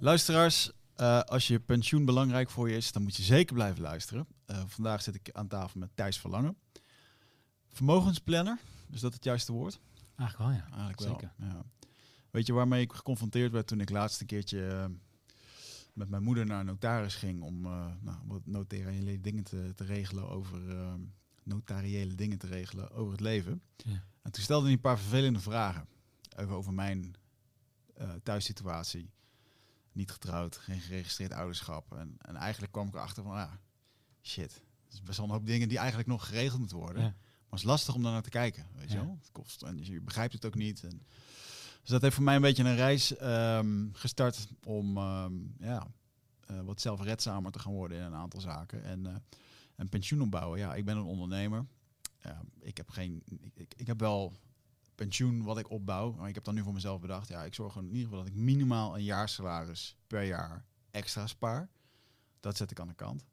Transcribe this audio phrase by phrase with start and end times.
[0.00, 4.26] Luisteraars, eh, als je pensioen belangrijk voor je is, dan moet je zeker blijven luisteren.
[4.46, 6.56] Eh, vandaag zit ik aan tafel met Thijs Verlangen.
[7.68, 8.58] Vermogensplanner,
[8.90, 9.80] is dat het juiste woord?
[10.16, 10.76] Eigenlijk wel, ja.
[10.76, 11.32] Eigenlijk Zeker.
[11.36, 11.48] wel.
[11.48, 11.62] Ja.
[12.30, 14.84] Weet je waarmee ik geconfronteerd werd toen ik laatst een keertje eh,
[15.92, 17.60] met mijn moeder naar een notaris ging om
[18.00, 20.60] nou, wat notariële dingen te, te regelen over
[21.42, 23.62] notariële dingen te regelen over het leven.
[23.76, 24.04] Ja.
[24.22, 25.88] En toen stelde hij een paar vervelende vragen
[26.36, 27.14] over, over mijn
[28.22, 29.10] thuissituatie.
[29.98, 31.92] Niet getrouwd, geen geregistreerd ouderschap.
[31.92, 33.60] En, en eigenlijk kwam ik erachter van, ja,
[34.22, 34.52] shit.
[34.84, 37.02] Het is best wel een hoop dingen die eigenlijk nog geregeld moeten worden.
[37.02, 37.08] Ja.
[37.08, 39.04] Maar het is lastig om daar naar te kijken, weet je Ja.
[39.04, 39.16] wel.
[39.20, 40.82] Het kost, en je begrijpt het ook niet.
[40.84, 41.02] En,
[41.80, 45.86] dus dat heeft voor mij een beetje een reis ehm, gestart om ehm, ja,
[46.46, 48.84] eh, wat zelfredzamer te gaan worden in een aantal zaken.
[48.84, 49.24] En,
[49.76, 50.58] en pensioen opbouwen.
[50.58, 51.66] Ja, ik ben een ondernemer.
[52.60, 53.22] Ik heb geen.
[53.54, 54.36] Ik, ik heb wel
[54.98, 56.12] pensioen wat ik opbouw.
[56.12, 57.28] Maar ik heb dan nu voor mezelf bedacht.
[57.28, 61.26] Ja, ik zorg er in ieder geval dat ik minimaal een jaarsalaris per jaar extra
[61.26, 61.68] spaar.
[62.40, 63.24] Dat zet ik aan de kant.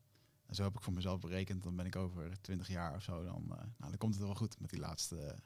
[0.45, 1.64] En zo heb ik voor mezelf berekend.
[1.64, 3.23] Dan ben ik over 20 jaar of zo.
[3.23, 5.17] Dan, eh, nou, dan komt het wel goed met die laatste.
[5.17, 5.38] eh,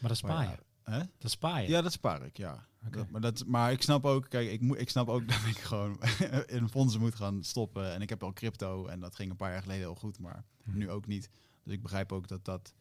[0.00, 0.58] Maar dat spaar je.
[0.82, 1.02] Hè?
[1.18, 1.68] Dat spaar je.
[1.68, 2.66] Ja, dat spaar ik, ja.
[2.90, 5.58] Dat, maar, dat, maar ik snap ook, kijk, ik, moet, ik snap ook dat ik
[5.58, 6.00] gewoon
[6.46, 7.92] in fondsen moet gaan stoppen.
[7.94, 10.44] En ik heb al crypto en dat ging een paar jaar geleden heel goed, maar
[10.64, 10.78] Hm.
[10.78, 11.30] nu ook niet.
[11.62, 12.74] Dus ik begrijp ook dat dat,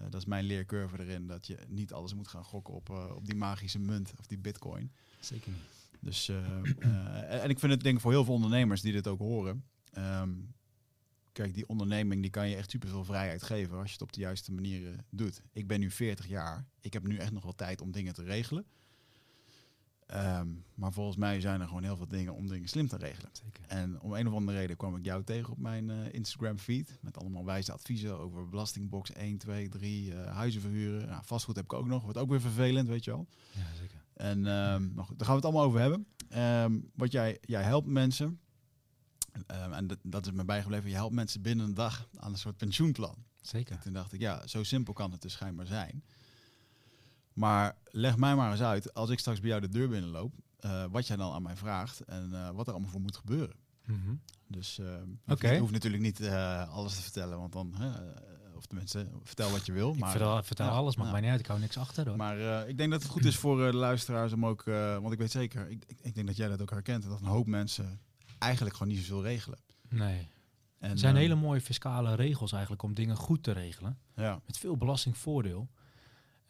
[0.00, 3.14] eh, dat is mijn leercurve erin, dat je niet alles moet gaan gokken op, eh,
[3.14, 4.92] op die magische munt of die bitcoin.
[5.20, 5.88] Zeker niet.
[6.00, 9.18] Dus, eh, en ik vind het denk ik voor heel veel ondernemers die dit ook
[9.18, 9.64] horen.
[9.90, 10.30] ehm,
[11.32, 14.20] kijk, die onderneming die kan je echt superveel vrijheid geven als je het op de
[14.20, 15.42] juiste manier doet.
[15.52, 16.66] Ik ben nu 40 jaar.
[16.80, 18.66] Ik heb nu echt nog wel tijd om dingen te regelen.
[20.10, 23.30] Ehm, maar volgens mij zijn er gewoon heel veel dingen om dingen slim te regelen.
[23.32, 23.64] Zeker.
[23.66, 26.98] En om een of andere reden kwam ik jou tegen op mijn eh, Instagram feed.
[27.00, 31.08] Met allemaal wijze adviezen over belastingbox 1, 2, 3, eh, huizen verhuren.
[31.08, 32.02] Nou, vastgoed heb ik ook nog.
[32.02, 33.26] Wordt ook weer vervelend, weet je wel.
[33.50, 34.04] Ja, zeker.
[34.14, 36.06] En ehm, maar goed, daar gaan we het allemaal over hebben.
[36.28, 38.40] Ehm, wat jij, jij helpt mensen.
[39.46, 40.90] En dat, dat is me bijgebleven.
[40.90, 43.24] Je helpt mensen binnen een dag aan een soort pensioenplan.
[43.40, 43.74] Zeker.
[43.74, 46.04] En toen dacht ik, ja, zo simpel kan het dus schijnbaar zijn.
[47.40, 50.84] Maar leg mij maar eens uit, als ik straks bij jou de deur binnenloop, eh,
[50.90, 53.56] wat jij dan aan mij vraagt en eh, wat er allemaal voor moet gebeuren.
[53.86, 54.14] Mhm.
[54.46, 54.80] Dus
[55.26, 55.50] Oké.
[55.50, 56.28] je hoeft natuurlijk niet
[56.70, 57.74] alles te vertellen, want dan,
[58.56, 59.92] of tenminste, vertel wat je wil.
[59.92, 61.12] Ik Maar, vertel, vertel ja, alles, maakt ja.
[61.12, 61.40] mij niet uit.
[61.40, 62.16] Ik hou niks achter hoor.
[62.16, 64.64] maar ik denk dat het goed is voor de luisteraars om ook,
[65.00, 67.26] want ik weet zeker, ik, ik, ik denk dat jij dat ook herkent, dat een
[67.26, 68.00] hoop mensen
[68.38, 69.58] eigenlijk gewoon niet zoveel regelen.
[69.88, 70.28] nee.
[70.78, 73.98] En, Er zijn hele mooie fiscale regels eigenlijk om dingen goed te regelen.
[74.14, 75.68] Ja, Met veel belastingvoordeel.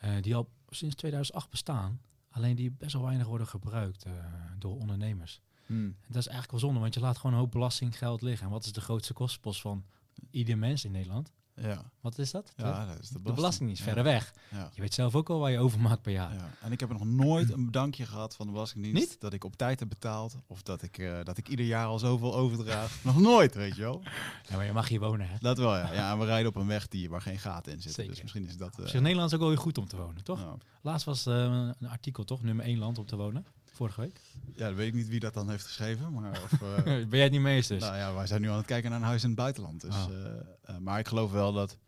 [0.00, 2.00] Eh, die al sinds 2008 bestaan.
[2.30, 4.12] Alleen die best wel weinig worden gebruikt eh,
[4.58, 5.40] door ondernemers.
[5.66, 5.72] Hm.
[5.74, 8.46] En dat is eigenlijk wel zonde, want je laat gewoon een hoop belastinggeld liggen.
[8.46, 9.84] En wat is de grootste kostenpost van
[10.30, 11.32] ieder mens in Nederland?
[11.60, 12.52] Ja, Wat is dat?
[12.56, 14.34] ja, dat is de de belasting is Ja, verder weg.
[14.50, 14.70] Ja.
[14.74, 16.34] Je weet zelf ook al waar je overmaakt per jaar.
[16.34, 19.00] Ja, en ik heb nog nooit een bedankje gehad van de Belastingdienst.
[19.00, 19.20] Niet?
[19.20, 20.36] Dat ik op tijd heb betaald.
[20.46, 22.98] Of dat ik, eh, dat ik ieder jaar al zoveel overdraag.
[23.02, 24.02] nog nooit, weet je wel.
[24.48, 25.36] Ja, maar je mag hier wonen, hè?
[25.38, 25.92] Dat wel, ja.
[25.92, 26.12] ja.
[26.12, 28.04] En we rijden op een weg die, waar geen gaten in zitten.
[28.04, 28.10] Zeker.
[28.10, 28.74] Dus misschien is dat...
[28.84, 30.56] zich, Nederland is ook wel weer goed om te wonen, toch?
[30.82, 31.34] Laatst was eh,
[31.78, 32.42] een artikel, toch?
[32.42, 33.46] Nummer 1 land om te wonen.
[33.80, 34.20] Vorige week.
[34.54, 36.12] ja, dan weet ik niet wie dat dan heeft geschreven.
[36.12, 37.80] Maar, of, eh, ben jij het niet mee eens dus?
[37.80, 39.80] nou ja, wij zijn nu aan het kijken naar een huis in het buitenland.
[39.80, 40.10] Dus, Oh.
[40.12, 41.78] eh, eh, maar ik geloof wel dat...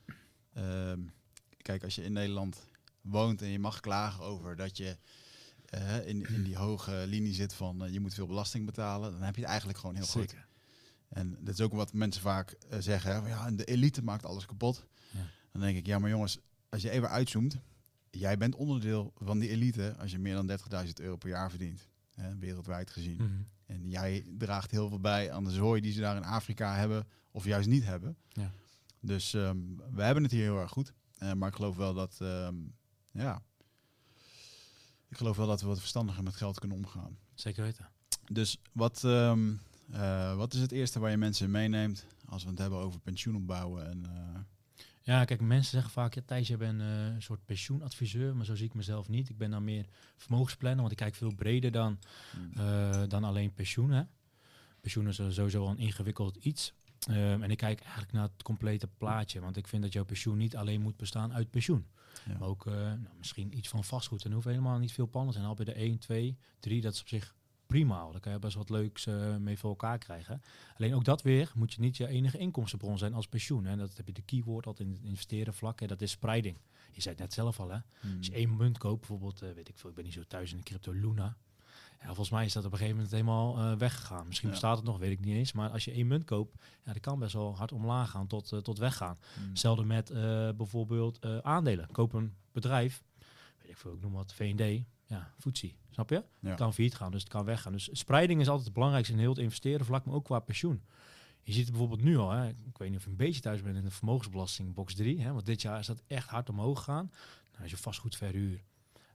[0.54, 1.00] ehm,
[1.62, 2.56] kijk, als je in Nederland
[3.00, 4.97] woont en je mag klagen over dat je...
[6.04, 9.41] in, in die hoge linie zit van je moet veel belasting betalen, dan heb je
[9.41, 10.31] het eigenlijk gewoon heel goed.
[10.31, 10.47] Zeker.
[11.08, 13.12] En dat is ook wat mensen vaak zeggen.
[13.12, 14.84] Hè, van, ja, de elite maakt alles kapot.
[15.10, 15.26] Ja.
[15.52, 16.38] Dan denk ik, ja, maar jongens,
[16.69, 17.58] als je even uitzoomt.
[18.19, 21.89] Jij bent onderdeel van die elite als je meer dan 30.000 euro per jaar verdient.
[22.11, 23.17] Hè, wereldwijd gezien.
[23.17, 23.43] Mhm.
[23.67, 27.06] En jij draagt heel veel bij aan de zooi die ze daar in Afrika hebben.
[27.31, 28.17] Of juist niet hebben.
[28.28, 28.53] Ja.
[29.00, 29.59] Dus ehm,
[29.93, 30.93] we hebben het hier heel erg goed.
[31.19, 32.55] Eh, maar ik geloof wel dat, ehm,
[33.11, 33.43] ja...
[35.09, 37.19] Ik geloof wel dat we wat verstandiger met geld kunnen omgaan.
[37.34, 37.89] Zeker weten.
[38.33, 39.55] Dus wat, ehm,
[39.91, 43.37] eh, wat is het eerste waar je mensen meeneemt als we het hebben over pensioen
[43.37, 43.89] opbouwen?
[43.89, 44.41] En, eh,
[45.04, 48.54] Ja, kijk, mensen zeggen vaak, ja, Thijs, je bent eh, een soort pensioenadviseur, maar zo
[48.54, 49.28] zie ik mezelf niet.
[49.28, 49.86] Ik ben dan meer
[50.16, 51.98] vermogensplanner, want ik kijk veel breder dan,
[52.54, 53.90] eh, dan alleen pensioen.
[53.90, 54.02] Hè.
[54.81, 56.72] Pensioen is sowieso al een ingewikkeld iets.
[57.08, 60.38] Ehm, en ik kijk eigenlijk naar het complete plaatje, want ik vind dat jouw pensioen
[60.38, 61.87] niet alleen moet bestaan uit pensioen.
[62.26, 62.38] Ja.
[62.38, 64.25] Maar ook eh, nou, misschien iets van vastgoed.
[64.25, 65.50] En hoeft helemaal niet veel plannen te zijn.
[65.50, 67.34] Al bij de 1, 2, 3, dat is op zich
[67.72, 67.98] prima.
[68.00, 68.12] al.
[68.12, 70.42] Daar kan je best wat leuks eh, mee voor elkaar krijgen.
[70.76, 73.66] Alleen ook dat weer moet je niet je enige inkomstenbron zijn als pensioen.
[73.66, 75.80] En dat heb je de keyword altijd in het investeren vlak.
[75.80, 76.56] Hè, dat is spreiding.
[76.92, 77.78] Je zei het net zelf al, hè.
[78.00, 78.16] Hmm.
[78.16, 80.50] Als je één munt koopt, bijvoorbeeld, eh, weet ik veel, ik ben niet zo thuis
[80.50, 81.36] in de crypto Luna.
[82.00, 84.26] Ja, volgens mij is dat op een gegeven moment helemaal eh, weggegaan.
[84.26, 84.54] Misschien Ja.
[84.54, 85.52] bestaat het nog, weet ik niet eens.
[85.52, 86.54] Maar als je één munt koopt,
[86.84, 89.19] ja, dat kan best wel hard omlaag gaan tot, tot weggaan.
[89.34, 89.48] Hmm.
[89.48, 90.12] Hetzelfde met
[90.56, 91.88] bijvoorbeeld aandelen.
[91.92, 93.02] Koop een bedrijf,
[93.60, 94.84] weet ik veel, ik noem wat, V&D.
[95.12, 95.76] Ja, voetzie.
[95.91, 96.25] Snap je?
[96.41, 96.49] Ja.
[96.49, 97.73] Het kan failliet gaan, dus het kan weggaan.
[97.73, 100.82] Dus spreiding is altijd het belangrijkste in heel het investeren vlak, maar ook qua pensioen.
[101.43, 103.62] Je ziet het bijvoorbeeld nu al, hè, ik weet niet of je een beetje thuis
[103.62, 106.79] bent in de vermogensbelasting box 3, hè, want dit jaar is dat echt hard omhoog
[106.79, 107.11] gegaan.
[107.50, 108.64] Nou, als je vastgoed verhuur,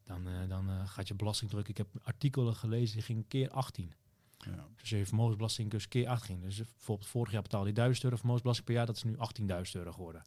[0.03, 1.67] dan, eh, dan eh, gaat je belastingdruk.
[1.67, 3.93] Ik heb artikelen gelezen, die ging keer 18.
[4.37, 4.67] Ja.
[4.77, 6.41] Dus je vermogensbelasting dus keer 8 ging.
[6.41, 9.75] Dus bijvoorbeeld vorig jaar betaalde je 1000 euro vermogensbelasting per jaar, dat is nu 18.000
[9.75, 10.23] euro geworden.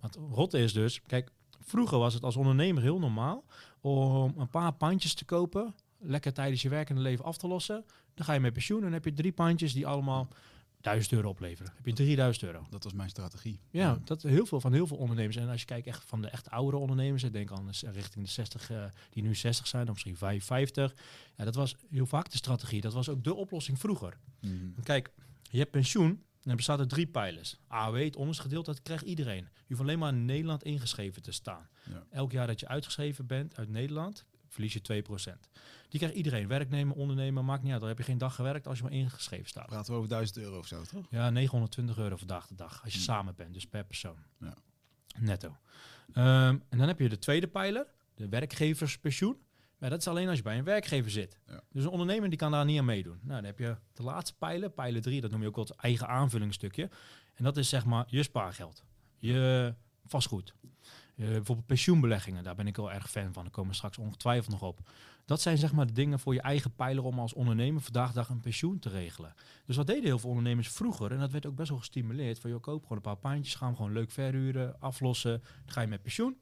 [0.00, 3.44] Want rotte is dus, kijk, vroeger was het als ondernemer heel normaal
[3.80, 7.84] om een paar pandjes te kopen, lekker tijdens je werkende leven af te lossen.
[8.14, 10.28] Dan ga je met pensioen en dan heb je drie pandjes die allemaal
[10.84, 11.66] 1000 euro opleveren.
[11.66, 12.66] Dan heb je 3000 euro.
[12.70, 13.60] Dat was mijn strategie.
[13.70, 15.36] Ja, dat heel veel van heel veel ondernemers.
[15.36, 18.30] En als je kijkt echt van de echt oudere ondernemers, ik denk aan richting de
[18.30, 20.94] 60, eh, die nu 60 zijn, of misschien 55.
[21.36, 22.80] Ja, dat was heel vaak de strategie.
[22.80, 24.18] Dat was ook de oplossing vroeger.
[24.40, 24.82] Mhm.
[24.82, 25.10] Kijk,
[25.50, 26.22] je hebt pensioen.
[26.44, 27.56] En er bestaat uit drie pijlers.
[27.68, 29.48] AOW, het onderste gedeelte, dat krijgt iedereen.
[29.54, 31.68] Je hoeft alleen maar in Nederland ingeschreven te staan.
[31.90, 32.04] Ja.
[32.10, 35.48] Elk jaar dat je uitgeschreven bent uit Nederland, verlies je 2%.
[35.88, 36.48] Die krijgt iedereen.
[36.48, 37.80] Werknemer, ondernemer, maakt niet uit.
[37.80, 39.66] Dan heb je geen dag gewerkt als je maar ingeschreven staat.
[39.66, 41.06] Praten we over 1000 euro of zo, toch?
[41.10, 42.82] Ja, 920 euro vandaag de dag.
[42.84, 43.06] Als je Hmm.
[43.06, 44.16] samen bent, dus per persoon.
[44.40, 44.54] Ja.
[45.18, 45.56] Netto.
[46.12, 49.36] Ehm, en dan heb je de tweede pijler, de werkgeverspensioen.
[49.84, 51.38] Maar dat is alleen als je bij een werkgever zit.
[51.46, 51.60] Ja.
[51.72, 53.18] Dus een ondernemer die kan daar niet aan meedoen.
[53.22, 55.76] Nou, dan heb je de laatste pijler, pijler 3, dat noem je ook wel het
[55.76, 56.90] eigen aanvullingsstukje.
[57.34, 58.84] En dat is zeg maar je spaargeld,
[59.18, 60.54] je vastgoed.
[61.16, 63.42] Eh, bijvoorbeeld pensioenbeleggingen, daar ben ik wel erg fan van.
[63.42, 64.88] Daar komen we straks ongetwijfeld nog op.
[65.24, 68.14] Dat zijn zeg maar de dingen voor je eigen pijler om als ondernemer vandaag de
[68.14, 69.34] dag een pensioen te regelen.
[69.64, 72.50] Dus wat deden heel veel ondernemers vroeger, en dat werd ook best wel gestimuleerd, van
[72.50, 75.86] je koop gewoon een paar pandjes, ga hem gewoon leuk verhuren, aflossen, dan ga je
[75.86, 76.36] met pensioen.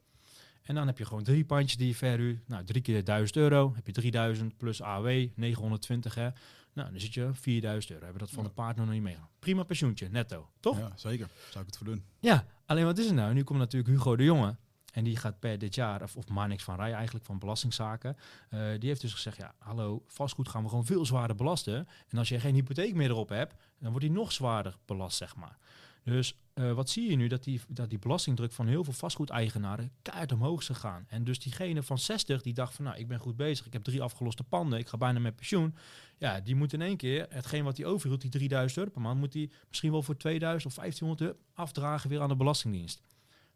[0.63, 2.49] En dan heb je gewoon drie pandjes die je verhuurt.
[2.49, 6.29] Nou, drie keer 1000 euro, heb je 3000 plus AW, 920 hè.
[6.75, 8.05] Nou, dan zit je 4000 euro.
[8.05, 8.49] Hebben we dat van Ja.
[8.49, 9.35] de partner nog niet meegenomen.
[9.39, 10.79] Prima pensioentje, netto, toch?
[10.79, 11.29] Ja, zeker.
[11.51, 12.05] Zou ik het voor doen.
[12.21, 13.35] Ja, alleen wat is het nou?
[13.35, 14.57] Nu komt natuurlijk Hugo de Jonge.
[14.93, 18.17] En die gaat per dit jaar, of, of Marnix van Rij eigenlijk, van Belastingzaken.
[18.49, 21.89] eh, die heeft dus gezegd, ja, hallo, vastgoed gaan we gewoon veel zwaarder belasten.
[22.09, 25.37] En als je geen hypotheek meer erop hebt, dan wordt die nog zwaarder belast, zeg
[25.37, 25.59] maar.
[26.05, 27.27] Dus eh, wat zie je nu?
[27.27, 31.05] Dat die, dat die belastingdruk van heel veel vastgoedeigenaren keihard omhoog is gegaan.
[31.09, 33.67] En dus diegene van 60 die dacht van, nou, ik ben goed bezig.
[33.67, 34.79] Ik heb drie afgeloste panden.
[34.79, 35.75] Ik ga bijna met pensioen.
[36.19, 39.19] Ja, die moet in één keer, hetgeen wat hij overhield, die 3000 euro per maand,
[39.19, 43.01] moet hij misschien wel voor 2000 of 1500 euro afdragen weer aan de Belastingdienst.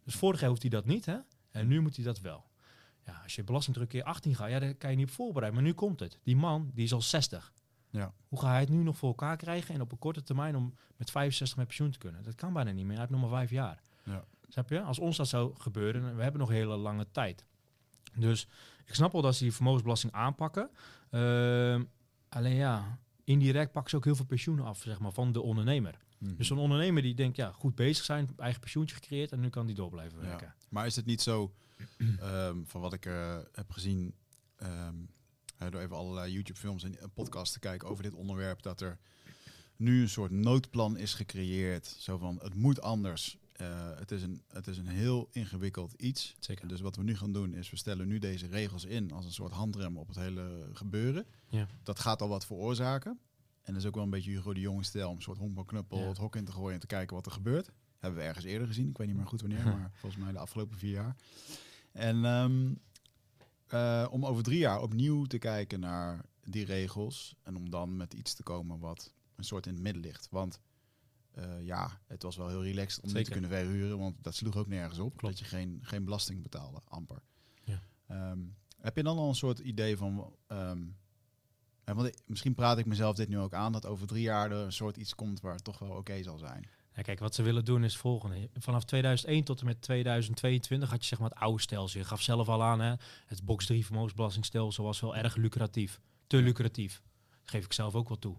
[0.04, 1.16] Dus vorig jaar hoeft hij dat niet, hè?
[1.50, 2.44] En nu moet hij dat wel.
[3.06, 5.60] Ja, als je belastingdruk keer 18 gaat, ja, daar kan je niet op voorbereiden.
[5.60, 6.18] Maar nu komt het.
[6.22, 7.52] Die man, die is al 60.
[7.90, 8.12] Ja.
[8.28, 10.74] Hoe ga hij het nu nog voor elkaar krijgen en op een korte termijn om
[10.96, 12.22] met 65 met pensioen te kunnen?
[12.22, 12.96] Dat kan bijna niet meer.
[12.96, 13.82] Hij heeft nog maar vijf jaar.
[14.04, 14.24] Ja.
[14.48, 14.80] Snap je?
[14.82, 17.44] Als ons dat zou gebeuren, we hebben nog hele lange tijd.
[18.14, 18.48] Dus
[18.84, 20.70] ik snap wel dat ze die vermogensbelasting aanpakken.
[21.10, 21.84] Ehm,
[22.28, 25.98] alleen ja, indirect pakken ze ook heel veel pensioenen af, zeg maar, van de ondernemer.
[26.18, 26.36] Mhm.
[26.36, 29.66] Dus een ondernemer die denkt, ja, goed bezig zijn, eigen pensioentje gecreëerd en nu kan
[29.66, 30.24] die door blijven Ja.
[30.26, 30.54] werken.
[30.68, 31.52] Maar is het niet zo,
[32.20, 34.14] ehm, van wat ik eh, heb gezien,
[34.56, 34.94] ehm,
[35.58, 38.98] door even allerlei YouTube-films en een podcast te kijken over dit onderwerp, dat er
[39.76, 41.86] nu een soort noodplan is gecreëerd.
[41.98, 43.38] Zo van, het moet anders.
[43.52, 46.34] Eh, het, is een, het is een heel ingewikkeld iets.
[46.38, 46.68] Zeker.
[46.68, 49.32] Dus wat we nu gaan doen is, we stellen nu deze regels in als een
[49.32, 51.26] soort handrem op het hele gebeuren.
[51.48, 51.66] Ja.
[51.82, 53.18] Dat gaat al wat veroorzaken.
[53.62, 55.98] En dat is ook wel een beetje Hugo de Jonge stijl, om een soort honkbalknuppel
[55.98, 56.08] Ja.
[56.08, 57.70] het hok in te gooien en te kijken wat er gebeurt.
[57.98, 58.88] Hebben we ergens eerder gezien.
[58.88, 61.16] Ik weet niet meer goed wanneer, maar volgens mij de afgelopen vier jaar.
[61.92, 62.74] En ehm,
[63.66, 67.34] eh, om over drie jaar opnieuw te kijken naar die regels.
[67.42, 70.28] En om dan met iets te komen wat een soort in het midden ligt.
[70.30, 70.60] Want
[71.30, 73.32] eh, ja, het was wel heel relaxed om niet te Zeker.
[73.32, 73.98] kunnen verhuren.
[73.98, 75.16] Want dat sloeg ook nergens op.
[75.16, 75.36] Klopt.
[75.38, 77.22] Dat je geen, geen belasting betaalde, amper.
[77.64, 77.82] Ja.
[78.06, 78.40] Ehm,
[78.80, 80.34] heb je dan al een soort idee van...
[80.46, 80.82] ehm,
[81.84, 83.72] hè, want ik- misschien praat ik mezelf dit nu ook aan...
[83.72, 86.38] dat over drie jaar er een soort iets komt waar het toch wel oké zal
[86.38, 86.68] zijn.
[86.96, 88.48] Ja, kijk, wat ze willen doen is het volgende.
[88.58, 92.00] Vanaf 2001 tot en met 2022 had je zeg maar het oude stelsel.
[92.00, 92.94] Je gaf zelf al aan, hè,
[93.26, 96.00] het box 3 vermogensbelastingstelsel was wel erg lucratief.
[96.26, 97.02] Te lucratief.
[97.40, 98.36] Dat geef ik zelf ook wel toe.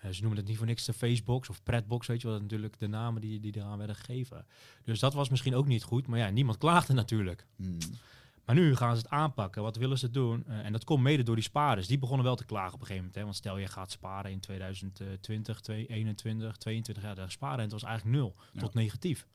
[0.00, 2.36] Eh, ze noemen het niet voor niks de Facebox of Pretbox, weet je wel.
[2.36, 4.46] Dat natuurlijk de namen die, die eraan werden gegeven.
[4.84, 6.06] Dus dat was misschien ook niet goed.
[6.06, 7.46] Maar ja, niemand klaagde natuurlijk.
[7.56, 7.78] Hmm.
[8.46, 9.62] Maar nu gaan ze het aanpakken.
[9.62, 10.44] Wat willen ze doen?
[10.46, 11.86] Eh, en dat komt mede door die spaarders.
[11.86, 13.14] Die begonnen wel te klagen op een gegeven moment.
[13.14, 13.22] Hè?
[13.24, 18.34] Want stel je gaat sparen in 2020, 2021, 22, ja, de spaarrente was eigenlijk nul
[18.52, 18.60] Ja.
[18.60, 19.26] tot negatief.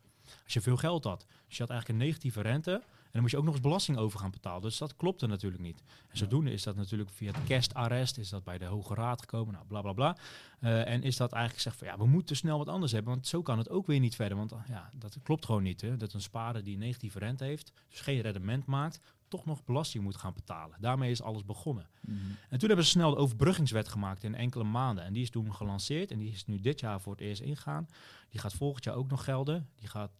[0.43, 1.25] Als je veel geld had.
[1.47, 2.81] Dus je had eigenlijk een negatieve rente.
[3.09, 4.61] En dan moest je ook nog eens belasting over gaan betalen.
[4.61, 5.83] Dus dat klopte natuurlijk niet.
[6.09, 9.53] En zodoende is dat natuurlijk via het kerstarrest, is dat bij de Hoge Raad gekomen,
[9.53, 10.17] nou bla bla bla.
[10.59, 13.27] Eh, en is dat eigenlijk gezegd van ja, we moeten snel wat anders hebben, want
[13.27, 14.37] zo kan het ook weer niet verder.
[14.37, 15.81] Want ah, ja, dat klopt gewoon niet.
[15.81, 15.97] Hè?
[15.97, 18.99] Dat een spaarder die negatieve rente heeft, dus geen rendement maakt,
[19.29, 20.77] toch nog belasting moet gaan betalen.
[20.79, 21.87] Daarmee is alles begonnen.
[22.01, 22.17] Mhm.
[22.49, 25.03] En toen hebben ze snel de overbruggingswet gemaakt in enkele maanden.
[25.03, 27.87] En die is toen gelanceerd en die is nu dit jaar voor het eerst ingegaan.
[28.29, 29.69] Die gaat volgend jaar ook nog gelden.
[29.75, 30.11] Die gaat,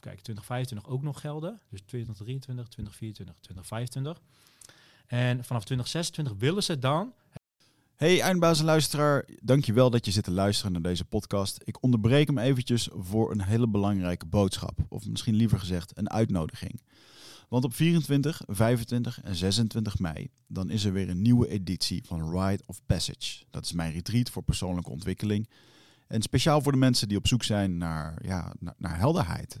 [0.00, 1.60] kijken, 2025 ook nog gelden.
[1.68, 4.22] Dus 2023, 2024, 2025.
[5.06, 7.12] En vanaf 2026 willen ze dan
[7.98, 11.60] Hey eindbazenluisteraar, dankjewel dat je zit te luisteren naar deze podcast.
[11.64, 14.78] Ik onderbreek hem eventjes voor een hele belangrijke boodschap.
[14.88, 16.82] Of misschien liever gezegd een uitnodiging.
[17.48, 22.30] Want op 24, 25 en 26 mei, dan is er weer een nieuwe editie van
[22.30, 23.44] Ride of Passage.
[23.50, 25.48] Dat is mijn retreat voor persoonlijke ontwikkeling.
[26.06, 29.60] En speciaal voor de mensen die op zoek zijn naar, ja, naar helderheid.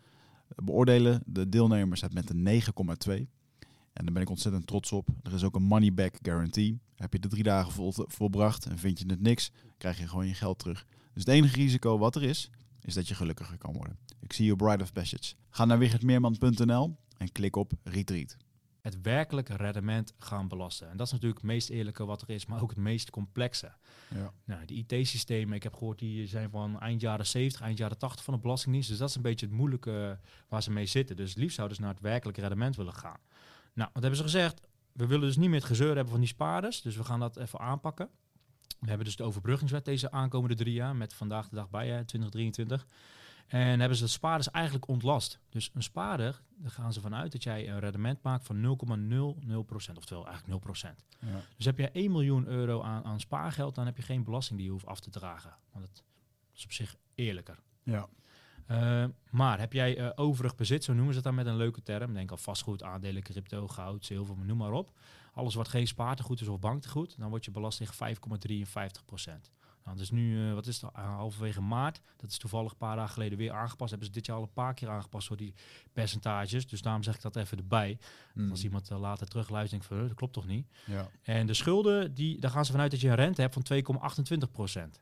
[0.55, 2.61] beoordelen de deelnemers met een
[3.07, 3.27] 9,2.
[3.93, 5.07] En daar ben ik ontzettend trots op.
[5.23, 6.79] Er is ook een money back guarantee.
[6.95, 10.27] Heb je de drie dagen vol, volbracht en vind je het niks, krijg je gewoon
[10.27, 10.85] je geld terug.
[11.13, 12.49] Dus het enige risico wat er is,
[12.81, 13.97] is dat je gelukkiger kan worden.
[14.19, 15.33] Ik zie je Bride of Passage.
[15.49, 18.37] Ga naar wichertmeerman.nl en klik op Retreat.
[18.81, 20.89] Het werkelijke rendement gaan belasten.
[20.89, 23.71] En dat is natuurlijk het meest eerlijke wat er is, maar ook het meest complexe.
[24.15, 24.33] Ja.
[24.43, 28.23] Nou, die IT-systemen, ik heb gehoord, die zijn van eind jaren 70, eind jaren 80
[28.23, 28.89] van de Belastingdienst.
[28.89, 31.15] Dus dat is een beetje het moeilijke waar ze mee zitten.
[31.15, 33.19] Dus het liefst zouden ze naar het werkelijke rendement willen gaan.
[33.73, 34.61] Nou, wat hebben ze gezegd?
[34.91, 36.81] We willen dus niet meer het gezeur hebben van die spaarders.
[36.81, 38.09] Dus we gaan dat even aanpakken.
[38.79, 42.05] We hebben dus de overbruggingswet deze aankomende drie jaar met vandaag de dag bij, hè,
[42.05, 42.85] 2023.
[43.47, 45.39] En hebben ze de spaarders eigenlijk ontlast.
[45.49, 50.27] Dus een spaarder, daar gaan ze vanuit dat jij een rendement maakt van 0,00%, oftewel
[50.27, 50.69] eigenlijk 0%.
[51.19, 51.27] Ja.
[51.55, 54.67] Dus heb je 1 miljoen euro aan, aan spaargeld, dan heb je geen belasting die
[54.67, 55.55] je hoeft af te dragen.
[55.71, 56.03] Want dat
[56.53, 57.59] is op zich eerlijker.
[57.83, 58.07] Ja.
[58.67, 61.81] Uh, maar heb jij uh, overig bezit, zo noemen ze het dan met een leuke
[61.81, 62.13] term.
[62.13, 64.93] Denk al vastgoed, aandelen, crypto, goud, zilver, noem maar op
[65.33, 69.51] alles wat geen spaartegoed is of banktegoed, dan wordt je belasting 5,53 procent.
[69.85, 72.95] Nou, dus nu, uh, wat is het, uh, halverwege maart, dat is toevallig een paar
[72.95, 73.89] dagen geleden weer aangepast.
[73.89, 75.53] Hebben ze dit jaar al een paar keer aangepast voor die
[75.93, 76.67] percentages.
[76.67, 77.97] Dus daarom zeg ik dat even erbij.
[78.33, 78.49] Mm.
[78.49, 80.67] Als iemand uh, later terugluistert, denk ik van, dat klopt toch niet?
[80.85, 81.09] Ja.
[81.21, 84.03] En de schulden, die, daar gaan ze vanuit dat je een rente hebt van
[84.45, 84.99] 2,28 procent.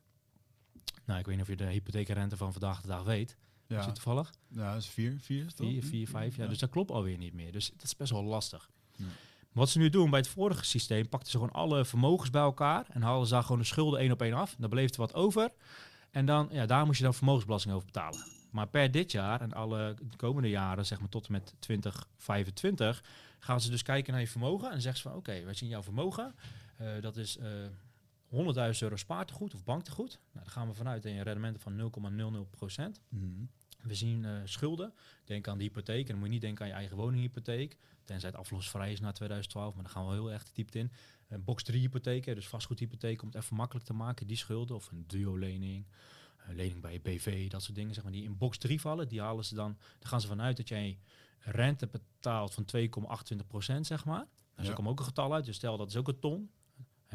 [1.05, 3.37] Nou, ik weet niet of je de hypotheekrente van vandaag de dag weet.
[3.67, 3.79] Ja.
[3.79, 4.33] Is het toevallig?
[4.47, 6.47] Ja, dat is 4, 4 4, 4, 5, ja.
[6.47, 7.51] Dus dat klopt alweer niet meer.
[7.51, 8.69] Dus dat is best wel lastig.
[8.95, 9.05] Ja.
[9.51, 12.85] Wat ze nu doen bij het vorige systeem, pakten ze gewoon alle vermogens bij elkaar
[12.89, 14.55] en halen ze daar gewoon de schulden één op één af.
[14.57, 15.51] Dan beleeft er wat over.
[16.11, 18.25] En dan, ja, daar moet je dan vermogensbelasting over betalen.
[18.51, 23.03] Maar per dit jaar en alle komende jaren, zeg maar tot en met 2025,
[23.39, 25.69] gaan ze dus kijken naar je vermogen en zeggen ze van oké, okay, wij zien
[25.69, 26.35] jouw vermogen.
[26.81, 30.19] Uh, dat is uh, eh, 100.000 euro spaartegoed of banktegoed.
[30.31, 31.91] Nou, daar gaan we vanuit een rendement van
[32.43, 33.01] 0,00 procent.
[33.09, 33.49] Mm
[33.81, 34.93] We zien uh, schulden.
[35.23, 36.01] Denk aan de hypotheek.
[36.01, 37.77] En dan moet je niet denken aan je eigen woninghypotheek.
[38.03, 40.91] Tenzij het aflosvrij is na 2012, maar dan gaan we heel erg de diepte in.
[41.27, 44.75] Een box 3 hypotheek, dus vastgoedhypotheek, om het even makkelijk te maken, die schulden.
[44.75, 45.85] Of een duo-lening,
[46.47, 49.07] een lening bij je BV, dat soort dingen, zeg maar, die in box 3 vallen.
[49.07, 50.99] Die halen ze dan, dan gaan ze vanuit dat jij
[51.39, 54.27] rente betaalt van 2,28 procent, zeg maar.
[54.55, 54.73] Daar ja.
[54.73, 55.45] komt ook een getal uit.
[55.45, 56.51] Dus stel dat is ook een ton.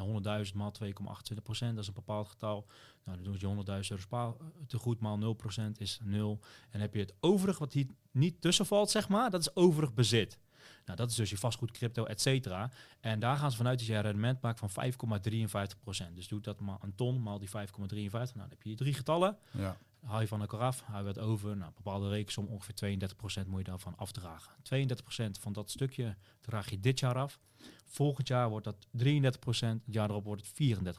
[0.00, 2.66] 100.000 maal 2,28 procent, dat is een bepaald getal.
[3.04, 4.36] Nou, dan doe je 100.000 euro
[4.66, 6.40] te goed maal 0 procent is 0.
[6.70, 9.94] En heb je het overig wat hier niet tussen valt, zeg maar, dat is overig
[9.94, 10.38] bezit.
[10.84, 12.70] Nou, dat is dus je vastgoed, crypto, et cetera.
[13.00, 16.60] En daar gaan ze vanuit dat je een rendement maakt van 5,53% Dus doe dat
[16.60, 17.52] maar een ton maal die 5,53.
[17.52, 19.38] Nou, dan heb je drie getallen.
[19.50, 19.76] Ja.
[20.04, 21.56] Haal je van elkaar af, haal je wat over.
[21.56, 22.98] Nou, bepaalde rekensom, ongeveer
[23.44, 24.52] 32% moet je daarvan afdragen.
[24.54, 27.40] 32% van dat stukje draag je dit jaar af.
[27.84, 30.98] Volgend jaar wordt dat 33 het jaar erop wordt het 34%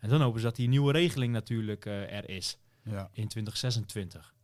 [0.00, 3.10] En dan hopen ze dat die nieuwe regeling natuurlijk uh, er is ja.
[3.12, 4.34] in 2026.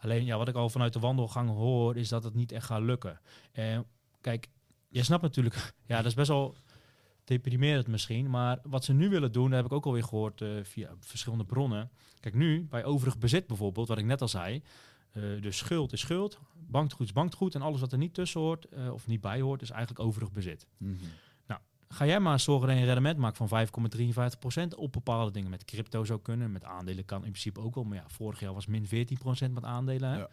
[0.00, 2.82] Alleen ja, wat ik al vanuit de wandelgang hoor, is dat het niet echt gaat
[2.82, 3.20] lukken.
[3.52, 3.86] En
[4.20, 4.48] kijk,
[4.88, 6.56] je snapt natuurlijk, ja, dat is best wel
[7.24, 8.30] deprimerend misschien.
[8.30, 11.44] Maar wat ze nu willen doen, dat heb ik ook alweer gehoord uh, via verschillende
[11.44, 11.90] bronnen.
[12.20, 14.62] Kijk, nu bij overig bezit bijvoorbeeld, wat ik net al zei.
[15.12, 18.66] Uh, dus schuld is schuld, bankgoed is bankgoed en alles wat er niet tussen hoort
[18.72, 20.66] uh, of niet bij hoort, is eigenlijk overig bezit.
[20.76, 21.08] Mm -hmm.
[21.46, 23.66] Nou, ga jij maar zorgen dat je een rendement maakt van
[24.72, 25.50] 5,53% op bepaalde dingen.
[25.50, 27.84] Met crypto zou kunnen, met aandelen kan in principe ook wel.
[27.84, 30.10] Maar ja, vorig jaar was min 14% met aandelen.
[30.10, 30.18] Hè?
[30.18, 30.28] Ja.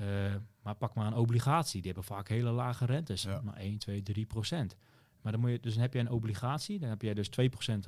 [0.00, 3.40] Uh, maar pak maar een obligatie, die hebben vaak hele lage rentes, ja.
[3.40, 4.76] maar 1, 2, 3 procent.
[5.24, 7.32] Maar dan, moet je, dus dan heb je een obligatie, dan heb je dus 2%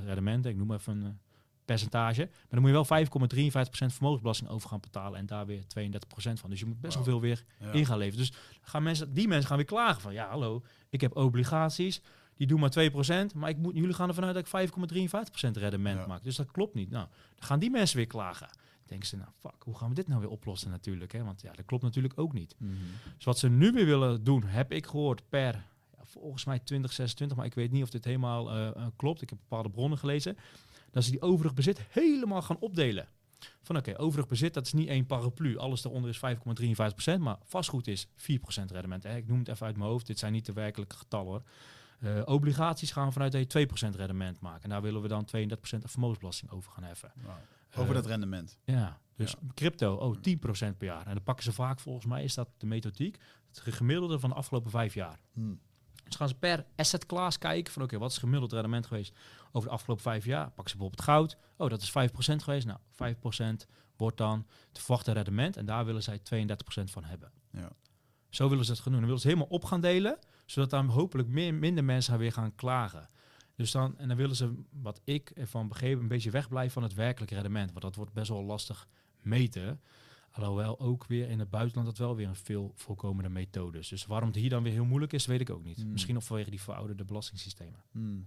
[0.04, 1.18] rendement, ik noem even een
[1.64, 2.20] percentage.
[2.20, 6.50] Maar dan moet je wel 5,53% vermogensbelasting over gaan betalen en daar weer 32% van.
[6.50, 7.12] Dus je moet best wel Wow.
[7.12, 7.72] veel weer Ja.
[7.72, 8.26] in gaan leveren.
[8.26, 12.00] Dus gaan mensen, die mensen gaan weer klagen van, ja hallo, ik heb obligaties,
[12.34, 16.00] die doen maar 2%, maar ik moet, jullie gaan ervan uit dat ik 5,53% rendement
[16.00, 16.06] Ja.
[16.06, 16.22] maak.
[16.22, 16.90] Dus dat klopt niet.
[16.90, 18.46] Nou, dan gaan die mensen weer klagen.
[18.48, 21.12] Dan denken ze, nou fuck, hoe gaan we dit nou weer oplossen natuurlijk?
[21.12, 21.24] Hè?
[21.24, 22.54] Want ja, dat klopt natuurlijk ook niet.
[22.58, 22.72] Mhm.
[23.16, 25.64] Dus wat ze nu weer willen doen, heb ik gehoord per,
[26.20, 29.22] volgens mij 2026, maar ik weet niet of dit helemaal eh, eh, klopt.
[29.22, 30.36] Ik heb bepaalde bronnen gelezen.
[30.90, 33.08] Dat ze die overig bezit helemaal gaan opdelen.
[33.62, 35.58] Van oké, overig bezit, dat is niet één paraplu.
[35.58, 36.20] Alles daaronder is
[37.16, 38.10] 5,53%, maar vastgoed is 4%
[38.66, 39.02] rendement.
[39.02, 39.16] Hè.
[39.16, 41.42] Ik noem het even uit mijn hoofd, dit zijn niet de werkelijke getallen hoor.
[42.00, 44.62] Eh, obligaties gaan vanuit je 2% rendement maken.
[44.62, 47.12] En daar willen we dan 32% vermogensbelasting over gaan heffen.
[47.22, 47.34] Wow.
[47.76, 48.58] Over dat rendement.
[48.64, 51.06] ja, dus crypto, oh, 10% per jaar.
[51.06, 53.18] En dan pakken ze vaak, volgens mij is dat de methodiek,
[53.48, 55.18] het gemiddelde van de afgelopen vijf jaar.
[55.32, 55.54] Hm.
[56.06, 59.14] Dus gaan ze per asset class kijken van oké, wat is gemiddeld rendement geweest
[59.52, 60.44] over de afgelopen vijf jaar?
[60.44, 61.36] Pakken ze bijvoorbeeld goud.
[61.56, 61.92] Oh, dat is 5%
[62.42, 62.66] geweest.
[62.66, 62.78] Nou,
[63.64, 66.20] 5% wordt dan het verwachte rendement en daar willen zij 32%
[66.84, 67.32] van hebben.
[67.50, 67.70] Ja.
[68.28, 69.00] Zo willen ze het gaan doen.
[69.00, 72.54] Dan willen ze helemaal op gaan delen, zodat dan hopelijk meer, minder mensen weer gaan
[72.54, 73.08] klagen.
[73.54, 76.94] Dus dan, en dan willen ze, wat ik ervan begreep, een beetje wegblijven van het
[76.94, 77.70] werkelijke rendement.
[77.70, 78.88] Want dat wordt best wel lastig
[79.22, 79.80] meten.
[80.36, 83.88] Alhoewel ook weer in het buitenland dat wel weer een veel voorkomende methode is.
[83.88, 85.76] Dus waarom het hier dan weer heel moeilijk is, weet ik ook niet.
[85.76, 85.92] Hmm.
[85.92, 87.80] Misschien nog vanwege die verouderde belastingssystemen.
[87.92, 88.18] Hm.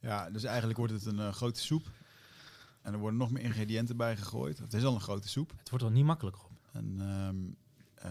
[0.00, 1.90] Ja, dus eigenlijk wordt het een eh, grote soep.
[2.82, 4.58] En er worden nog meer ingrediënten bij gegooid.
[4.58, 5.52] Het is al een grote soep.
[5.58, 6.58] Het wordt wel niet makkelijker op.
[6.72, 7.36] En, ehm,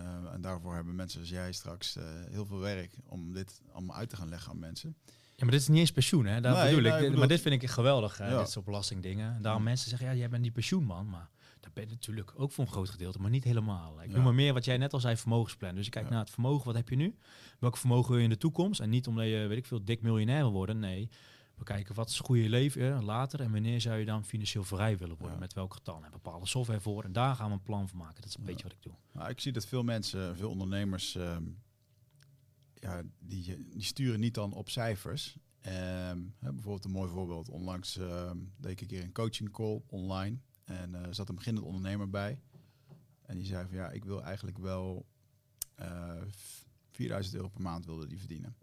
[0.01, 3.95] eh, en daarvoor hebben mensen als jij straks eh, heel veel werk om dit allemaal
[3.95, 4.95] uit te gaan leggen aan mensen.
[5.35, 6.41] Ja, maar dit is niet eens pensioen, hè?
[6.41, 6.99] Daar Nee, bedoel nee, ik.
[7.03, 8.29] bedoel- maar dit vind ik geweldig, hè?
[8.31, 8.37] Ja.
[8.37, 9.35] dit soort belastingdingen.
[9.35, 9.69] En daarom Hmm.
[9.69, 11.29] mensen zeggen, ja, jij bent die pensioenman, maar
[11.73, 14.01] dat ben natuurlijk ook voor een groot gedeelte, maar niet helemaal.
[14.01, 14.15] Ik Ja.
[14.15, 15.75] noem maar meer wat jij net al zei, vermogensplan.
[15.75, 16.13] Dus kijkt Ja.
[16.13, 17.15] naar het vermogen, wat heb je nu?
[17.59, 18.79] Welk vermogen wil je in de toekomst?
[18.79, 20.79] En niet omdat je, weet ik veel, dik miljonair wil worden.
[20.79, 21.09] Nee,
[21.55, 24.63] we kijken wat is het goede leven eh, later en wanneer zou je dan financieel
[24.63, 25.33] vrij willen worden?
[25.35, 25.39] Ja.
[25.41, 26.03] Met welk getal?
[26.03, 27.03] En bepaalde software voor.
[27.03, 28.21] En daar gaan we een plan van maken.
[28.21, 28.93] Dat is een beetje wat ik doe.
[29.11, 31.43] Nou, ik zie dat veel mensen, veel ondernemers, ehm,
[32.73, 35.37] ja, die, die sturen niet dan op cijfers.
[35.61, 37.49] Ehm, hè, bijvoorbeeld een mooi voorbeeld.
[37.49, 40.37] Onlangs ehm, deed ik een keer een coaching call online.
[40.67, 42.39] En er zat een beginnend ondernemer bij.
[43.21, 45.05] En die zei van ja, ik wil eigenlijk wel
[45.75, 46.21] eh
[46.91, 48.55] 4000 euro per maand wilde die verdienen.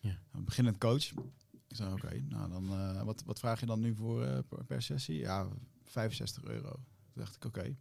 [0.00, 0.18] Ja.
[0.32, 1.10] Een beginnend coach.
[1.68, 4.64] Ik zei oké, nou dan eh, wat, wat vraag je dan nu voor eh, per,
[4.64, 5.18] per sessie?
[5.18, 5.48] Ja,
[5.82, 6.72] 65 euro.
[6.72, 7.76] Toen dacht ik oké.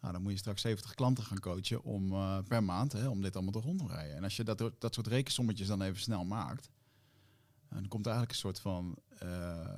[0.00, 3.22] Nou, dan moet je straks 70 klanten gaan coachen om eh, per maand, hè, om
[3.22, 4.16] dit allemaal te rondrijden.
[4.16, 6.70] En als je dat, dat soort rekensommetjes dan even snel maakt,
[7.68, 9.74] dan komt er eigenlijk een soort van eh,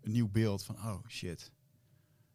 [0.00, 1.52] een nieuw beeld van, oh shit,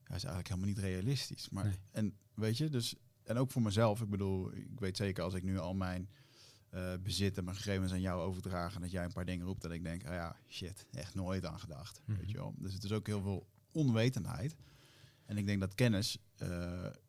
[0.07, 1.49] hij is eigenlijk helemaal niet realistisch.
[1.49, 1.77] Maar, Nee.
[1.91, 5.43] En weet je, dus, en ook voor mezelf, ik bedoel, ik weet zeker als ik
[5.43, 6.09] nu al mijn
[6.69, 9.71] eh, bezit en mijn gegevens aan jou overdragen, dat jij een paar dingen roept, dat
[9.71, 12.01] ik denk, ah ja, shit, echt nooit aan gedacht.
[12.05, 12.17] Mhm.
[12.19, 12.53] Weet je wel.
[12.57, 14.55] Dus het is ook heel veel onwetendheid.
[15.25, 16.49] En ik denk dat kennis, eh,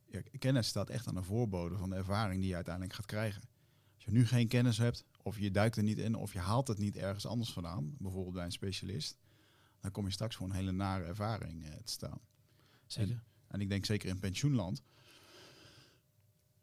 [0.07, 3.43] ja, kennis staat echt aan de voorbode van de ervaring die je uiteindelijk gaat krijgen.
[3.95, 6.69] Als je nu geen kennis hebt, of je duikt er niet in, of je haalt
[6.69, 9.19] het niet ergens anders vandaan, bijvoorbeeld bij een specialist,
[9.81, 12.21] dan kom je straks voor een hele nare ervaring eh, te staan.
[12.89, 13.23] Zeker.
[13.47, 14.83] En ik denk zeker in pensioenland,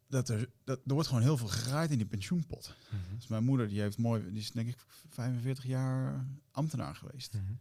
[0.07, 2.75] dat er, dat, er wordt gewoon heel veel geraaid in die pensioenpot.
[2.91, 3.15] Mhm.
[3.15, 4.77] Dus mijn moeder, die heeft mooi, die is denk ik
[5.09, 7.33] 45 jaar ambtenaar geweest.
[7.33, 7.53] Mhm.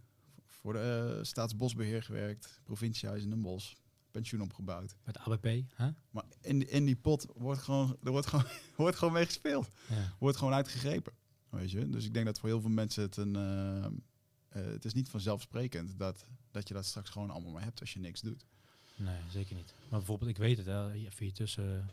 [0.46, 3.72] Voor de uh, Staatsbosbeheer gewerkt, provinciehuis in Den Bosch,
[4.11, 4.96] pensioen opgebouwd.
[5.05, 5.90] Met ABP, hè?
[6.11, 8.44] Maar in, die- in die pot wordt gewoon, er wordt gewoon,
[8.77, 9.70] wordt gewoon mee gespeeld.
[9.88, 10.12] Ja.
[10.18, 11.12] Wordt gewoon uitgegrepen.
[11.48, 11.88] Weet je?
[11.90, 13.37] Dus ik denk dat voor heel veel mensen het een.
[13.37, 13.92] eh, eh,
[14.72, 18.00] het is niet vanzelfsprekend dat, dat je dat straks gewoon allemaal maar hebt als je
[18.00, 18.46] niks doet.
[18.96, 19.74] Nee, zeker niet.
[19.88, 21.90] Maar bijvoorbeeld, ik weet het, hè, even hier tussen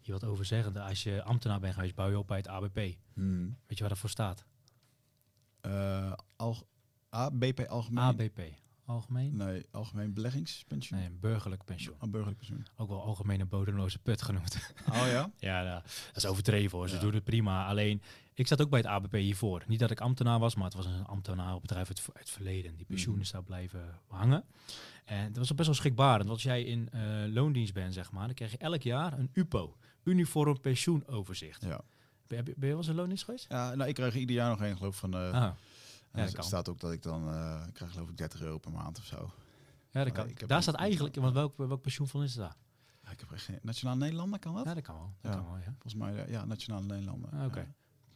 [0.00, 0.76] hier wat over zeggen.
[0.76, 2.74] Als je ambtenaar bent geweest, bouw je op bij het ABP.
[3.66, 4.44] Weet je waar dat voor staat?
[5.60, 6.68] Eh, al,
[7.14, 8.04] A, BP algemeen.
[8.04, 8.40] ABP.
[8.86, 9.36] Algemeen?
[9.36, 10.98] Nee, algemeen beleggingspensioen.
[10.98, 11.94] Nee, een burgerlijk pensioen.
[12.00, 12.66] Een burgerlijk pensioen.
[12.76, 14.72] Ook wel algemene bodemloze put genoemd.
[14.90, 15.30] Oh ja?
[15.48, 16.88] ja, nou, dat is overdreven hoor.
[16.88, 17.00] Ze Ja.
[17.00, 17.66] doen het prima.
[17.66, 18.02] Alleen,
[18.34, 19.62] ik zat ook bij het ABP hiervoor.
[19.66, 22.76] Niet dat ik ambtenaar was, maar het was een ambtenarenbedrijf uit, uit het verleden.
[22.76, 23.22] Die pensioen Mhm.
[23.22, 24.44] is daar blijven hangen.
[25.04, 26.18] En dat was best wel schrikbarend.
[26.28, 27.00] Want als jij in eh,
[27.32, 29.76] loondienst bent, zeg maar, dan krijg je elk jaar een UPO.
[30.02, 31.62] Uniform pensioenoverzicht.
[31.62, 31.80] Ja.
[32.26, 33.46] Ben, je- ben je wel eens in loondienst geweest?
[33.48, 35.14] ja nou, ik krijg er ieder jaar nog een geloof van.
[35.14, 35.50] ah,
[36.20, 36.44] er dat kan.
[36.44, 39.04] staat ook dat ik dan eh, ik krijg geloof ik 30 euro per maand of
[39.04, 39.30] zo.
[39.90, 40.30] ja, dat kan.
[40.46, 42.56] Daar staat eigenlijk, want welk, welk pensioenfonds is daar?
[43.02, 44.64] Ja, ik heb geen Nationaal Nederlander kan dat?
[44.64, 45.12] Ja, dat kan wel.
[45.20, 45.38] Dat Ja.
[45.38, 45.64] kan wel, ja.
[45.78, 47.30] Volgens mij eh, ja, Nationaal Nederlander.
[47.30, 47.60] Ah, Oké.
[47.60, 47.66] Ja.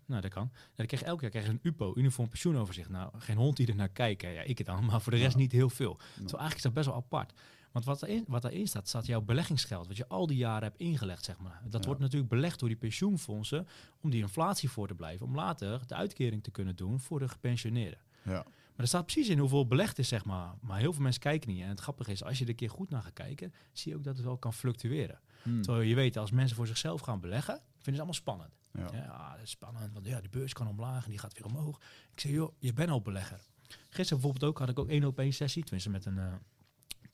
[0.07, 0.51] Nou, dat kan.
[0.53, 2.89] Ja, dan krijg je elk jaar krijg je een UPO, uniform pensioenoverzicht.
[2.89, 4.23] Nou, geen hond die er naar kijkt.
[4.23, 4.29] hè.
[4.29, 5.39] Ja, ik het dan, maar voor de rest Ja.
[5.39, 5.95] niet heel veel.
[5.97, 7.33] Terwijl eigenlijk is dat best wel apart.
[7.73, 9.87] Want wat erin, wat daarin staat, staat jouw beleggingsgeld.
[9.87, 11.63] Wat je al die jaren hebt ingelegd, zeg maar.
[11.65, 11.87] Dat Ja.
[11.87, 13.67] wordt natuurlijk belegd door die pensioenfondsen
[14.01, 15.27] om die inflatie voor te blijven.
[15.27, 17.99] Om later de uitkering te kunnen doen voor de gepensioneerden.
[18.25, 18.33] Ja.
[18.33, 20.55] Maar er staat precies in hoeveel belegd is, zeg maar.
[20.61, 21.63] Maar heel veel mensen kijken niet.
[21.63, 23.99] En het grappige is, als je er een keer goed naar gaat kijken, zie je
[23.99, 25.21] ook dat het wel kan fluctueren.
[25.43, 25.63] Hmm.
[25.63, 28.51] Terwijl je weet, als mensen voor zichzelf gaan beleggen, vinden ze allemaal spannend.
[28.73, 28.89] Ja.
[28.93, 31.81] Ja, dat is spannend, want ja, de beurs kan omlaag en die gaat weer omhoog.
[32.13, 33.41] Ik zeg, joh, je bent al belegger.
[33.89, 36.33] Gisteren bijvoorbeeld ook, had ik ook één op één sessie, tenminste met een, eh,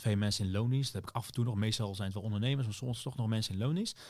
[0.05, 0.93] twee mensen in loondienst.
[0.93, 3.17] Dat heb ik af en toe nog, meestal zijn het wel ondernemers, maar soms toch
[3.17, 4.01] nog mensen in loondienst.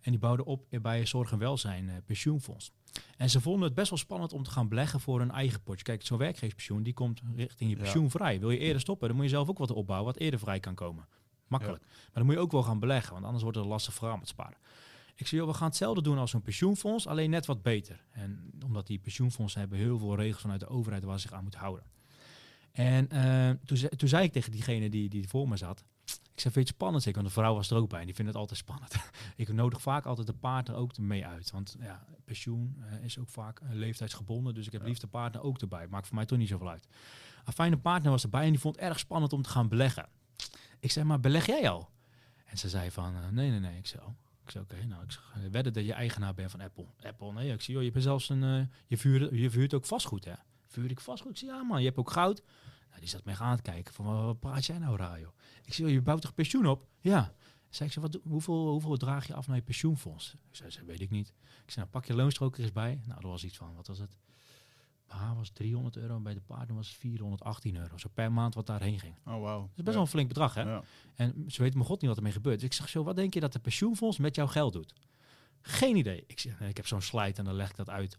[0.00, 2.72] En die bouwden op bij Zorg en Welzijn eh, pensioenfonds.
[3.16, 5.84] En ze vonden het best wel spannend om te gaan beleggen voor hun eigen potje.
[5.84, 7.82] Kijk, zo'n werkgeverspensioen, die komt richting je Ja.
[7.82, 8.40] pensioen vrij.
[8.40, 10.74] Wil je eerder stoppen, dan moet je zelf ook wat opbouwen wat eerder vrij kan
[10.74, 11.06] komen.
[11.46, 11.82] Makkelijk.
[11.82, 14.28] Maar dan moet je ook wel gaan beleggen, want anders wordt het lastig vooral met
[14.28, 14.58] sparen.
[15.14, 18.04] Ik zei, joh, we gaan hetzelfde doen als zo'n pensioenfonds, alleen net wat beter.
[18.10, 21.42] En omdat die pensioenfondsen hebben heel veel regels vanuit de overheid waar ze zich aan
[21.42, 21.84] moeten houden.
[22.72, 26.40] En eh, toen, zei, toen zei ik tegen diegene die, die voor me zat, ik
[26.40, 27.06] zei, vind je het spannend?
[27.06, 28.94] Ik, want de vrouw was er ook bij en die vindt het altijd spannend.
[29.36, 31.50] ik nodig vaak altijd de partner ook mee uit.
[31.50, 34.86] Want ja, pensioen eh, is ook vaak eh, leeftijdsgebonden, dus ik heb Ja.
[34.86, 35.86] liefst de partner ook erbij.
[35.86, 36.86] Maakt voor mij toch niet zoveel uit.
[37.44, 40.08] Een fijne partner was erbij en die vond het erg spannend om te gaan beleggen.
[40.80, 41.88] Ik zei, maar beleg jij al?
[42.44, 43.78] En ze zei van, nee, nee, nee.
[43.78, 44.08] Ik zei, oh.
[44.44, 46.86] Ik zei, oké, nou, ik zeg, wedden dat je eigenaar bent van Apple.
[47.02, 47.52] Apple, nee.
[47.52, 50.34] Ik zie, joh, je bent zelfs een, je, vuurt, je vuurt ook vastgoed, hè?
[50.70, 51.30] Vuur ik vastgoed?
[51.30, 52.42] Ik zei, ja man, je hebt ook goud.
[52.88, 55.32] Nou, die zat mij aan te kijken van, wat, praat jij nou raar, joh?
[55.64, 56.86] Ik zei, je bouwt toch pensioen op?
[57.00, 57.34] Ja.
[57.68, 60.32] Zei ik, zei, wat, hoeveel, hoeveel draag je af naar je pensioenfonds?
[60.50, 61.28] Ik zei, ze weet ik niet.
[61.64, 63.00] Ik zei, nou, pak je loonstroker eens bij.
[63.06, 64.18] Nou, dat was iets van, wat was het?
[65.06, 67.98] Haar was 300 euro en bij de partner was het 418 euro.
[67.98, 69.14] Zo per maand wat daarheen ging.
[69.24, 69.70] Dat Oh, wauw.
[69.76, 70.62] is best wel een flink bedrag, hè?
[70.62, 70.82] Ja.
[71.14, 72.56] En ze weten mijn god niet wat ermee gebeurt.
[72.56, 74.92] Dus ik zeg zo, wat denk je dat de pensioenfonds met jouw geld doet?
[75.62, 76.24] Geen idee.
[76.26, 78.18] Ik, zeg, ik heb zo'n slide en dan leg ik dat uit.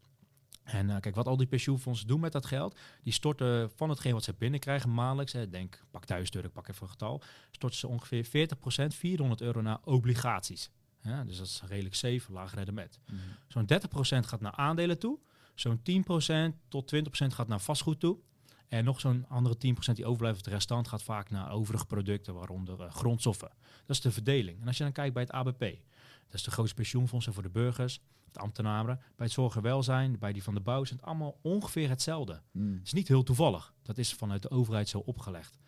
[0.63, 4.13] En eh, kijk, wat al die pensioenfondsen doen met dat geld, die storten van hetgeen
[4.13, 7.21] wat ze binnenkrijgen maandelijks, hè, denk, pak 1000 euro, ik pak even een getal,
[7.51, 10.71] storten ze ongeveer 40%, 400 euro naar obligaties.
[11.01, 12.99] Ja, dus dat is redelijk safe, laag rendement.
[13.05, 13.17] Mhm.
[13.47, 15.19] Zo'n 30% gaat naar aandelen toe.
[15.55, 18.17] Zo'n 10% tot 20% gaat naar vastgoed toe.
[18.67, 22.81] En nog zo'n andere 10% die overblijft, de restant, gaat vaak naar overige producten, waaronder
[22.81, 23.51] eh, grondstoffen.
[23.85, 24.61] Dat is de verdeling.
[24.61, 25.63] En als je dan kijkt bij het ABP,
[26.25, 27.99] dat is de grootste pensioenfondsen voor de burgers,
[28.31, 28.95] de ambtenaren.
[29.15, 32.41] Bij het zorg en welzijn, bij die van de bouw, zijn het allemaal ongeveer hetzelfde.
[32.51, 32.73] Mm.
[32.73, 33.73] Het is niet heel toevallig.
[33.83, 35.59] Dat is vanuit de overheid zo opgelegd.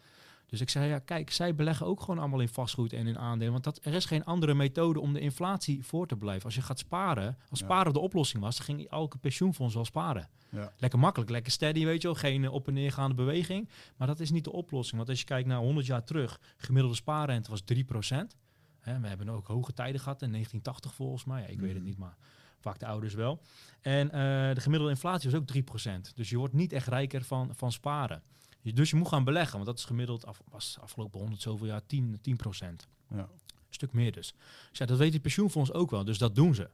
[0.46, 3.52] Dus ik zei, ja, kijk, zij beleggen ook gewoon allemaal in vastgoed en in aandelen.
[3.52, 6.46] Want dat, er is geen andere methode om de inflatie voor te blijven.
[6.46, 7.66] Als je gaat sparen, als Ja.
[7.66, 10.30] sparen de oplossing was, dan ging elke pensioenfonds wel sparen.
[10.50, 10.72] Ja.
[10.78, 12.18] Lekker makkelijk, lekker steady, weet je wel.
[12.18, 13.70] Geen eh, op- en neergaande beweging.
[13.98, 14.98] Maar dat is niet de oplossing.
[14.98, 18.36] Want als je kijkt naar 100 jaar terug, gemiddelde spaarrente was 3%.
[18.84, 21.42] We hebben ook hoge tijden gehad, in 1980 volgens mij.
[21.42, 21.86] Ja, ik weet het Mhm.
[21.88, 22.18] niet, maar
[22.60, 23.42] vaak de ouders wel.
[23.82, 26.12] En eh, de gemiddelde inflatie was ook 3%.
[26.16, 28.22] Dus je wordt niet echt rijker van, van sparen.
[28.62, 31.86] Dus je moet gaan beleggen, want dat is gemiddeld, af, was afgelopen 100 zoveel jaar
[31.86, 32.88] 10, 10%.
[33.10, 33.18] Ja.
[33.18, 33.28] Een
[33.70, 34.34] stuk meer dus.
[34.70, 36.70] dus ja, dat weet die pensioenfonds ook wel, dus dat doen ze.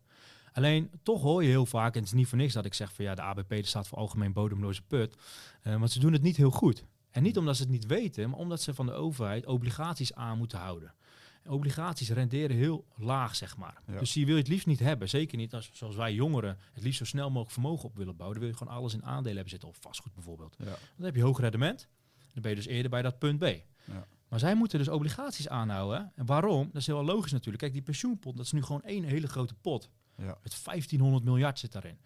[0.53, 2.93] Alleen toch hoor je heel vaak, en het is niet voor niks dat ik zeg
[2.93, 5.15] van ja, de ABP staat voor algemeen bodemloze put,
[5.61, 6.85] eh, want ze doen het niet heel goed.
[7.11, 10.37] En niet omdat ze het niet weten, maar omdat ze van de overheid obligaties aan
[10.37, 10.93] moeten houden.
[11.45, 13.81] Obligaties renderen heel laag, zeg maar.
[13.87, 13.99] Ja.
[13.99, 15.09] Dus die wil je het liefst niet hebben.
[15.09, 18.39] Zeker niet als, zoals wij jongeren het liefst zo snel mogelijk vermogen op willen bouwen.
[18.39, 20.55] Dan wil je gewoon alles in aandelen hebben zitten, of vastgoed bijvoorbeeld.
[20.59, 20.65] Ja.
[20.95, 21.87] Dan heb je hoog rendement.
[22.33, 23.43] Dan ben je dus eerder bij dat punt B.
[23.43, 24.07] Ja.
[24.27, 26.11] Maar zij moeten dus obligaties aanhouden.
[26.15, 26.69] En waarom?
[26.71, 27.57] Dat is heel logisch natuurlijk.
[27.57, 29.89] Kijk, die pensioenpot, dat is nu gewoon één hele grote pot.
[30.17, 30.37] Ja.
[30.43, 31.99] Met 1500 miljard zit daarin.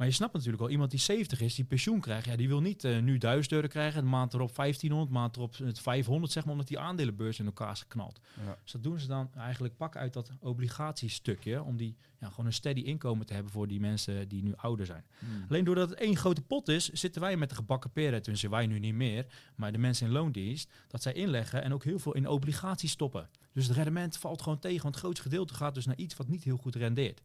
[0.00, 2.60] Maar je snapt natuurlijk wel, iemand die 70 is, die pensioen krijgt, ja, die wil
[2.60, 6.42] niet eh, nu 1000 euro krijgen, de maand erop 1500, maand erop het 500, zeg
[6.42, 8.20] maar, omdat die aandelenbeurs in elkaar is geknald.
[8.44, 8.58] Ja.
[8.62, 12.52] Dus dat doen ze dan eigenlijk pak uit dat obligatiestukje, om die ja, gewoon een
[12.52, 15.04] steady inkomen te hebben voor die mensen die nu ouder zijn.
[15.18, 15.44] Mm.
[15.48, 18.22] Alleen doordat het één grote pot is, zitten wij met de gebakken peren.
[18.22, 19.26] Tenminste, wij nu niet meer.
[19.54, 23.28] Maar de mensen in loondienst, dat zij inleggen en ook heel veel in obligaties stoppen.
[23.52, 24.82] Dus het rendement valt gewoon tegen.
[24.82, 27.22] Want het grootste gedeelte gaat dus naar iets wat niet heel goed rendeert.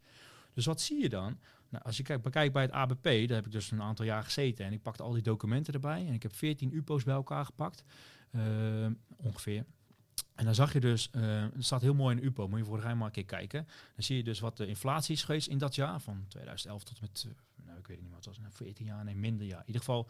[0.56, 1.38] Dus wat zie je dan?
[1.76, 4.24] Nou, als je kijkt, bekijkt bij het ABP, daar heb ik dus een aantal jaar
[4.24, 4.66] gezeten.
[4.66, 6.08] En ik pakte al die documenten erbij.
[6.08, 7.84] En ik heb 14 UPO's bij elkaar gepakt.
[8.32, 9.66] eh, ongeveer.
[10.36, 11.22] En dan zag je dus, eh
[11.54, 13.68] het staat heel mooi in UPO, moet je voor de maar een keer kijken.
[13.96, 17.02] Dan zie je dus wat de inflatie is geweest in dat jaar, van 2011 tot
[17.02, 19.60] met, eh, nou ik weet niet wat het was, nou, 14 jaar, nee minder jaar.
[19.60, 20.10] In ieder geval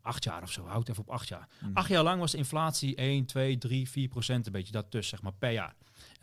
[0.00, 1.48] acht jaar of zo, houd even op acht jaar.
[1.60, 1.70] Mm.
[1.74, 5.16] Acht jaar lang was de inflatie 1, 2, 3, 4 procent, een beetje dat tussen,
[5.16, 5.74] zeg maar, per jaar.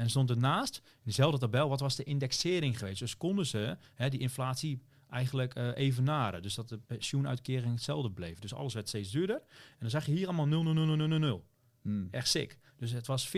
[0.01, 2.99] En stond ernaast, in dezelfde tabel, wat was de indexering geweest.
[2.99, 6.41] Dus konden ze hè, die inflatie eigenlijk eh evenaren.
[6.41, 8.39] Dus dat de pensioenuitkering hetzelfde bleef.
[8.39, 9.35] Dus alles werd steeds duurder.
[9.35, 11.45] En dan zag je hier allemaal 0, 0, 0, 0, 0, 0.
[11.81, 12.07] Mm.
[12.11, 12.57] Echt sick.
[12.77, 13.31] Dus het was 14,1%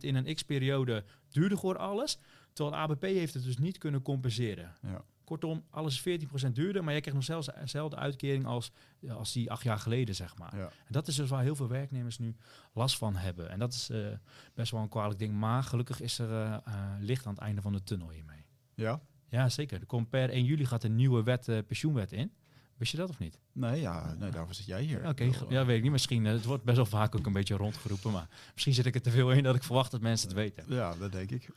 [0.00, 2.18] in een x-periode duurder voor alles.
[2.52, 4.74] Terwijl ABP heeft het dus niet kunnen compenseren.
[4.82, 5.04] Ja.
[5.26, 8.72] Kortom, alles is 14% duurder, maar jij krijgt nog zelfs dezelfde uitkering als,
[9.08, 10.56] als die acht jaar geleden, zeg maar.
[10.56, 10.64] Ja.
[10.64, 12.36] En dat is dus waar heel veel werknemers nu
[12.72, 13.50] last van hebben.
[13.50, 14.06] En dat is eh,
[14.54, 15.32] best wel een kwalijk ding.
[15.32, 18.44] Maar gelukkig is er eh, eh, licht aan het einde van de tunnel hiermee.
[18.74, 19.00] Ja.
[19.28, 19.80] Ja, zeker.
[19.80, 22.32] Er komt per 1 juli gaat een nieuwe wet, pensioenwet in.
[22.76, 23.38] Wist je dat of niet?
[23.52, 25.08] Nee, ja, nee, daarvoor zit jij hier.
[25.08, 25.92] Oké, ja, eh, weet ik niet.
[25.92, 28.94] Misschien, eh, het wordt best wel vaak ook een beetje rondgeroepen, maar misschien zit ik
[28.94, 30.64] er te veel in dat ik verwacht dat mensen het weten.
[30.68, 31.48] Ja, dat denk ik.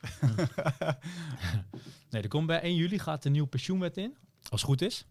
[2.10, 4.16] Nee, er komt bij 1 juli gaat de nieuwe pensioenwet in,
[4.50, 5.06] als het goed is.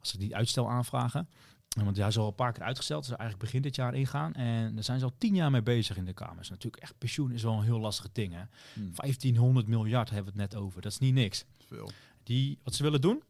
[0.00, 1.28] Als ze die uitstel aanvragen.
[1.76, 4.34] En Want hij is al een paar keer uitgesteld, dus eigenlijk begin dit jaar ingaan.
[4.34, 6.50] En daar zijn ze al tien jaar mee bezig in de Kamers.
[6.50, 8.32] Natuurlijk, echt pensioen is wel een heel lastig ding.
[8.32, 8.42] Hè?
[8.74, 10.82] Hm, 1500 miljard hebben we het net over.
[10.82, 11.44] Dat is niet niks.
[11.66, 11.90] veel.
[12.22, 13.22] Die, wat ze willen doen.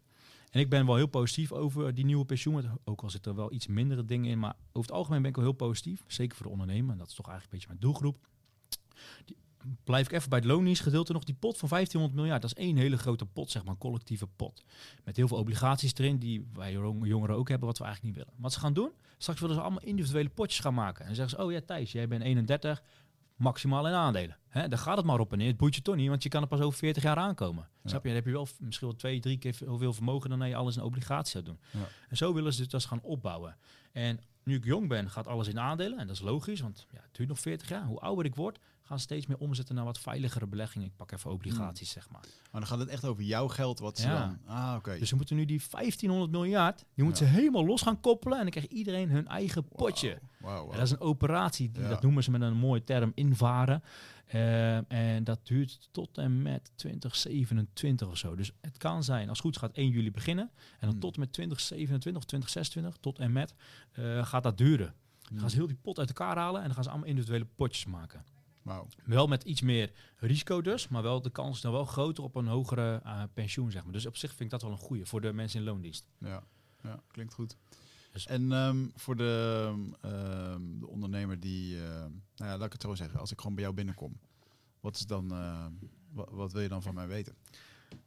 [0.51, 2.67] En ik ben wel heel positief over die nieuwe pensioenwet.
[2.85, 4.39] Ook al zitten er wel iets mindere dingen in.
[4.39, 6.05] Maar over het algemeen ben ik wel heel positief.
[6.07, 6.93] Zeker voor de ondernemer.
[6.93, 8.29] En dat is toch eigenlijk een beetje mijn doelgroep.
[9.85, 11.25] Blijf ik even bij het loondienstgedeelte nog.
[11.25, 12.43] Die pot van 1500 miljard.
[12.43, 13.77] Dat is één hele grote pot, zeg maar.
[13.77, 14.65] Collectieve pot.
[15.05, 16.19] Met heel veel obligaties erin.
[16.19, 17.67] Die wij jong- jongeren ook hebben.
[17.69, 18.41] Wat we eigenlijk niet willen.
[18.43, 18.91] Wat ze gaan doen.
[19.19, 21.07] Straks willen ze allemaal individuele potjes gaan maken.
[21.07, 21.45] En zeggen ze.
[21.45, 22.83] Oh ja Thijs, jij bent 31
[23.40, 24.37] maximaal in aandelen.
[24.48, 25.46] Hè, daar gaat het maar op en neer.
[25.46, 27.68] Het boeit je toch niet, want je kan er pas over 40 jaar aankomen.
[27.83, 27.88] Ja.
[27.88, 28.09] Snap je?
[28.09, 30.83] Dan heb je wel misschien wel twee, drie keer zoveel vermogen dan je alles in
[30.83, 31.61] obligatie zou doen.
[31.70, 31.88] Ja.
[32.09, 33.57] En zo willen ze dus gaan opbouwen.
[33.92, 35.98] En nu ik jong ben, gaat alles in aandelen.
[35.98, 37.85] En dat is logisch, want ja, het duurt nog 40 jaar.
[37.85, 38.59] Hoe ouder ik word,
[38.90, 40.87] gaan ze steeds meer omzetten naar wat veiligere beleggingen.
[40.87, 42.20] Ik pak even obligaties, zeg maar.
[42.20, 44.18] Maar dan gaat het echt over jouw geld wat ze Ja.
[44.18, 44.38] dan...
[44.57, 44.98] Ah, oké.
[44.98, 48.37] Dus we moeten nu die 1500 miljard, die moeten ze helemaal los gaan koppelen.
[48.37, 50.18] En dan krijgt iedereen hun eigen potje.
[50.40, 50.66] Wauw.
[50.70, 51.88] Ja, dat is een operatie, die, Ja.
[51.88, 53.83] dat noemen ze met een mooie term invaren.
[54.26, 58.35] Eh, en dat duurt tot en met 2027 of zo.
[58.35, 60.50] Dus het kan zijn, als het goed gaat 1 juli beginnen.
[60.55, 61.00] En dan Hmm.
[61.00, 63.55] tot en met 2027 of 2026, tot en met,
[63.92, 64.94] eh, gaat dat duren.
[65.29, 67.44] Dan gaan ze heel die pot uit elkaar halen en dan gaan ze allemaal individuele
[67.57, 68.24] potjes maken.
[69.05, 72.35] Wel met iets meer risico dus, maar wel de kans is dan wel groter op
[72.35, 73.92] een hogere eh, pensioen, zeg maar.
[73.92, 76.07] Dus op zich vind ik dat wel een goede voor de mensen in loondienst.
[76.18, 76.42] Ja.
[76.83, 77.57] ja, klinkt goed.
[78.12, 81.77] Dus- En ehm, voor de, ehm, de ondernemer die...
[81.77, 83.20] ehm, nou ja, laat ik het zo zeggen.
[83.20, 84.18] Als ik gewoon bij jou binnenkom.
[84.81, 85.29] Wat is dan...
[86.12, 87.35] wat, wat wil je dan van mij weten?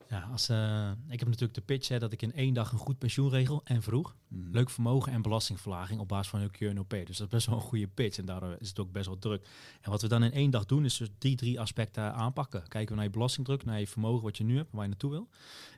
[0.09, 2.77] Ja, als, eh, ik heb natuurlijk de pitch hè, dat ik in één dag een
[2.77, 4.15] goed pensioen regel en vroeg.
[4.27, 4.51] Mhm.
[4.51, 6.89] Leuk vermogen en belastingverlaging op basis van een QNOP.
[6.89, 9.17] Dus dat is best wel een goede pitch en daardoor is het ook best wel
[9.17, 9.47] druk.
[9.81, 12.67] En wat we dan in één dag doen is dus die drie aspecten aanpakken.
[12.67, 15.11] Kijken we naar je belastingdruk, naar je vermogen wat je nu hebt, waar je naartoe
[15.11, 15.29] wil.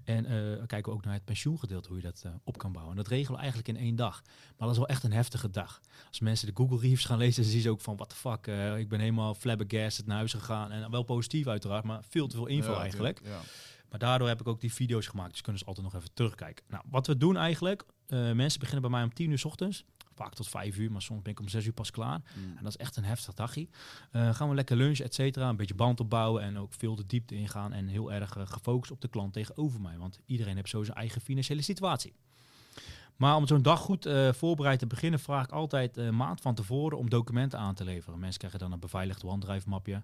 [0.03, 2.95] En eh, kijken we ook naar het pensioengedeelte, hoe je dat eh, op kan bouwen.
[2.95, 4.21] En dat regelen we eigenlijk in één dag.
[4.23, 5.81] Maar dat is wel echt een heftige dag.
[6.07, 8.47] Als mensen de Google reviews gaan lezen, dan zien ze ook van, what the fuck,
[8.77, 10.71] ik ben helemaal flabbergasted naar huis gegaan.
[10.71, 13.21] En wel positief uiteraard, maar veel te veel info Ja, eigenlijk.
[13.23, 13.41] Ja.
[13.95, 15.31] Maar daardoor heb ik ook die video's gemaakt.
[15.31, 16.65] Dus kunnen ze altijd nog even terugkijken.
[16.67, 17.85] Nou, wat we doen eigenlijk.
[18.07, 19.85] eh, mensen beginnen bij mij om 10 uur 's ochtends.
[20.15, 22.21] Vaak tot 5 uur, maar soms ben ik om 6 uur pas klaar.
[22.35, 22.57] Mm.
[22.57, 23.67] En dat is echt een heftig dagje.
[24.11, 25.49] Eh, gaan we lekker lunchen, et cetera.
[25.49, 27.73] Een beetje band opbouwen en ook veel de diepte ingaan.
[27.73, 29.97] En heel erg eh, gefocust op de klant tegenover mij.
[29.97, 32.13] Want iedereen heeft zo zijn eigen financiële situatie.
[33.15, 36.55] Maar om zo'n dag goed eh, voorbereid te beginnen, vraag ik altijd een maand van
[36.55, 38.19] tevoren om documenten aan te leveren.
[38.19, 40.03] Mensen krijgen dan een beveiligd OneDrive-mapje.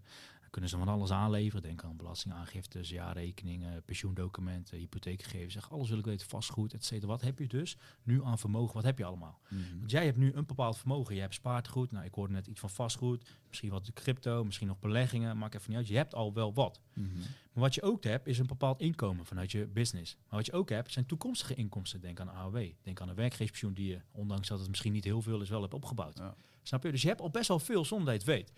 [0.52, 1.62] Kunnen ze van alles aanleveren.
[1.62, 5.54] Denk aan belastingaangiftes, jaarrekeningen, pensioendocumenten, hypotheekgegevens.
[5.54, 7.08] Zeg, alles wil ik weten, vastgoed, et cetera.
[7.08, 8.74] Wat heb je dus nu aan vermogen?
[8.74, 9.40] Wat heb je allemaal?
[9.50, 9.80] Mhm.
[9.80, 11.16] Want jij hebt nu een bepaald vermogen.
[11.16, 11.92] Je hebt spaartegoed.
[11.92, 13.30] Nou, ik hoorde net iets van vastgoed.
[13.48, 15.38] Misschien wat crypto, misschien nog beleggingen.
[15.38, 15.88] Maakt even niet uit.
[15.88, 16.82] Je hebt al wel wat.
[16.94, 17.20] Mhm.
[17.20, 20.16] Maar wat je ook hebt, is een bepaald inkomen vanuit je business.
[20.16, 22.02] Maar wat je ook hebt, zijn toekomstige inkomsten.
[22.02, 22.72] Denk aan AOW.
[22.82, 25.62] Denk aan een werkgeverspensioen die je, ondanks dat het misschien niet heel veel is, wel
[25.62, 26.18] hebt opgebouwd.
[26.18, 26.36] Ja.
[26.64, 26.92] Snap je?
[26.92, 28.54] Dus je hebt al best wel veel zonder dat je het weet.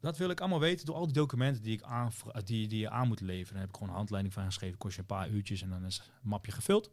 [0.00, 2.10] Dat wil ik allemaal weten door al die documenten die, ik aan,
[2.44, 3.52] die, die je aan moet leveren.
[3.52, 4.78] Daar heb ik gewoon een handleiding van geschreven.
[4.78, 6.90] Kost je een paar uurtjes en dan is het mapje gevuld.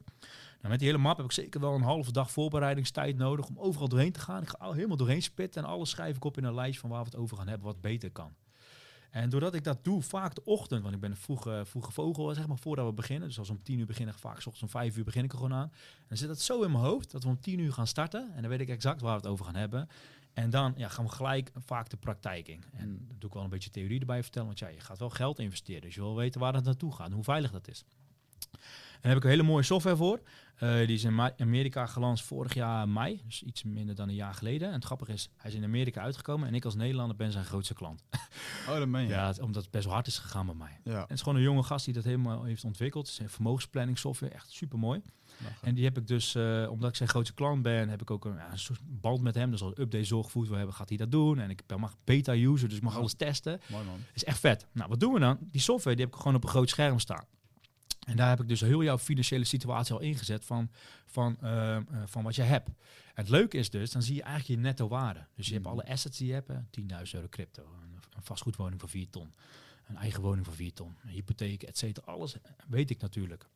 [0.55, 3.59] Nou, met die hele map heb ik zeker wel een halve dag voorbereidingstijd nodig om
[3.59, 4.41] overal doorheen te gaan.
[4.41, 6.89] Ik ga al helemaal doorheen spitten en alles schrijf ik op in een lijst van
[6.89, 8.35] waar we het over gaan hebben, wat beter kan.
[9.15, 12.33] En doordat ik dat doe, vaak de ochtend, want ik ben een vroege, vroege vogel,
[12.33, 13.27] zeg maar, voordat we beginnen.
[13.27, 15.31] Dus als we om tien uur beginnen, vaak 's ochtends om vijf uur begin ik
[15.31, 15.71] er gewoon aan.
[15.71, 18.31] En dan zit het zo in mijn hoofd dat we om tien uur gaan starten.
[18.35, 19.89] En dan weet ik exact waar we het over gaan hebben.
[20.35, 22.63] En dan ja, gaan we gelijk vaak de praktijk in.
[22.73, 23.05] En Mm.
[23.07, 24.47] dan doe ik wel een beetje theorie erbij vertellen.
[24.47, 25.81] Want ja, je gaat wel geld investeren.
[25.81, 27.83] Dus je wil weten waar dat naartoe gaat en hoe veilig dat is.
[29.05, 30.21] Daar heb ik een hele mooie software voor.
[30.55, 33.21] Eh, die is in Amerika gelanceerd vorig jaar mei.
[33.25, 34.67] Dus iets minder dan een jaar geleden.
[34.67, 36.47] En het grappige is, hij is in Amerika uitgekomen.
[36.47, 38.03] En ik als Nederlander ben zijn grootste klant.
[38.69, 39.09] Oh, dat meen je.
[39.09, 40.79] Ja, het- omdat het best wel hard is gegaan bij mij.
[40.83, 40.93] Ja.
[40.93, 43.05] En het is gewoon een jonge gast die dat helemaal heeft ontwikkeld.
[43.07, 45.01] Het is een vermogensplanning software, echt super mooi.
[45.61, 48.25] En die heb ik dus, eh, omdat ik zijn grootste klant ben, heb ik ook
[48.25, 49.51] een, ja, een soort band met hem.
[49.51, 51.39] Dus als update zorgvoet wil hebben, gaat hij dat doen.
[51.39, 53.59] En ik ben- mag beta-user, dus ik mag alles testen.
[53.71, 53.99] Mooi man.
[54.13, 54.67] is echt vet.
[54.71, 55.37] Nou, wat doen we dan?
[55.41, 57.25] Die software die heb ik gewoon op een groot scherm staan.
[58.05, 60.69] En daar heb ik dus heel jouw financiële situatie al ingezet van,
[61.05, 62.67] van, eh, eh, van wat je hebt.
[62.67, 62.73] En
[63.13, 65.25] het leuke is dus, dan zie je eigenlijk je netto waarde.
[65.35, 65.73] Dus je hebt Mhm.
[65.73, 66.47] alle assets die je hebt.
[66.47, 66.55] hè.
[66.69, 69.33] 10.000 euro crypto, een, een vastgoedwoning van 4 ton.
[69.87, 72.11] Een eigen woning van 4 ton, een hypotheek, et cetera.
[72.11, 72.35] Alles
[72.67, 73.47] weet ik natuurlijk.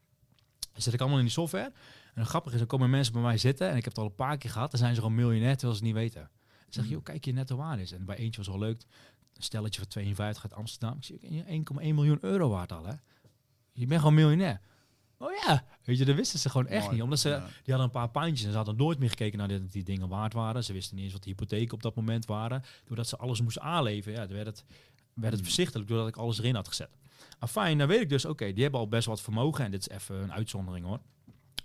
[0.73, 1.71] Dat zet ik allemaal in die software.
[2.13, 3.69] En grappig is, dan komen mensen bij mij zitten.
[3.69, 4.71] En ik heb het al een paar keer gehad.
[4.71, 6.21] Dan zijn ze gewoon miljonair terwijl ze het niet weten.
[6.21, 6.29] Dan
[6.69, 6.89] zeg je, Mhm.
[6.91, 7.91] joh, kijk je netto waarde is.
[7.91, 8.81] En bij eentje was wel leuk.
[9.33, 10.97] Een stelletje van 52 uit Amsterdam.
[10.97, 12.93] Ik zie 1,1 miljoen euro waard al, hè.
[13.79, 14.61] Je bent gewoon miljonair.
[15.17, 16.93] Oh ja, weet je, dat wisten ze gewoon echt Mooi.
[16.93, 17.03] niet.
[17.03, 17.37] Omdat ze, Ja.
[17.39, 20.07] die hadden een paar pandjes en ze hadden nooit meer gekeken naar die, die dingen
[20.07, 20.63] waard waren.
[20.63, 22.63] Ze wisten niet eens wat de hypotheken op dat moment waren.
[22.85, 24.63] Doordat ze alles moesten aanleveren, ja, werd het,
[25.13, 25.43] werd het Hmm.
[25.43, 26.89] voorzichtig doordat ik alles erin had gezet.
[27.39, 29.65] Afijn, dan weet ik dus, oké, die hebben al best wat vermogen.
[29.65, 30.99] En dit is even een uitzondering hoor.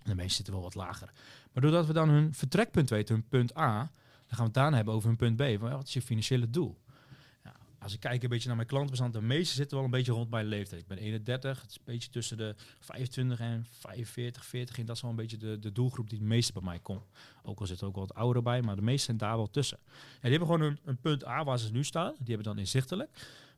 [0.03, 1.12] De meeste zitten wel wat lager.
[1.53, 3.88] Maar doordat we dan hun vertrekpunt weten, hun punt A, dan
[4.29, 5.61] gaan we het daarna hebben over hun punt B.
[5.61, 6.79] Wat is je financiële doel?
[7.84, 10.30] Als ik kijk een beetje naar mijn klantenbestand, de meeste zitten wel een beetje rond
[10.30, 10.80] mijn leeftijd.
[10.80, 14.78] Ik ben 31, het is een beetje tussen de 25 en 45, 40.
[14.78, 17.04] En dat is wel een beetje de, de doelgroep die het meeste bij mij komt.
[17.42, 19.78] Ook al zitten ook wat ouderen bij, maar de meeste zijn daar wel tussen.
[19.86, 22.12] Ja, die hebben gewoon een, een punt A waar ze nu staan.
[22.18, 23.10] Die hebben dan inzichtelijk.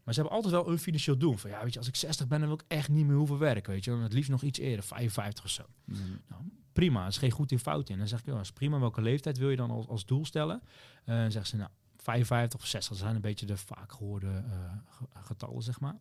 [0.04, 1.36] Maar ze hebben altijd wel een financieel doel.
[1.36, 3.38] Van ja, weet je, als ik 60 ben, dan wil ik echt niet meer hoeven
[3.38, 3.72] werken.
[3.72, 5.64] Weet je, en het liefst nog iets eerder, 55 of zo.
[5.84, 6.00] Mhm.
[6.28, 7.98] Nou, prima, er is geen goed in fout in.
[7.98, 8.78] Dan zeg ik, is prima.
[8.78, 10.62] Welke leeftijd wil je dan als, als doel stellen?
[11.04, 11.70] Eh, dan zeggen ze, nou,
[12.06, 12.88] 55 of 60.
[12.92, 15.96] Dat zijn een beetje de vaak gehoorde eh, ge- getallen, zeg maar.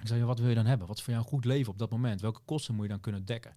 [0.00, 0.86] Ik zeg, ja, wat wil je dan hebben?
[0.86, 2.20] Wat is voor jou een goed leven op dat moment?
[2.20, 3.50] Welke kosten moet je dan kunnen dekken?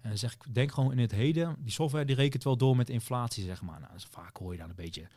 [0.00, 1.56] En dan zeg ik, denk gewoon in het heden.
[1.58, 3.80] Die software die rekent wel door met inflatie, zeg maar.
[3.80, 5.08] Nou, dus vaak hoor je dan een beetje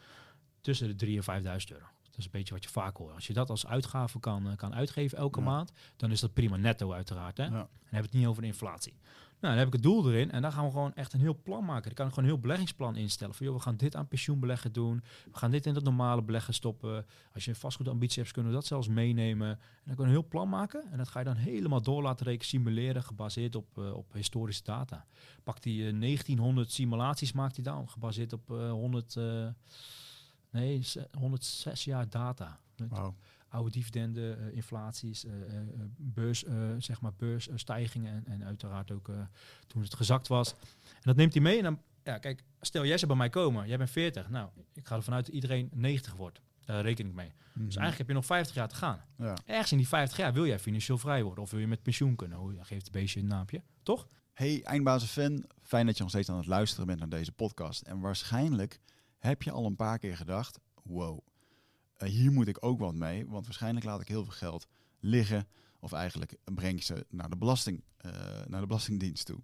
[0.62, 1.86] tussen de 3 en 5.000 euro.
[2.04, 3.14] Dat is een beetje wat je vaak hoort.
[3.16, 5.46] Als je dat als uitgave kan, eh, kan uitgeven elke Ja.
[5.46, 7.38] maand, dan is dat prima netto uiteraard.
[7.38, 7.44] Hè?
[7.44, 7.50] Ja.
[7.50, 8.94] En dan hebben we het niet over de inflatie.
[9.40, 11.40] Nou, dan heb ik het doel erin en dan gaan we gewoon echt een heel
[11.44, 11.84] plan maken.
[11.84, 13.36] Dan kan ik gewoon een heel beleggingsplan instellen.
[13.36, 15.04] Van, we gaan dit aan pensioenbeleggen doen.
[15.32, 17.06] We gaan dit in het normale beleggen stoppen.
[17.34, 19.50] Als je een vastgoedambitie hebt, kunnen we dat zelfs meenemen.
[19.50, 20.84] En dan kan je een heel plan maken.
[20.92, 24.64] En dat ga je dan helemaal door laten rekenen, simuleren, gebaseerd op, eh, op historische
[24.64, 25.06] data.
[25.44, 29.48] Pakt die eh, 1900 simulaties, maakt hij dan, gebaseerd op eh 100, eh,
[30.50, 32.60] nee, ze- 106 jaar data.
[32.90, 33.16] Wauw.
[33.50, 35.62] Oude dividenden, eh, inflaties, eh, eh,
[35.98, 36.44] beurs,
[36.78, 39.12] zeg maar beursstijgingen en, en uiteraard ook
[39.68, 40.52] toen het gezakt was.
[40.84, 43.68] En dat neemt hij mee en dan, ja kijk, stel jij zou bij mij komen,
[43.68, 46.42] jij bent 40, nou, ik ga ervan uit dat iedereen 90 wordt.
[46.66, 47.32] Daar reken ik mee.
[47.54, 49.02] Dus eigenlijk heb je nog 50 jaar te gaan.
[49.18, 49.34] Ja.
[49.46, 52.16] Ergens in die 50 jaar wil jij financieel vrij worden of wil je met pensioen
[52.16, 52.38] kunnen.
[52.38, 54.08] Hoe geeft het beestje een naampje, toch?
[54.34, 57.82] Hey eindbazen fan, fijn dat je nog steeds aan het luisteren bent naar deze podcast.
[57.82, 58.80] En waarschijnlijk
[59.18, 61.20] heb je al een paar keer gedacht, wow,
[61.98, 63.28] eh, hier moet ik ook wat mee.
[63.28, 64.68] Want waarschijnlijk laat ik heel veel geld
[65.00, 65.48] liggen.
[65.80, 68.12] Of eigenlijk breng ik ze naar de, belasting, eh,
[68.48, 69.40] naar de Belastingdienst toe.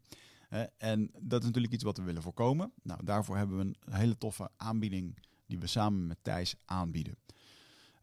[0.78, 2.72] En dat is natuurlijk iets wat we willen voorkomen.
[2.84, 7.18] Nou, daarvoor hebben we een hele toffe aanbieding die we samen met Thijs aanbieden.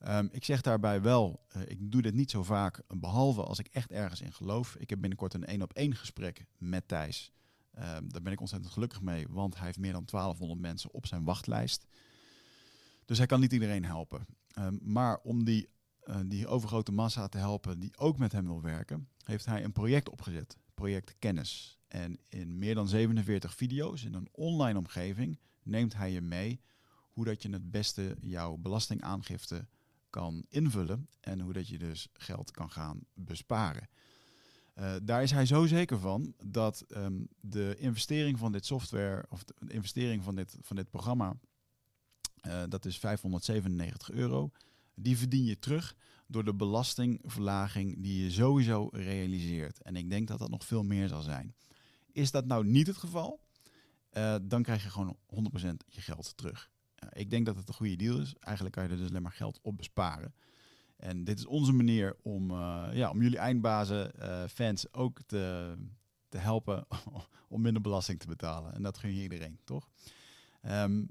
[0.00, 3.66] Ehm, ik zeg daarbij wel, eh, ik doe dit niet zo vaak, behalve als ik
[3.66, 4.76] echt ergens in geloof.
[4.76, 7.32] Ik heb binnenkort een één op één gesprek met Thijs.
[7.72, 11.06] Ehm, daar ben ik ontzettend gelukkig mee, want hij heeft meer dan 1200 mensen op
[11.06, 11.86] zijn wachtlijst.
[13.10, 14.26] Dus hij kan niet iedereen helpen.
[14.48, 15.68] Ehm, maar om die,
[16.00, 19.72] eh, die overgrote massa te helpen die ook met hem wil werken, heeft hij een
[19.72, 20.58] project opgezet.
[20.74, 21.78] Project Kennis.
[21.88, 26.60] En in meer dan 47 video's in een online omgeving neemt hij je mee
[27.12, 29.66] hoe dat je het beste jouw belastingaangifte
[30.10, 33.88] kan invullen en hoe dat je dus geld kan gaan besparen.
[34.74, 39.44] Eh, daar is hij zo zeker van dat ehm, de investering van dit software of
[39.44, 41.38] de investering van dit, van dit programma,
[42.40, 44.50] eh, dat is 597 euro,
[44.94, 49.82] die verdien je terug door de belastingverlaging die je sowieso realiseert.
[49.82, 51.54] En ik denk dat dat nog veel meer zal zijn.
[52.12, 53.40] Is dat nou niet het geval?
[54.10, 56.70] Eh, dan krijg je gewoon 100% je geld terug.
[57.12, 58.34] Ik denk dat het een goede deal is.
[58.40, 60.34] Eigenlijk kan je er dus alleen maar geld op besparen.
[60.96, 64.12] En dit is onze manier om, eh, ja, om jullie eindbazen,
[64.50, 65.74] fans ook te,
[66.28, 66.86] te helpen
[67.48, 68.74] om minder belasting te betalen.
[68.74, 69.88] En dat gun je iedereen, toch?
[70.62, 71.02] Ehm,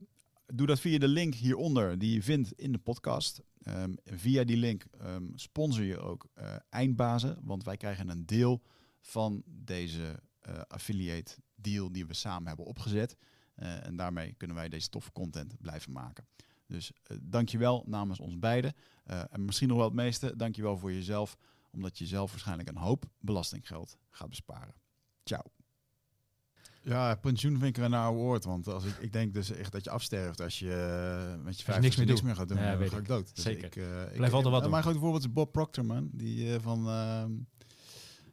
[0.54, 3.42] doe dat via de link hieronder die je vindt in de podcast.
[3.60, 8.62] Ehm, via die link ehm, sponsor je ook eh, eindbazen, want wij krijgen een deel
[9.02, 13.16] van deze eh, affiliate deal die we samen hebben opgezet.
[13.56, 16.28] Eh, en daarmee kunnen wij deze toffe content blijven maken.
[16.68, 18.74] Dus dankjewel namens ons beiden.
[19.04, 21.38] En misschien nog wel het meeste, dankjewel voor jezelf.
[21.72, 24.76] Omdat je zelf waarschijnlijk een hoop belastinggeld gaat besparen.
[25.24, 25.59] Ciao.
[26.82, 28.44] Ja, pensioen vind ik er een naar woord.
[28.44, 30.66] Want als ik, ik denk dus echt dat je afsterft als je
[31.38, 32.58] uh, met je vijf niks meer, niks meer gaat doen.
[32.58, 33.36] Ja, dan ga ik dood.
[33.36, 33.66] Dus Zeker.
[33.66, 33.86] Ik, uh,
[34.18, 34.72] Blijf altijd wat doen.
[34.72, 36.10] Mijn grote voorbeeld is Bob Proctor, man.
[36.14, 36.88] Die uh, van...
[36.88, 37.32] ehm,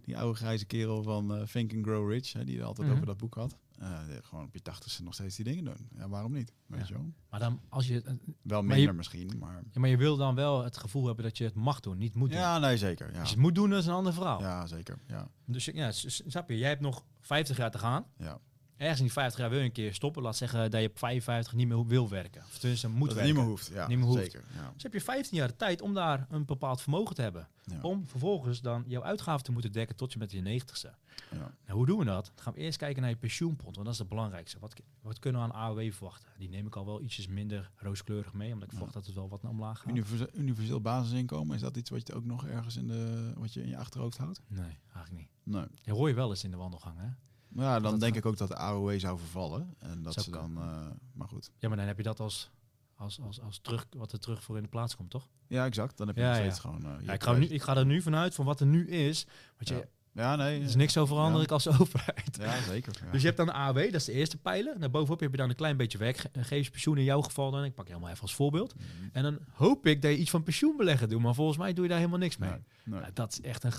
[0.05, 2.97] die oude grijze kerel van Think and Grow Rich, hè, die altijd Mhm.
[2.97, 3.57] over dat boek had.
[3.83, 5.89] Uh, gewoon op je tachtigste nog steeds die dingen doen.
[5.97, 6.53] Ja, waarom niet?
[6.67, 6.87] Weet Ja.
[6.87, 7.13] je wel?
[7.31, 8.13] Maar dan, als je, eh,
[8.43, 9.63] Wel minder je- misschien, maar...
[9.73, 12.15] ja, maar je wil dan wel het gevoel hebben dat je het mag doen, niet
[12.15, 12.39] moet doen.
[12.39, 13.13] Ja, nee, zeker.
[13.13, 14.41] Ja, Als je het moet doen, dat is een ander verhaal.
[14.41, 14.99] ja zeker.
[15.07, 18.05] Ja, Dus ja, snap je, jij hebt nog 50 jaar te gaan.
[18.19, 18.39] ja.
[18.77, 20.23] Ergens in die 50 jaar wil je een keer stoppen.
[20.23, 22.43] Laat zeggen dat je op 55 niet meer wil werken.
[22.43, 23.25] Of tenminste moet dat werken.
[23.35, 23.71] niet meer hoeft.
[23.73, 24.23] Ja, Niet meer hoeft.
[24.23, 24.45] Zeker.
[24.55, 24.71] Ja.
[24.75, 27.49] Dus heb je 15 jaar tijd om daar een bepaald vermogen te hebben.
[27.65, 27.81] Ja.
[27.83, 30.91] Om vervolgens dan jouw uitgaven te moeten dekken tot je met je 90ste.
[31.31, 31.39] Ja.
[31.39, 32.31] Nou, hoe doen we dat?
[32.35, 34.59] Dan gaan we eerst kijken naar je pensioenpot, want dat is het belangrijkste.
[34.59, 36.29] Wat, wat kunnen we aan AOW verwachten?
[36.39, 39.29] Die neem ik al wel ietsjes minder rooskleurig mee, omdat ik verwacht dat het wel
[39.29, 39.91] wat naar omlaag gaat.
[39.91, 43.63] Universeel, universeel basisinkomen, is dat iets wat je ook nog ergens in, de, wat je
[43.63, 44.41] in je achterhoofd houdt?
[44.49, 45.29] Nee, eigenlijk niet.
[45.43, 45.67] Nee.
[45.83, 47.09] Je hoor je wel eens in de wandelgang, hè?
[47.57, 49.75] Ja, dan Dat denk gaat- ik ook dat de AOW zou vervallen.
[49.79, 51.51] En dat Zou ze dan, eh, maar goed.
[51.59, 52.51] Ja, maar dan heb je dat als,
[52.97, 55.29] als, als, als terug, wat er terug voor in de plaats komt, toch?
[55.47, 55.97] Ja, exact.
[55.97, 56.43] Dan heb je Ja, nog ja.
[56.45, 56.85] steeds gewoon...
[56.85, 59.27] eh, Ja, ik, ga nu, ik ga er nu vanuit van wat er nu is.
[59.57, 59.85] Want je, Ja.
[60.23, 60.59] Ja, nee.
[60.59, 62.37] er is niks zo veranderlijk als de overheid.
[62.41, 62.93] Ja, zeker.
[63.05, 63.11] Ja.
[63.11, 64.79] Dus je hebt dan de AOW, dat is de eerste pijler.
[64.81, 67.51] Daarbovenop heb je dan een klein beetje werkgeverspensioen in jouw geval.
[67.51, 67.65] Dan.
[67.65, 68.75] Ik pak je helemaal even als voorbeeld.
[68.75, 68.85] Mhm.
[69.13, 71.21] En dan hoop ik dat je iets van pensioenbeleggen doet.
[71.23, 72.51] Maar volgens mij doe je daar helemaal niks mee.
[72.51, 73.01] Nee, nee.
[73.01, 73.73] Ja, dat is echt een,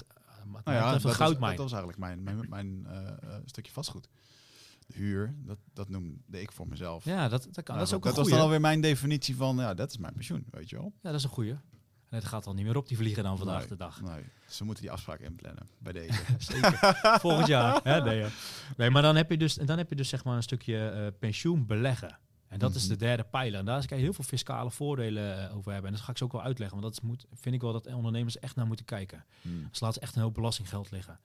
[0.45, 3.41] uh, wat Nou ja, dat een was, dat was eigenlijk mijn, mijn, mijn eh, eh,
[3.45, 4.09] stukje vastgoed.
[4.87, 7.05] De huur, dat, dat noemde ik voor mezelf.
[7.05, 7.75] Ja, dat, dat, kan.
[7.75, 9.97] Nou, dat is ook dat een was dan alweer mijn definitie van, ja, dat is
[9.97, 10.93] mijn pensioen, weet je wel.
[11.01, 11.55] Ja, dat is een goeie.
[12.09, 14.01] En het gaat al niet meer op, die vliegen dan vandaag Nee, de dag.
[14.01, 16.19] Nee, ze moeten die afspraak inplannen bij deze.
[16.37, 16.77] Zeker.
[17.19, 17.79] Volgend jaar.
[17.83, 18.01] Hè?
[18.01, 18.27] Nee, ja.
[18.77, 21.07] nee, maar dan heb je dus, dan heb je dus zeg maar een stukje eh,
[21.19, 22.19] pensioen beleggen.
[22.47, 22.91] En dat is Mhm.
[22.91, 23.59] de derde pijler.
[23.59, 25.89] En daar kan je heel veel fiscale voordelen eh, over hebben.
[25.89, 26.81] En dat ga ik zo ook wel uitleggen.
[26.81, 29.25] Want dat moet, vind ik wel dat ondernemers echt naar moeten kijken.
[29.41, 29.67] Hmm.
[29.69, 31.19] Dus laten ze echt een hoop belastinggeld liggen.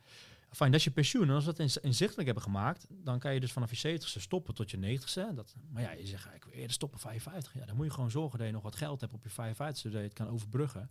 [0.50, 1.28] Fijn, dat is je pensioen.
[1.28, 4.54] En als we dat inzichtelijk hebben gemaakt, dan kan je dus vanaf je 70ste stoppen
[4.54, 5.34] tot je 90ste.
[5.34, 7.54] Dat, maar ja, je zegt, ja, ik wil eerder stoppen 55.
[7.54, 9.80] Ja, dan moet je gewoon zorgen dat je nog wat geld hebt op je 55ste,
[9.80, 10.90] zodat je het kan overbruggen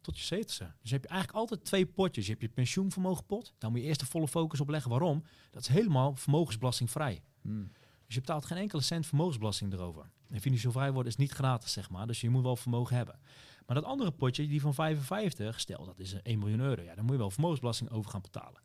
[0.00, 0.72] tot je 70ste.
[0.82, 2.24] Dus heb je eigenlijk altijd twee potjes.
[2.24, 3.54] Je hebt je pensioenvermogenpot.
[3.58, 4.90] Daar moet je eerst de volle focus op leggen.
[4.90, 5.22] Waarom?
[5.50, 7.22] Dat is helemaal vermogensbelastingvrij.
[7.40, 7.70] Hmm.
[8.06, 10.10] Dus je betaalt geen enkele cent vermogensbelasting erover.
[10.28, 12.06] En financieel vrij worden is niet gratis, zeg maar.
[12.06, 13.18] Dus je moet wel vermogen hebben.
[13.66, 16.82] Maar dat andere potje, die van 55, stel dat is een 1 miljoen euro.
[16.82, 18.62] Ja, dan moet je wel vermogensbelasting over gaan betalen.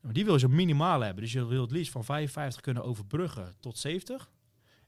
[0.00, 1.22] Maar die wil je zo minimaal hebben.
[1.22, 4.30] Dus je wil het liefst van 55 kunnen overbruggen tot 70.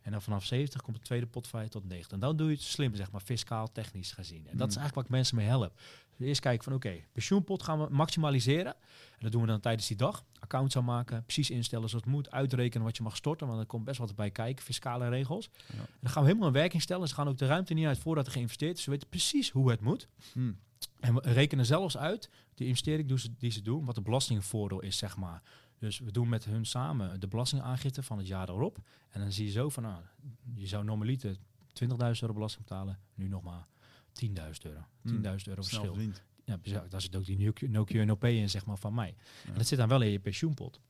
[0.02, 2.12] En dan vanaf 70 komt de tweede pot van je tot 90.
[2.12, 4.46] En dan doe je het slim, zeg maar, fiscaal, technisch gezien.
[4.46, 4.82] En dat is Hmm.
[4.82, 5.80] eigenlijk wat ik mensen mee help.
[6.16, 8.74] Dus eerst kijken van, oké, pensioenpot gaan we maximaliseren.
[8.74, 10.24] En dat doen we dan tijdens die dag.
[10.38, 12.30] Account aanmaken, precies instellen zoals het moet.
[12.30, 14.64] Uitrekenen wat je mag storten, want er komt best wat bij kijken.
[14.64, 15.50] Fiscale regels.
[15.66, 15.78] Ja.
[15.78, 17.08] En dan gaan we helemaal in werking stellen.
[17.08, 18.82] Ze gaan ook de ruimte niet uit voordat er geïnvesteerd is.
[18.82, 20.08] Ze weten precies hoe het moet.
[20.32, 20.58] Hmm.
[21.00, 25.16] En we rekenen zelfs uit, die investering die ze doen, wat de belastingvoordeel is, zeg
[25.16, 25.42] maar.
[25.80, 28.78] Dus we doen met hun samen de belastingaangifte van het jaar erop.
[29.08, 30.02] En dan zie je zo van, nou,
[30.54, 32.98] je zou normaliter 20.000 euro belasting betalen.
[33.14, 33.66] Nu nog maar
[34.26, 34.30] 10.000
[34.62, 34.80] euro.
[34.80, 35.38] 10.000 euro Hmm.
[35.38, 35.94] Snel verschil.
[36.44, 39.14] Ja, dus ja, daar zit ook die Nokia NOP in, zeg maar, van mij.
[39.44, 39.50] Ja.
[39.52, 40.80] En dat zit dan wel in je pensioenpot.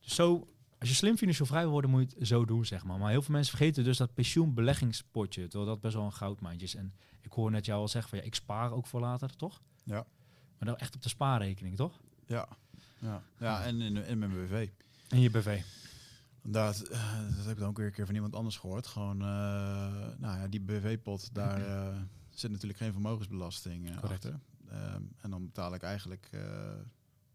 [0.00, 0.48] Dus zo,
[0.78, 2.98] als je slim financieel vrij wil worden, moet je het zo doen, zeg maar.
[2.98, 6.74] Maar heel veel mensen vergeten dus dat pensioenbeleggingspotje, terwijl dat best wel een goudmijntje is.
[6.74, 9.62] En ik hoor net jou al zeggen van, ja, ik spaar ook voor later, toch?
[9.84, 10.06] Ja.
[10.58, 12.00] Maar dan echt op de spaarrekening, toch?
[12.26, 12.48] Ja.
[12.98, 13.22] Ja.
[13.38, 14.68] ja, en in, in mijn BV.
[15.08, 15.62] En je BV.
[16.42, 18.86] Dat, eh, dat heb ik dan ook weer een keer van iemand anders gehoord.
[18.86, 19.26] Gewoon, eh,
[20.18, 21.96] nou ja, die BV-pot, daar eh,
[22.30, 24.24] zit natuurlijk geen vermogensbelasting Correct.
[24.24, 24.40] achter.
[24.68, 26.30] Ehm, en dan betaal ik eigenlijk...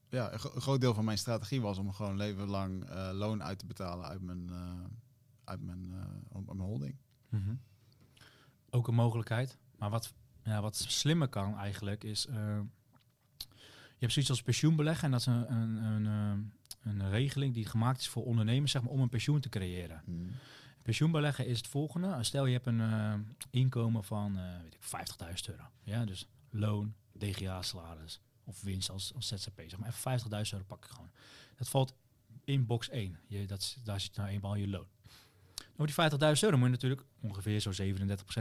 [0.09, 3.43] ja, een, gro- een groot deel van mijn strategie was om gewoon leven lang loon
[3.43, 4.49] uit te betalen uit mijn,
[5.43, 5.93] uit mijn,
[6.32, 6.95] op mijn holding.
[7.30, 7.55] Mhm.
[8.70, 9.57] Ook een mogelijkheid.
[9.78, 12.28] Maar wat, ja, wat slimmer kan eigenlijk is...
[14.03, 15.03] je hebt zoiets als pensioenbeleggen.
[15.03, 18.81] En dat is een, een, een, eh, een regeling die gemaakt is voor ondernemers zeg
[18.81, 20.03] maar, om een pensioen te creëren.
[20.81, 22.23] Pensioenbeleggen is het volgende.
[22.23, 23.13] Stel je hebt een eh,
[23.49, 25.63] inkomen van eh, weet ik, 50.000 euro.
[25.83, 29.61] Ja, dus loon, DGA-salaris of winst als, als ZZP.
[29.67, 31.11] Zeg maar even 50.000 euro pak ik gewoon.
[31.55, 31.95] Dat valt
[32.43, 33.19] in box 1.
[33.27, 34.87] Je, dat, daar zit nou eenmaal je loon.
[35.76, 37.74] Nou, die 50.000 euro moet je natuurlijk ongeveer zo'n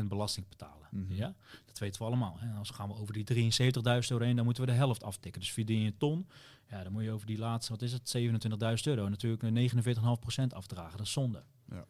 [0.03, 0.89] 37% belasting betalen.
[0.91, 1.15] Mhm.
[1.15, 1.35] Ja?
[1.67, 2.37] Dat weten we allemaal.
[2.39, 2.55] Hè?
[2.59, 5.41] Als gaan we over die 73.000 euro heen, dan moeten we de helft aftikken.
[5.41, 6.29] Dus verdien je een ton,
[6.71, 10.53] ja, dan moet je over die laatste, wat is het, 27.000 euro natuurlijk een 49,5%
[10.55, 10.97] afdragen.
[10.97, 11.43] Dat is zonde.
[11.71, 11.85] Ja.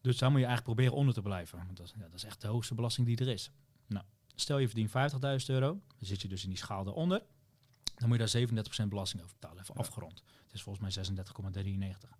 [0.00, 1.58] Dus daar moet je eigenlijk proberen onder te blijven.
[1.64, 3.50] Want dat, is- ja, dat is echt de hoogste belasting die er is.
[3.86, 4.04] Nou,
[4.34, 7.22] stel je verdient 50.000 euro, dan zit je dus in die schaal daaronder.
[7.94, 9.80] Dan moet je daar 37% belasting over betalen, even Ja.
[9.80, 10.22] afgerond.
[10.44, 12.10] Het is volgens mij 36,93.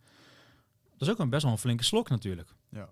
[1.00, 2.54] Dat is ook een best wel een flinke slok natuurlijk.
[2.68, 2.88] Ja.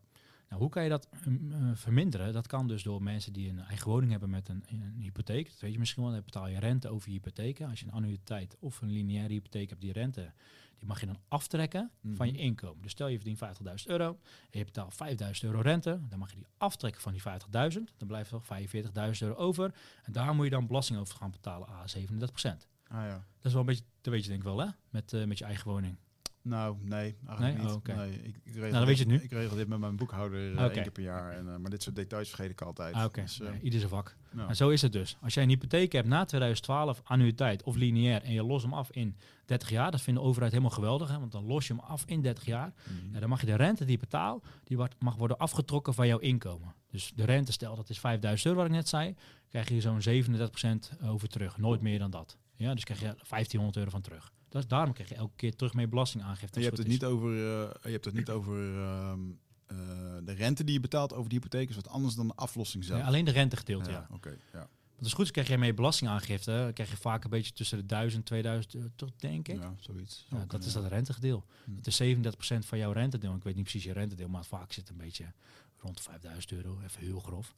[0.48, 2.32] Nou, hoe kan je dat mm, eh, verminderen?
[2.32, 5.50] Dat kan dus door mensen die een eigen woning hebben met een, een hypotheek.
[5.50, 7.68] Dat weet je misschien wel, dan betaal je rente over je hypotheken.
[7.68, 10.32] Als je een annuïteit of een lineaire hypotheek hebt, die rente,
[10.78, 12.42] die mag je dan aftrekken van je Mhm.
[12.42, 12.82] inkomen.
[12.82, 14.18] Dus stel je verdient 50.000 euro
[14.50, 17.92] en je betaalt 5.000 euro rente, dan mag je die aftrekken van die 50.000.
[17.96, 19.74] Dan blijft er nog 45.000 euro over.
[20.02, 22.68] En daar moet je dan belasting over gaan betalen, a 37%.
[22.86, 23.08] Ah ja.
[23.08, 25.38] Dat is wel een beetje, dat weet je denk ik wel hè, met, eh, met
[25.38, 25.96] je eigen woning.
[26.42, 27.66] Nou, nee, eigenlijk Nee?
[27.66, 27.88] niet.
[27.88, 29.24] Oh, nee, ik, ik regel dan weet je het dit- nu.
[29.24, 31.32] Ik regel dit met mijn boekhouder eh, één keer per jaar.
[31.36, 32.94] En, eh, maar dit soort details vergeet ik altijd.
[32.94, 34.16] Ah, Dus, eh, Nee, ieder zijn vak.
[34.32, 35.16] nou, En zo is het dus.
[35.22, 38.90] Als jij een hypotheek hebt na 2012, annuïteit of lineair, en je lost hem af
[38.90, 39.16] in
[39.46, 42.02] 30 jaar, dat vindt de overheid helemaal geweldig, hè, want dan los je hem af
[42.06, 42.72] in 30 jaar.
[43.02, 43.12] mhm.
[43.14, 46.18] Ja, dan mag je de rente die je betaalt, die mag worden afgetrokken van jouw
[46.18, 46.74] inkomen.
[46.90, 49.14] Dus de rente, stel dat is 5000 euro wat ik net zei,
[49.48, 51.56] krijg je zo'n 37% over terug.
[51.58, 52.36] Nooit meer dan dat.
[52.58, 54.32] Ja, dus krijg je 1500 euro van terug.
[54.48, 56.54] Dat is, daarom krijg je elke keer terug mee belastingaangifte.
[56.54, 59.20] En je hebt het niet over, eh, je hebt het niet over ehm,
[59.66, 59.76] eh,
[60.24, 61.68] de rente die je betaalt over de hypotheek.
[61.68, 63.00] is wat anders dan de aflossing zelf.
[63.00, 64.06] Ja, alleen de rentegedeelte, ja.
[64.08, 64.14] ja.
[64.14, 64.68] Oké, ja.
[64.98, 66.50] Want als goed is, krijg je mee belastingaangifte.
[66.50, 69.60] Dan krijg je vaak een beetje tussen de 1000 2000 euro terug, denk ik.
[69.60, 70.26] ja, zoiets.
[70.30, 71.44] Ja, dat is dat rentegedeel.
[71.64, 71.76] Hm.
[71.76, 73.34] Het is 37% van jouw rentedeel.
[73.34, 75.32] Ik weet niet precies je rentedeel, maar vaak zit het een beetje
[75.80, 76.80] rond de 5000 euro.
[76.84, 77.54] Even heel grof.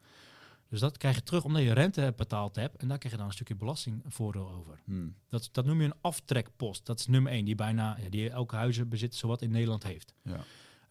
[0.70, 2.76] Dus dat krijg je terug omdat je rente betaald hebt.
[2.76, 4.80] En daar krijg je dan een stukje belastingvoordeel over.
[4.86, 4.92] ja.
[4.92, 5.08] Hm.
[5.28, 6.86] Dat, dat noem je een aftrekpost.
[6.86, 10.14] Dat is nummer 1, die bijna ja, die elke huizenbezit zowat in Nederland heeft.
[10.22, 10.40] Ja.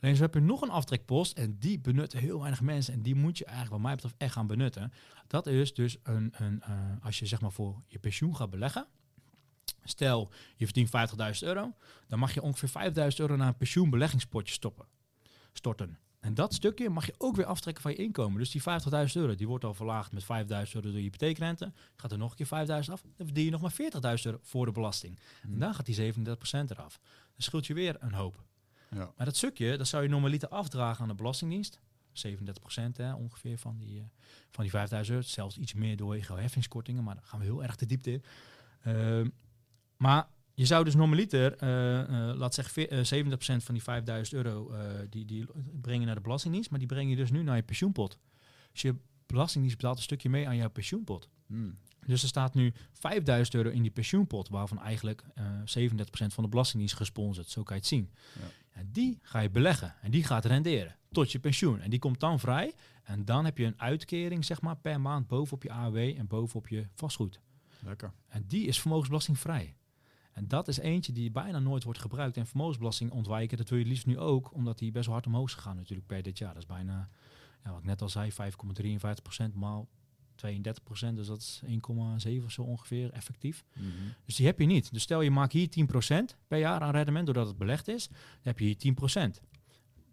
[0.02, 2.94] Alleen zo heb je nog een aftrekpost en die benutten heel weinig mensen.
[2.94, 4.94] En die moet je eigenlijk wat mij betreft echt gaan benutten.
[5.28, 8.88] Dat is dus een, een eh, als je zeg maar voor je pensioen gaat beleggen.
[9.84, 10.90] Stel, je verdient
[11.42, 11.74] 50.000 euro.
[12.08, 14.86] Dan mag je ongeveer 5.000 euro naar een pensioenbeleggingspotje stoppen,
[15.54, 15.98] storten.
[16.20, 18.40] En dat stukje mag je ook weer aftrekken van je inkomen.
[18.40, 18.68] Dus die 50.000
[19.14, 21.74] euro, die wordt al verlaagd met 5.000 euro door je hypotheekrente.
[21.96, 23.74] Gaat er nog een keer 5.000 af, dan verdien je nog maar
[24.18, 25.20] 40.000 euro voor de belasting.
[25.42, 26.18] En dan gaat die 37%
[26.52, 27.00] eraf.
[27.02, 28.44] Dan scheelt je weer een hoop.
[28.90, 29.14] Ja.
[29.18, 31.80] Maar dat stukje, dat zou je normaliter afdragen aan de Belastingdienst.
[32.12, 34.06] 37% hè, ongeveer van die, eh,
[34.52, 35.28] van die 5000 euro.
[35.28, 38.24] Zelfs iets meer door je heffingskortingen, maar daar gaan we heel erg de diepte in.
[38.82, 39.30] Ehm,
[39.98, 40.28] maar
[40.60, 42.00] je zou dus normaliter, eh,
[42.30, 44.72] eh, laat zeggen, veer- eh, 70% van die 5000 euro,
[45.10, 45.46] die, die
[45.82, 46.70] brengen naar de Belastingdienst.
[46.70, 48.18] Maar die breng je dus nu naar je pensioenpot.
[48.72, 48.96] Dus je
[49.26, 51.30] Belastingdienst betaalt een stukje mee aan jouw pensioenpot.
[51.48, 51.70] Hm.
[52.06, 56.50] Dus er staat nu 5000 euro in die pensioenpot, waarvan eigenlijk eh 37% van de
[56.50, 57.50] Belastingdienst gesponsord.
[57.50, 58.10] Zo kan je het zien.
[58.40, 58.80] Ja.
[58.80, 61.80] En die ga je beleggen en die gaat renderen tot je pensioen.
[61.80, 62.74] En die komt dan vrij.
[63.04, 66.68] En dan heb je een uitkering, zeg maar, per maand bovenop je AOW en bovenop
[66.68, 67.40] je vastgoed.
[67.80, 68.14] Lekker.
[68.28, 69.76] En die is vermogensbelastingvrij.
[70.40, 72.38] En dat is eentje die bijna nooit wordt gebruikt.
[72.38, 75.48] En vermogensbelasting ontwijken, dat wil je liefst nu ook, omdat die best wel hard omhoog
[75.48, 76.54] is gegaan natuurlijk per dit jaar.
[76.54, 77.10] Dat is bijna,
[77.64, 79.88] ja, wat ik net al zei, 5,53% maal
[80.36, 81.16] 32%.
[81.16, 83.66] Dus dat is 1,7 of zo ongeveer effectief.
[83.74, 83.86] Mhm.
[84.26, 84.94] Dus die heb je niet.
[84.94, 88.18] Dus stel je maakt hier 10% per jaar aan rendement doordat het belegd is, dan
[88.42, 89.42] heb je hier 10%.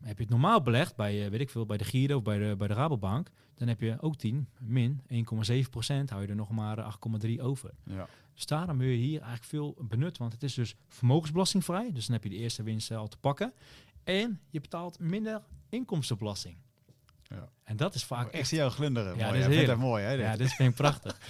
[0.01, 2.39] Heb je het normaal belegd bij, eh, weet ik veel, bij de Giro of bij
[2.39, 6.51] de, bij de Rabobank, dan heb je ook 10, min 1,7%, hou je er nog
[6.51, 7.71] maar 8,3 over.
[7.85, 8.09] Ja.
[8.37, 12.15] Dus daarom wil je hier eigenlijk veel benutten, want het is dus vermogensbelastingvrij, dus dan
[12.15, 13.53] heb je de eerste winst eh, al te pakken.
[14.05, 16.57] En je betaalt minder inkomstenbelasting.
[17.29, 17.49] Ja.
[17.65, 18.49] En dat is vaak ik echt...
[18.49, 19.17] zie jou glunderen.
[19.17, 19.41] Ja, mooi.
[19.41, 20.13] dit is Jij dat mooi, hè?
[20.13, 20.53] Ja, dit?
[20.53, 21.19] vind ik prachtig.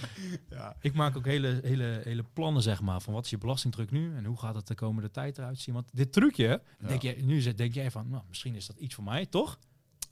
[0.50, 0.76] Ja.
[0.80, 4.16] Ik maak ook hele, hele, hele plannen, zeg maar, van wat is je belastingdruk nu
[4.16, 5.74] en hoe gaat het de komende tijd eruit zien.
[5.74, 6.88] Want dit trucje, Ja.
[6.88, 9.58] denk je, nu denk jij van, nou, misschien is dat iets voor mij, toch?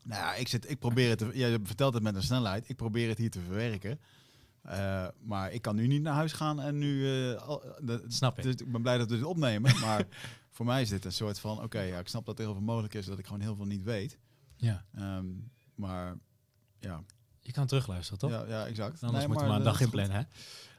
[0.03, 2.69] Nou ja, ik, zit, ik probeer het te, je vertelt het met een snelheid.
[2.69, 4.01] Ik probeer het hier te verwerken.
[4.65, 7.09] Eh, maar ik kan nu niet naar huis gaan en nu...
[7.33, 8.45] eh, al- de- Snap ik.
[8.45, 9.81] Dus ik ben blij dat we dit opnemen.
[9.87, 10.05] maar
[10.51, 11.63] voor mij is dit een soort van...
[11.63, 13.07] Oké, ja, ik snap dat er heel veel mogelijk is.
[13.07, 14.19] Dat ik gewoon heel veel niet weet.
[14.57, 14.85] Ja.
[14.95, 15.27] Ehm,
[15.75, 16.17] maar
[16.79, 17.03] ja,
[17.41, 18.31] Je kan terugluisteren, toch?
[18.31, 19.03] ja, ja, exact.
[19.03, 20.23] Anders Nee, moeten we maar een dag is inplannen, hè?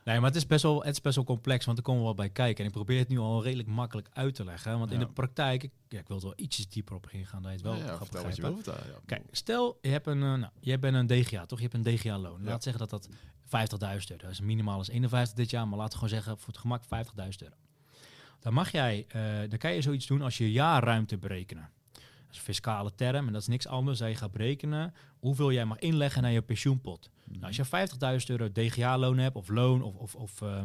[0.05, 2.05] Nee, maar het is, best wel, het is best wel complex, want er komen we
[2.07, 2.59] wel bij kijken.
[2.63, 4.71] En ik probeer het nu al redelijk makkelijk uit te leggen.
[4.71, 7.41] hè, Want in de praktijk, ik, ja, ik wil er wel ietsjes dieper op ingaan,
[7.41, 7.75] dat je het wel.
[7.75, 8.41] Ja, gaat je.
[9.05, 11.59] Kijk, stel, je hebt een, eh, nou, jij bent een DGA, toch?
[11.59, 12.43] Je hebt een DGA-loon.
[12.43, 13.09] Laat zeggen dat dat
[13.45, 14.39] 50.000 euro is.
[14.41, 17.55] Minimaal is 51 dit jaar, maar laten we gewoon zeggen voor het gemak 50.000 euro.
[18.39, 21.69] Dan mag jij, eh, dan kan je zoiets doen als je jaarruimte berekenen.
[21.93, 23.99] Dat is een fiscale term en dat is niks anders.
[23.99, 27.09] Dat je gaat berekenen hoeveel jij mag inleggen naar je pensioenpot.
[27.25, 27.65] Nou, als je
[28.21, 30.61] 50.000 euro DGA-loon hebt, of loon, of, of, of, eh,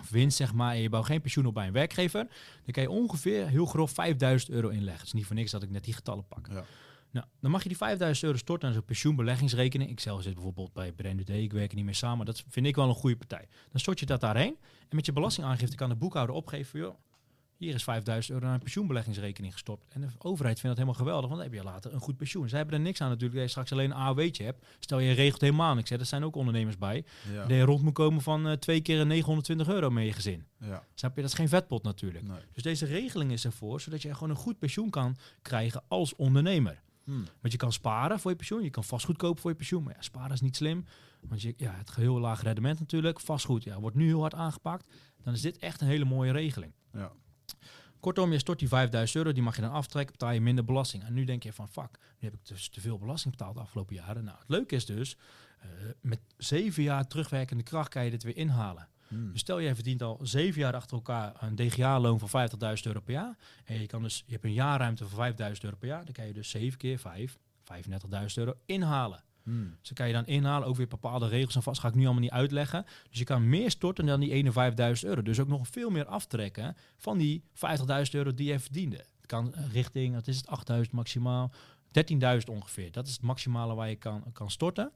[0.00, 2.26] of winst, zeg maar, en je bouwt geen pensioen op bij een werkgever,
[2.64, 4.98] dan kan je ongeveer heel grof 5.000 euro inleggen.
[4.98, 6.48] Het is niet voor niks dat ik net die getallen pak.
[6.50, 6.64] Ja.
[7.10, 9.90] Nou, dan mag je die 5000 euro storten aan zo'n pensioenbeleggingsrekening.
[9.90, 12.26] Ik zelf zit bijvoorbeeld bij Brand ik werk er niet meer samen.
[12.26, 13.48] Dat vind ik wel een goede partij.
[13.70, 14.56] Dan stort je dat daarheen.
[14.88, 16.78] En met je belastingaangifte kan de boekhouder opgeven...
[16.78, 16.94] joh,
[17.56, 19.84] hier is 5000 euro naar een pensioenbeleggingsrekening gestopt.
[19.88, 22.48] En de overheid vindt dat helemaal geweldig, want dan heb je later een goed pensioen.
[22.48, 24.66] Zij hebben er niks aan natuurlijk dat je straks alleen een AOW'tje hebt.
[24.78, 25.90] Stel je regelt helemaal niks.
[25.90, 25.98] Hè.
[25.98, 27.04] Er zijn ook ondernemers bij.
[27.32, 27.48] Ja.
[27.48, 30.46] Je rond moet komen van eh, twee keer 920 euro met je gezin.
[30.60, 30.84] Ja.
[30.94, 31.20] Snap je?
[31.20, 32.24] Dat is geen vetpot natuurlijk.
[32.24, 32.38] Nee.
[32.52, 36.82] Dus deze regeling is ervoor, zodat je gewoon een goed pensioen kan krijgen als ondernemer.
[37.04, 37.12] Hm.
[37.40, 39.82] Want je kan sparen voor je pensioen, je kan vastgoed kopen voor je pensioen.
[39.82, 40.84] Maar ja, sparen is niet slim,
[41.20, 43.20] want je, ja, het heel laag rendement natuurlijk.
[43.20, 44.92] Vastgoed ja, wordt nu heel hard aangepakt.
[45.22, 46.72] Dan is dit echt een hele mooie regeling.
[46.92, 47.12] Ja.
[48.00, 51.04] Kortom, je stort die 5000 euro, die mag je dan aftrekken, betaal je minder belasting.
[51.04, 53.60] En nu denk je van, fuck, nu heb ik dus te veel belasting betaald de
[53.60, 54.24] afgelopen jaren.
[54.24, 55.16] Nou, het leuke is dus,
[55.58, 55.68] eh,
[56.00, 58.88] met zeven jaar terugwerkende kracht kan je dit weer inhalen.
[59.08, 59.32] Hmm.
[59.32, 63.12] Dus stel jij verdient al zeven jaar achter elkaar een DGA-loon van 50.000 euro per
[63.12, 63.36] jaar.
[63.64, 66.04] En je, kan dus, je hebt een jaarruimte van 5.000 euro per jaar.
[66.04, 69.24] Dan kan je dus 7 keer 5, 35.000 euro inhalen.
[69.46, 69.76] Hmm.
[69.78, 71.80] Dus dan kan je dan inhalen, ook weer bepaalde regels en vast.
[71.80, 72.86] Ga ik nu allemaal niet uitleggen.
[73.10, 74.52] Dus je kan meer storten dan die 51.000
[75.00, 75.22] euro.
[75.22, 77.54] Dus ook nog veel meer aftrekken van die 50.000
[78.10, 78.96] euro die je verdiende.
[78.96, 81.52] Het kan richting, wat is het, 8.000 maximaal,
[81.88, 82.92] 13.000 ongeveer.
[82.92, 84.92] Dat is het maximale waar je kan, kan storten.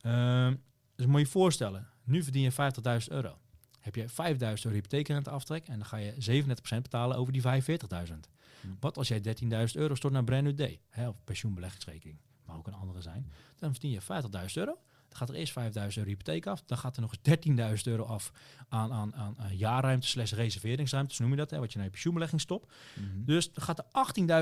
[0.00, 0.54] Ehm,
[0.96, 3.38] dus moet je je voorstellen, nu verdien je 50.000 euro.
[3.80, 8.28] Heb je 5.000 euro hypotheekrente aftrek en dan ga je 37% betalen over die 45.000.
[8.60, 8.76] Hmm.
[8.80, 12.18] Wat als jij 13.000 euro stort naar Brand New Day, hè, of pensioenbeleggingsrekening,
[12.56, 14.06] ook een andere zijn, dan verdien je 50.000
[14.54, 14.78] euro.
[15.08, 18.04] Dan gaat er eerst 5.000 euro hypotheek af, dan gaat er nog eens 13.000 euro
[18.04, 18.32] af
[18.68, 21.92] aan, aan, aan, aan jaarruimte slash reserveringsruimte, noem je dat, hè, wat je naar je
[21.92, 22.72] pensioenbelegging stopt.
[22.94, 23.24] Mhm.
[23.24, 23.84] Dus dan gaat er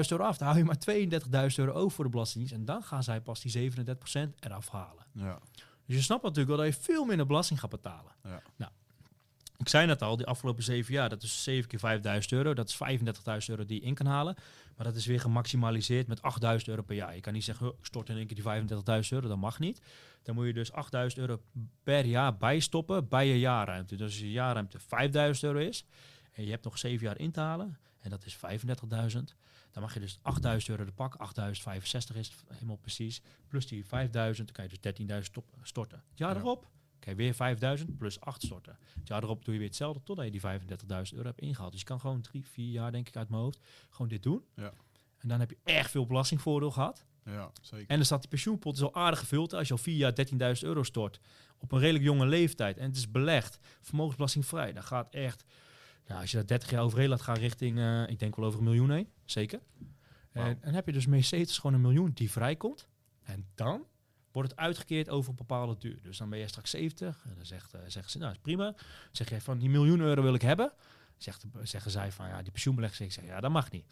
[0.02, 0.78] 18.000 euro af, dan hou je maar
[1.50, 5.04] 32.000 euro over voor de belastingdienst en dan gaan zij pas die 37% eraf halen.
[5.12, 5.38] Ja.
[5.86, 8.12] Dus je snapt natuurlijk wel dat je veel minder belasting gaat betalen.
[8.22, 8.42] Ja.
[8.56, 8.72] Nou,
[9.60, 12.54] ik zei net al, die afgelopen zeven jaar, dat is 7 keer 5000 euro.
[12.54, 14.34] Dat is 35.000 euro die je in kan halen.
[14.76, 17.14] Maar dat is weer gemaximaliseerd met 8000 euro per jaar.
[17.14, 19.28] Je kan niet zeggen, "Huh, ik stort in één keer die 35.000 euro.
[19.28, 19.80] Dat mag niet.
[20.22, 21.42] Dan moet je dus 8000 euro
[21.82, 23.96] per jaar bijstoppen bij je jaarruimte.
[23.96, 25.84] Dus als je jaarruimte 5000 euro is
[26.32, 29.34] en je hebt nog zeven jaar in te halen, en dat is 35.000,
[29.72, 31.14] dan mag je dus 8000 euro de pak.
[31.14, 33.22] 8065 is het helemaal precies.
[33.48, 36.02] Plus die 5000, dan kan je dus 13.000 stop- storten.
[36.08, 36.40] Het jaar Ja.
[36.40, 36.66] erop
[37.00, 38.78] kan je weer 5000 plus 8 storten.
[38.98, 41.70] Het jaar erop doe je weer hetzelfde totdat je die 35.000 euro hebt ingehaald.
[41.70, 44.44] Dus je kan gewoon drie, vier jaar, denk ik, uit mijn hoofd, gewoon dit doen.
[44.54, 44.72] Ja.
[45.18, 47.06] En dan heb je echt veel belastingvoordeel gehad.
[47.24, 47.88] ja, zeker.
[47.88, 49.52] En dan staat die pensioenpot is al aardig gevuld.
[49.54, 50.14] Als je al vier jaar
[50.56, 51.20] 13.000 euro stort
[51.58, 55.44] op een redelijk jonge leeftijd en het is belegd, vermogensbelastingvrij, dan gaat echt,
[56.06, 58.58] nou, als je dat 30 jaar overheen laat gaan richting, eh, ik denk wel over
[58.58, 59.60] een miljoen heen, zeker.
[60.32, 62.88] En, en dan heb je dus Mercedes gewoon een miljoen die vrijkomt.
[63.22, 63.86] En dan
[64.32, 65.98] wordt het uitgekeerd over een bepaalde duur.
[66.02, 67.22] Dus dan ben je straks 70.
[67.28, 68.64] En dan zegt, eh, zeggen ze, nou, is prima.
[68.64, 68.74] Dan
[69.12, 70.72] zeg je van die miljoen euro wil ik hebben.
[71.16, 73.00] Zegt, zeggen zij van ja, die pensioenbeleggers.
[73.00, 73.84] Ik zeg ja, dat mag niet.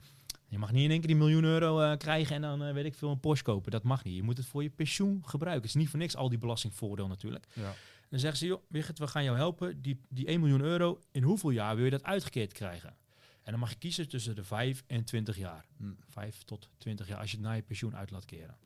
[0.49, 2.84] Je mag niet in één keer die miljoen euro eh, krijgen en dan eh, weet
[2.84, 3.70] ik veel een Porsche kopen.
[3.70, 4.14] Dat mag niet.
[4.14, 5.62] Je moet het voor je pensioen gebruiken.
[5.62, 7.47] Het is niet voor niks al die belastingvoordeel natuurlijk.
[7.53, 7.74] Ja.
[8.09, 9.82] Dan zeggen ze, joh, Wigert, we gaan jou helpen.
[9.82, 12.97] Die, die 1 miljoen euro, in hoeveel jaar wil je dat uitgekeerd krijgen?
[13.43, 15.64] En dan mag je kiezen tussen de 5 en 20 jaar.
[15.76, 15.93] Hm.
[16.09, 18.57] 5 tot 20 jaar als je het naar je pensioen uit laat keren.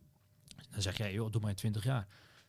[0.73, 2.07] Dan zeg jij, joh, doe maar in 20 jaar.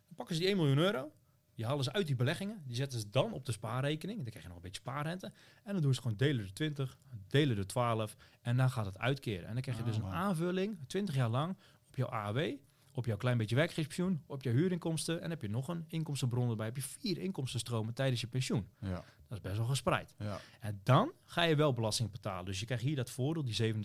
[0.08, 1.12] Dan pakken ze die 1 miljoen euro,
[1.56, 4.18] die halen ze uit die beleggingen, die zetten ze dan op de spaarrekening.
[4.18, 5.32] Dan krijg je nog een beetje spaarrente.
[5.64, 6.98] En dan doen ze gewoon delen door 20,
[7.28, 9.48] delen door 12 en dan gaat het uitkeren.
[9.48, 10.14] En dan krijg je Oh, dus een wauw.
[10.14, 11.58] aanvulling, 20 jaar lang,
[11.88, 12.52] op jouw AAW,
[12.94, 15.22] op jouw klein beetje werkgeverspensioen, op jouw huurinkomsten.
[15.22, 16.66] En heb je nog een inkomstenbron erbij.
[16.66, 18.68] Heb je vier inkomstenstromen tijdens je pensioen.
[18.80, 19.04] Ja.
[19.28, 20.16] Dat is best wel gespreid.
[20.18, 20.40] Ja.
[20.60, 22.46] En dan ga je wel belasting betalen.
[22.46, 23.84] Dus je krijgt hier dat voordeel, die 37%.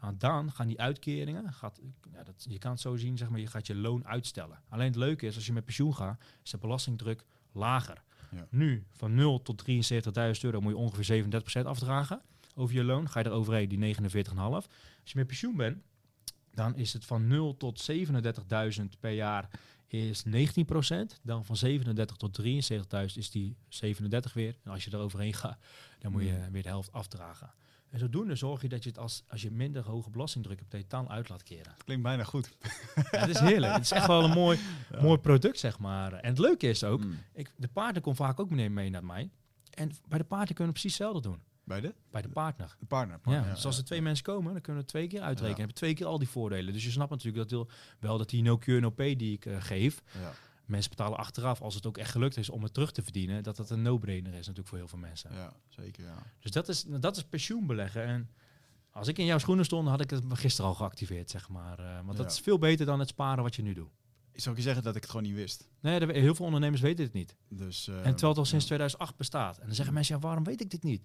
[0.00, 1.80] En dan gaan die uitkeringen, gaat,
[2.12, 4.62] ja, dat, je kan het zo zien, zeg maar, je gaat je loon uitstellen.
[4.68, 8.02] Alleen het leuke is, als je met pensioen gaat, is de belastingdruk lager.
[8.30, 8.46] Ja.
[8.50, 9.70] Nu, van 0 tot 73.000
[10.40, 11.24] euro moet je ongeveer
[11.62, 12.22] 37% afdragen
[12.54, 13.08] over je loon.
[13.08, 14.00] Ga je er overheen, die 49,5.
[14.34, 14.66] Als
[15.04, 15.82] je met pensioen bent,
[16.50, 19.48] dan is het van 0 tot 37.000 per jaar
[19.92, 20.30] is 19%.
[21.22, 22.48] Dan van 37 tot 73.000
[23.14, 24.56] is die 37 weer.
[24.64, 25.58] En als je er overheen gaat,
[25.98, 26.50] dan moet je Hmm.
[26.50, 27.52] weer de helft afdragen.
[27.90, 31.08] En zodoende zorg je dat je het als, als je minder hoge belastingdruk hebt, dan
[31.08, 31.74] uit laat keren.
[31.84, 32.56] Klinkt bijna goed.
[32.94, 33.72] Ja, het is heerlijk.
[33.72, 34.58] Het is echt wel een mooi,
[34.92, 35.02] Ja.
[35.02, 36.12] mooi product, zeg maar.
[36.12, 37.08] En het leuke is ook, Hm.
[37.32, 39.30] ik, de partner komt vaak ook mee, mee naar mij.
[39.70, 41.40] En bij de partner kunnen we precies hetzelfde doen.
[41.68, 41.94] Bij de?
[42.10, 42.76] Bij de partner.
[42.78, 43.16] De partner.
[43.16, 45.50] Ja, partner, dus als er twee mensen komen, dan kunnen we twee keer uitrekenen.
[45.50, 45.56] Ja.
[45.58, 46.72] Hebben twee keer al die voordelen.
[46.72, 47.66] Dus je snapt natuurlijk dat
[47.98, 50.32] wel dat die no cure no pay die ik eh, geef, Ja.
[50.64, 53.56] mensen betalen achteraf als het ook echt gelukt is om het terug te verdienen, dat
[53.56, 55.32] dat een no-brainer is natuurlijk voor heel veel mensen.
[55.34, 56.14] ja, zeker ja.
[56.40, 58.04] Dus dat is, dat is pensioenbeleggen.
[58.04, 58.30] En
[58.90, 61.78] als ik in jouw schoenen stond, had ik het gisteren al geactiveerd, zeg maar.
[61.78, 62.32] Eh, want dat Ja.
[62.32, 63.90] is veel beter dan het sparen wat je nu doet.
[64.32, 65.68] Zou ik je zeggen dat ik het gewoon niet wist?
[65.80, 67.36] Nee, heel veel ondernemers weten het niet.
[67.48, 68.66] Dus, eh, en terwijl het al sinds ja.
[68.66, 69.58] 2008 bestaat.
[69.58, 71.02] En dan zeggen mensen, ja, waarom weet ik dit niet?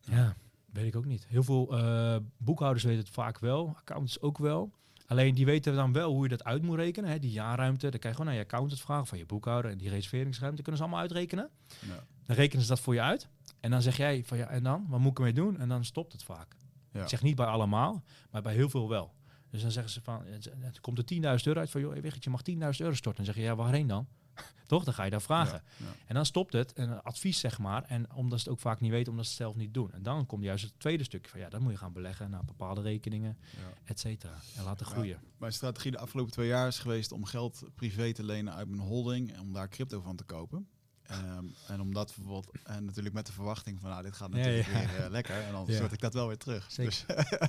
[0.00, 0.36] Ja,
[0.72, 1.26] weet ik ook niet.
[1.26, 4.72] Heel veel eh, boekhouders weten het vaak wel, accountants ook wel.
[5.06, 7.10] Alleen die weten dan wel hoe je dat uit moet rekenen.
[7.10, 7.18] Hè?
[7.18, 9.70] Die jaarruimte, dan kan je gewoon naar je accountant vragen van je boekhouder.
[9.70, 11.50] En die reserveringsruimte kunnen ze allemaal uitrekenen.
[11.80, 12.04] Ja.
[12.24, 13.28] Dan rekenen ze dat voor je uit.
[13.60, 14.86] En dan zeg jij van ja, en dan?
[14.88, 15.58] Wat moet ik ermee doen?
[15.58, 16.56] En dan stopt het vaak.
[16.92, 17.02] Ja.
[17.02, 19.14] Ik zeg niet bij allemaal, maar bij heel veel wel.
[19.50, 22.24] Dus dan zeggen ze van, het het komt er 10.000 euro uit van, joh, Wigert,
[22.24, 23.24] je mag 10.000 euro storten.
[23.24, 24.06] Dan zeg je, ja, waarheen dan?
[24.66, 24.84] Toch?
[24.84, 25.62] Dan ga je daar vragen.
[25.76, 25.92] Ja, ja.
[26.06, 27.82] En dan stopt het, een advies zeg maar.
[27.84, 29.92] En omdat ze het ook vaak niet weten, omdat ze het zelf niet doen.
[29.92, 32.44] En dan komt juist het tweede stukje van, ja, dan moet je gaan beleggen naar
[32.44, 33.58] bepaalde rekeningen, Ja.
[33.84, 34.34] et cetera.
[34.56, 34.92] En laten Ja.
[34.92, 35.18] groeien.
[35.38, 38.80] Mijn strategie de afgelopen twee jaar is geweest om geld privé te lenen uit mijn
[38.82, 40.68] holding en om daar crypto van te kopen.
[41.10, 44.72] Ehm, en omdat bijvoorbeeld, en natuurlijk met de verwachting van, nou, dit gaat natuurlijk ja.
[44.72, 45.34] weer eh, lekker.
[45.42, 45.74] En dan Ja.
[45.74, 46.74] stort ik dat wel weer terug.
[46.74, 47.04] Dus,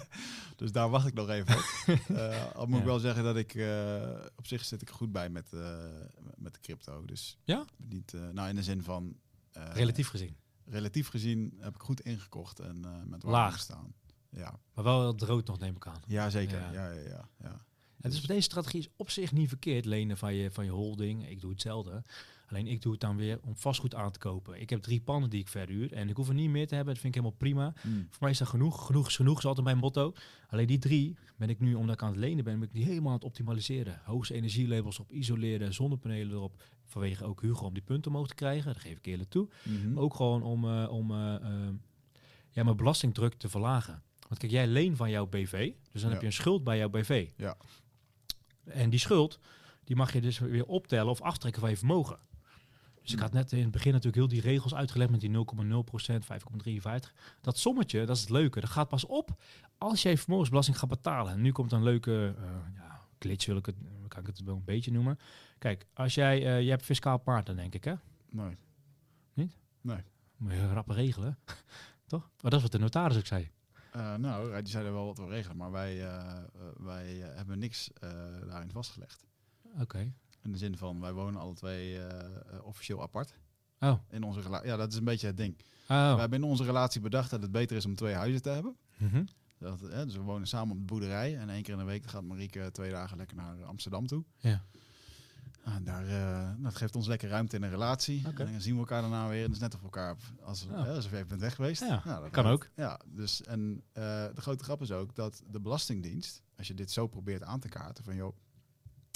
[0.56, 1.64] dus daar wacht ik nog even op.
[2.18, 5.30] Eh, al moet ik wel zeggen dat ik, eh, op zich zit ik goed bij
[5.30, 5.52] met,
[6.36, 7.06] met de crypto.
[7.06, 7.66] Dus Ja?
[7.78, 9.16] niet, nou in de zin van,
[9.52, 10.36] Relatief gezien.
[10.66, 13.60] relatief gezien heb ik goed ingekocht en met Laag.
[13.60, 13.94] staan.
[14.30, 16.02] Ja, Maar wel het rood nog, neem ik aan.
[16.08, 16.60] ja zeker.
[16.60, 16.72] Ja.
[16.72, 16.90] Ja.
[16.92, 17.66] Ja, ja,
[18.02, 21.30] En dus deze strategie is op zich niet verkeerd, lenen van je, van je holding.
[21.30, 22.04] Ik doe hetzelfde.
[22.52, 24.62] Alleen ik doe het dan weer om vastgoed aan te kopen.
[24.62, 26.94] Ik heb drie panden die ik verhuur en ik hoef er niet meer te hebben.
[26.94, 27.74] Dat vind ik helemaal prima.
[27.82, 28.08] Hmm.
[28.10, 28.86] Voor mij is dat genoeg.
[28.86, 30.14] Genoeg is genoeg, is altijd mijn motto.
[30.50, 32.86] Alleen die drie ben ik nu, omdat ik aan het lenen ben, ben ik die
[32.86, 34.02] helemaal aan het optimaliseren.
[34.04, 36.64] Hoogste energielabels op isoleren, zonnepanelen erop.
[36.86, 38.74] Vanwege ook Hugo om die punten omhoog te krijgen.
[38.74, 39.48] Dat geef ik eerlijk toe.
[39.64, 39.94] Mhm.
[39.94, 41.74] Maar ook gewoon om, eh, om eh, eh,
[42.50, 44.04] ja, mijn belastingdruk te verlagen.
[44.28, 45.72] Want kijk, jij leent van jouw BV.
[45.92, 46.10] Dus dan Ja.
[46.10, 47.30] heb je een schuld bij jouw BV.
[47.38, 47.58] Ja.
[48.64, 49.40] En die schuld,
[49.84, 52.18] die mag je dus weer optellen of aftrekken van je vermogen.
[53.02, 55.36] Dus ik had net in het begin natuurlijk heel die regels uitgelegd met die 0,0%,
[56.24, 57.14] 5,53.
[57.42, 58.60] Dat sommetje, dat is het leuke.
[58.60, 59.38] Dat gaat pas op
[59.82, 61.34] als jij vermogensbelasting gaat betalen.
[61.34, 62.44] En nu komt een leuke eh,
[62.76, 63.76] ja, glitch, wil ik het,
[64.08, 65.20] kan ik het wel een beetje noemen.
[65.58, 67.94] Kijk, als jij, eh, je hebt fiscaal partner, denk ik, hè?
[69.82, 70.04] Nee.
[70.38, 71.38] Moet je rappen regelen,
[72.08, 72.30] toch?
[72.42, 73.50] Maar dat is wat de notaris ook zei.
[73.92, 76.08] Eh, nou, die zeiden wel wat we regelen, maar wij,
[76.78, 77.90] wij hebben niks
[78.48, 79.26] daarin vastgelegd.
[79.80, 80.14] Oké.
[80.44, 83.34] In de zin van, wij wonen alle twee eh, eh, officieel apart.
[83.80, 83.94] Oh.
[84.10, 84.68] In onze relatie.
[84.68, 85.56] Ja, dat is een beetje het ding.
[85.88, 86.14] Oh.
[86.14, 88.76] We hebben in onze relatie bedacht dat het beter is om twee huizen te hebben.
[88.98, 89.24] Mhm.
[89.58, 91.38] Dat, eh, dus we wonen samen op de boerderij.
[91.38, 94.24] En één keer in de week gaat Marieke twee dagen lekker naar Amsterdam toe.
[94.38, 94.64] Ja.
[95.66, 98.22] Nou, daar, eh, dat geeft ons lekker ruimte in een relatie.
[98.26, 99.38] En dan zien we elkaar daarna weer.
[99.38, 100.84] En het is net of elkaar als, Ja.
[100.84, 101.82] hè, alsof je even bent weg geweest.
[101.82, 102.54] Ja, Nou, dat kan gaat.
[102.54, 102.70] ook.
[102.76, 107.08] Ja, dus en de grote grap is ook dat de Belastingdienst, als je dit zo
[107.08, 108.36] probeert aan te kaarten, van joh,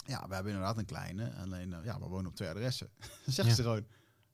[0.05, 2.89] ja, we hebben inderdaad een kleine, alleen eh, ja, we wonen op twee adressen.
[3.25, 3.53] Zeggen Ja.
[3.55, 3.85] ze gewoon,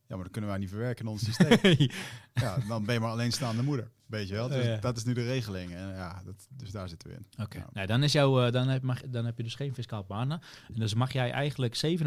[0.08, 1.90] ja, maar dat kunnen wij niet verwerken in ons systeem.
[2.34, 4.48] ja, dan ben je maar alleenstaande moeder, weet je wel.
[4.48, 4.78] Dus ja.
[4.78, 5.72] dat is nu de regeling.
[5.74, 7.26] En ja, dat, dus daar zitten we in.
[7.44, 7.66] Oké.
[7.74, 10.40] Nou, dan, is jouw, eh, dan, heb, mag, dan heb je dus geen fiscaal partner.
[10.74, 12.00] En dus mag jij eigenlijk 57.000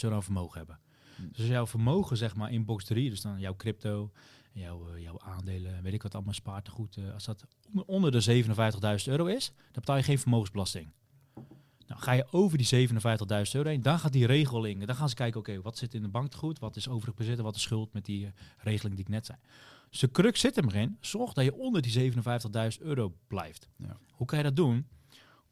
[0.00, 0.78] euro vermogen hebben.
[1.16, 1.22] Hm.
[1.28, 4.10] Dus als jouw vermogen, zeg maar, in box 3, dus dan jouw crypto,
[4.52, 9.08] jouw, eh, jouw aandelen, weet ik wat allemaal spaartegoed, als dat onder, onder de 57.000
[9.08, 10.92] euro is, dan betaal je geen vermogensbelasting.
[11.92, 12.96] Nou, ga je over die 57.000
[13.52, 16.08] euro heen, dan gaat die regeling, dan gaan ze kijken, oké, wat zit in de
[16.08, 19.10] banktegoed, wat is overig bezit en wat is schuld met die eh, regeling die ik
[19.10, 19.38] net zei.
[19.90, 23.68] Dus de crux zit hem erin, zorg dat je onder die 57.000 euro blijft.
[23.76, 23.96] Ja.
[24.10, 24.86] Hoe kan je dat doen?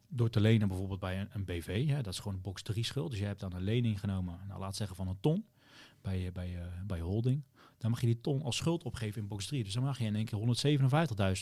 [0.07, 2.83] Door te lenen bijvoorbeeld bij een, een BV, hè, dat is gewoon een box 3
[2.83, 3.09] schuld.
[3.09, 5.45] Dus je hebt dan een lening genomen, nou, laat zeggen van een ton,
[6.01, 7.43] bij, bij, bij holding.
[7.81, 9.63] Dan mag je die ton als schuld opgeven in box 3.
[9.63, 10.39] Dus dan mag je in één keer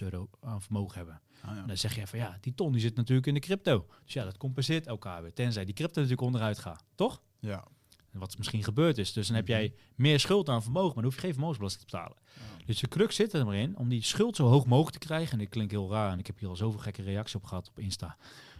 [0.01, 1.21] 157.000 euro aan vermogen hebben.
[1.41, 1.65] Ah, ja.
[1.65, 3.85] Dan zeg je van ja, die ton die zit natuurlijk in de crypto.
[4.03, 5.33] Dus ja, dat compenseert elkaar weer.
[5.33, 7.21] Tenzij die crypto natuurlijk onderuit gaat, toch?
[7.39, 7.67] ja.
[8.11, 9.13] En Wat misschien gebeurd is.
[9.13, 9.53] Dus dan heb Mhm.
[9.53, 12.17] jij meer schuld aan vermogen, maar dan hoef je geen vermogensbelasting te betalen.
[12.35, 12.65] Ja.
[12.65, 15.31] Dus de crux zit er maar in om die schuld zo hoog mogelijk te krijgen.
[15.31, 17.69] En dit klinkt heel raar en ik heb hier al zoveel gekke reacties op gehad
[17.69, 18.17] op Insta.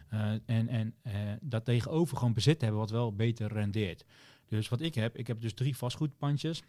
[0.10, 4.06] Eh, en en eh, dat tegenover gewoon bezit hebben wat wel beter rendeert.
[4.48, 6.62] Dus wat ik heb, ik heb dus drie vastgoedpandjes.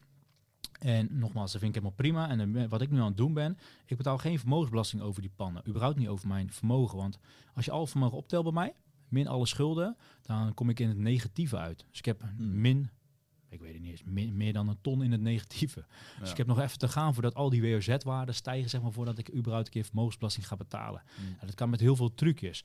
[0.81, 2.29] En nogmaals, dat vind ik helemaal prima.
[2.29, 5.69] En wat ik nu aan het doen ben, ik betaal geen vermogensbelasting over die panden.
[5.69, 6.97] Überhaupt niet over mijn vermogen.
[6.99, 7.19] Want
[7.55, 8.75] als je al vermogen optelt bij mij,
[9.09, 11.85] min alle schulden, dan kom ik in het negatieve uit.
[11.89, 12.61] Dus ik heb Hmm.
[12.61, 12.91] min,
[13.49, 15.85] ik weet het niet eens, min- meer dan een ton in het negatieve.
[16.21, 19.19] Dus ik heb nog even te gaan voordat al die WOZ-waarden stijgen, zeg maar, voordat
[19.19, 21.03] ik überhaupt een keer vermogensbelasting ga betalen.
[21.21, 21.37] Mm.
[21.41, 22.65] Ja, dat kan met heel veel trucjes.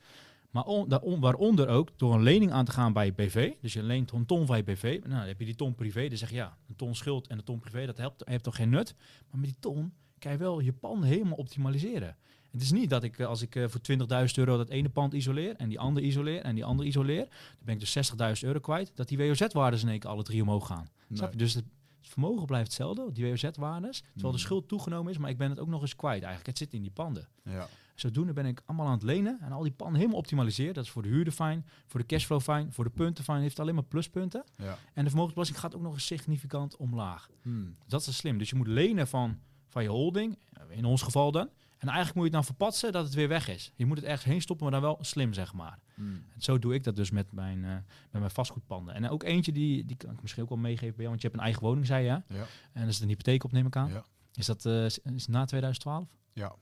[0.55, 3.51] Maar on, daaron- waaronder ook door een lening aan te gaan bij je BV.
[3.61, 4.83] Dus je leent een ton van je BV.
[5.03, 6.07] Nou, dan heb je die ton privé.
[6.07, 8.55] Dan zeg je ja, een ton schuld en een ton privé, dat helpt, heeft toch
[8.55, 8.95] geen nut.
[9.31, 12.15] Maar met die ton kan je wel je pand helemaal optimaliseren.
[12.51, 15.13] Het is niet dat ik, eh, als ik eh, voor 20.000 euro dat ene pand
[15.13, 18.59] isoleer en die andere isoleer en die andere isoleer, dan ben ik dus 60.000 euro
[18.59, 20.87] kwijt, dat die WOZ-waarden in één keer alle drie omhoog gaan.
[21.13, 21.37] Snap je?
[21.37, 21.65] Dus het
[22.01, 24.37] vermogen blijft hetzelfde, die WOZ-waardes, terwijl de Mm.
[24.37, 26.45] schuld toegenomen is, maar ik ben het ook nog eens kwijt eigenlijk.
[26.47, 27.27] Het zit in die panden.
[27.43, 27.67] Ja.
[27.95, 30.75] Zodoende ben ik allemaal aan het lenen en al die panden helemaal optimaliseerd.
[30.75, 33.41] Dat is voor de huurder fijn, voor de cashflow fijn, voor de punten fijn.
[33.41, 34.43] Heeft alleen maar pluspunten.
[34.57, 34.77] Ja.
[34.93, 37.29] En de vermogensbelasting gaat ook nog eens significant omlaag.
[37.41, 37.75] Hmm.
[37.87, 38.37] Dat is slim.
[38.37, 40.37] Dus je moet lenen van, van je holding,
[40.69, 41.49] in ons geval dan.
[41.77, 43.71] En eigenlijk moet je het dan verpatsen dat het weer weg is.
[43.75, 45.79] Je moet het ergens heen stoppen, maar dan wel slim, zeg maar.
[45.93, 46.23] Hmm.
[46.33, 47.71] En zo doe ik dat dus met mijn, eh,
[48.11, 48.95] met mijn vastgoedpanden.
[48.95, 51.27] En ook eentje, die, die kan ik misschien ook wel meegeven bij jou, want je
[51.27, 52.09] hebt een eigen woning, zei je.
[52.09, 52.45] Ja.
[52.71, 53.89] En dat is een hypotheek op, neem ik aan.
[53.89, 54.05] Ja.
[54.33, 56.07] Is dat eh, is na 2012?
[56.33, 56.55] Ja.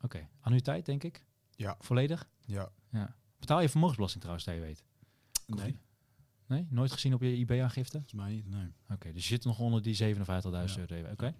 [0.00, 0.28] Oké.
[0.40, 1.24] Annuïteit, denk ik?
[1.56, 1.76] Ja.
[1.80, 2.28] Volledig?
[2.44, 2.70] Ja.
[3.38, 4.84] Betaal je vermogensbelasting trouwens, dat je weet?
[5.46, 5.76] Nee,
[6.46, 6.66] Nee?
[6.70, 7.92] Nooit gezien op je IB-aangifte?
[7.92, 8.48] volgens mij niet.
[8.50, 8.72] Nee.
[8.90, 10.96] Oké, dus je zit nog onder die 57.000 Ja.
[10.96, 11.10] euro.
[11.10, 11.34] Oké.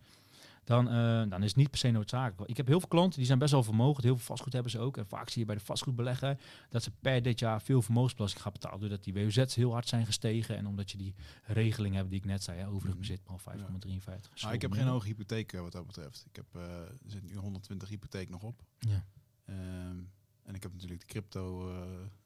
[0.68, 2.50] Dan, eh, dan is het niet per se noodzakelijk.
[2.50, 4.04] Ik heb heel veel klanten die zijn best wel vermogend.
[4.04, 4.96] Heel veel vastgoed hebben ze ook.
[4.96, 6.38] En vaak zie je bij de vastgoedbelegger
[6.68, 8.80] dat ze per dit jaar veel vermogensbelasting gaan betalen.
[8.80, 10.56] Doordat die WOZ's heel hard zijn gestegen.
[10.56, 11.14] En omdat je die
[11.44, 12.58] regeling hebt die ik net zei.
[12.58, 12.98] Hè, overig Mhm.
[13.00, 14.42] bezit maar 5,53.
[14.42, 16.24] Maar ik heb geen hoge hypotheek eh, wat dat betreft.
[16.30, 18.62] Ik heb, eh, er zit nu 120 hypotheek nog op.
[18.78, 19.04] Ja.
[19.44, 19.98] Ehm,
[20.42, 21.72] en ik heb natuurlijk de crypto,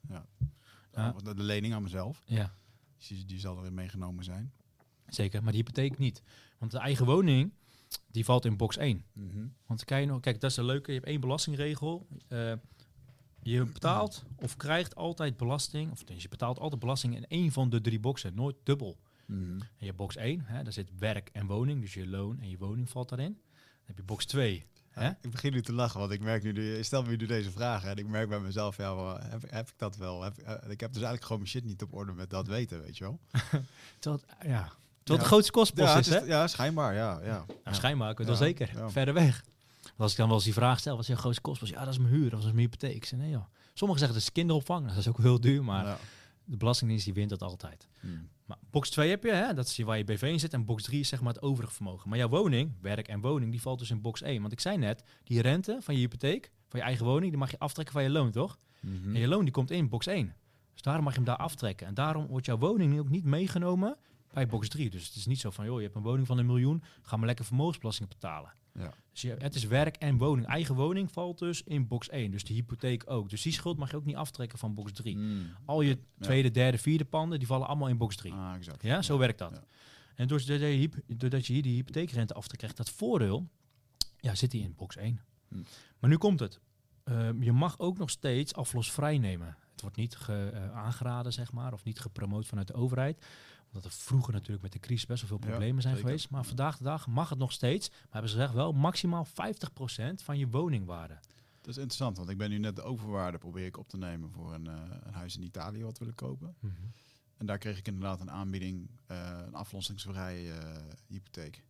[0.08, 0.26] ja,
[0.92, 1.12] Ja.
[1.22, 2.22] de, de lening aan mezelf.
[2.26, 2.54] Ja.
[2.98, 4.52] Dus die, die zal erin meegenomen zijn.
[5.06, 6.22] Zeker, maar die hypotheek niet.
[6.58, 7.52] Want de eigen woning,
[8.10, 9.04] die valt in box 1.
[9.12, 9.46] Mhm.
[9.66, 10.92] Want kijk, nog, kijk, dat is een leuke.
[10.92, 12.06] Je hebt één belastingregel.
[12.28, 12.52] Eh,
[13.42, 17.70] je betaalt of krijgt altijd belasting, of dus je betaalt altijd belasting in één van
[17.70, 18.98] de drie boxen, nooit dubbel.
[19.26, 19.42] Mhm.
[19.42, 22.50] En je hebt box 1, hè, daar zit werk en woning, dus je loon en
[22.50, 23.32] je woning valt daarin.
[23.32, 24.66] Dan heb je box 2.
[24.90, 25.10] Hè?
[25.20, 27.50] Ik begin nu te lachen, want ik merk nu, de, je stelt me nu deze
[27.50, 30.22] vragen en ik merk bij mezelf, ja, heb, heb ik dat wel?
[30.22, 32.82] Heb, eh, ik heb dus eigenlijk gewoon mijn shit niet op orde met dat weten,
[32.82, 33.20] weet je wel?
[34.00, 34.72] Het, ja,
[35.04, 35.12] terwijl Ja.
[35.12, 36.18] het de grootste kostpost ja, is, hè?
[36.18, 37.20] ja, schijnbaar, ja.
[37.24, 37.44] ja.
[37.64, 38.70] Nou, schijnbaar, ik weet wel zeker.
[38.86, 39.44] Verder weg.
[39.96, 41.72] Als ik dan wel eens die vraag stel, wat is je grootste kostpost?
[41.72, 42.94] Ja, dat is mijn huur, dat is mijn hypotheek.
[42.94, 43.44] Ik zeg, nee joh.
[43.74, 45.98] Sommigen zeggen dat is kinderopvang, dat is ook heel duur, maar
[46.44, 47.88] de Belastingdienst die wint dat altijd.
[48.00, 48.28] Hmm.
[48.44, 49.54] Maar box 2 heb je, hè?
[49.54, 50.52] dat is waar je BV in zit.
[50.52, 52.08] En box 3 is zeg maar het overige vermogen.
[52.08, 54.40] Maar jouw woning, werk en woning, die valt dus in box 1.
[54.40, 57.50] Want ik zei net, die rente van je hypotheek, van je eigen woning, die mag
[57.50, 58.58] je aftrekken van je loon, toch?
[58.80, 59.14] Mhm.
[59.14, 60.34] En je loon die komt in box 1.
[60.72, 61.86] Dus daarom mag je hem daar aftrekken.
[61.86, 63.96] En daarom wordt jouw woning ook niet meegenomen
[64.32, 64.90] bij box 3.
[64.90, 67.16] Dus het is niet zo van, joh, je hebt een woning van een miljoen, ga
[67.16, 68.52] maar lekker vermogensbelasting betalen.
[68.74, 68.92] Ja.
[69.12, 70.46] Dus je, het is werk en woning.
[70.46, 72.30] Eigen woning valt dus in box 1.
[72.30, 73.30] Dus de hypotheek ook.
[73.30, 75.14] Dus die schuld mag je ook niet aftrekken van box 3.
[75.14, 75.46] Hmm.
[75.64, 78.32] Al je tweede, derde, vierde panden, die vallen allemaal in box 3.
[78.32, 78.82] Ah, exact.
[78.82, 79.62] Ja, zo werkt dat.
[80.14, 83.48] En doordat je, hyp- doordat je hier die hypotheekrente aftrekt, krijgt dat voordeel,
[84.16, 85.20] ja, zit die in box 1.
[85.48, 85.56] Hm.
[85.98, 86.60] Maar nu komt het.
[87.04, 89.56] Ehm, je mag ook nog steeds aflosvrij nemen.
[89.72, 93.24] Het wordt niet ge- eh, aangeraden, zeg maar, of niet gepromoot vanuit de overheid.
[93.72, 96.08] Omdat er vroeger natuurlijk met de crisis best wel veel Ja, problemen zijn zeker.
[96.08, 96.30] geweest.
[96.30, 97.88] Maar vandaag de dag mag het nog steeds.
[97.90, 101.14] Maar hebben ze gezegd wel maximaal 50% van je woningwaarde.
[101.60, 104.30] Dat is interessant, want ik ben nu net de overwaarde probeer ik op te nemen
[104.30, 106.56] voor een, eh, een huis in Italië wat we willen kopen.
[107.36, 111.64] En daar kreeg ik inderdaad een aanbieding, eh, een aflossingsvrije eh, hypotheek.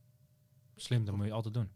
[0.77, 1.69] Slim, dat moet je altijd doen.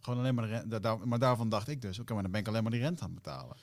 [0.00, 0.80] Gewoon alleen maar de rente.
[0.80, 3.02] Daar, maar daarvan dacht ik dus, oké, maar dan ben ik alleen maar die rente
[3.02, 3.56] aan het betalen.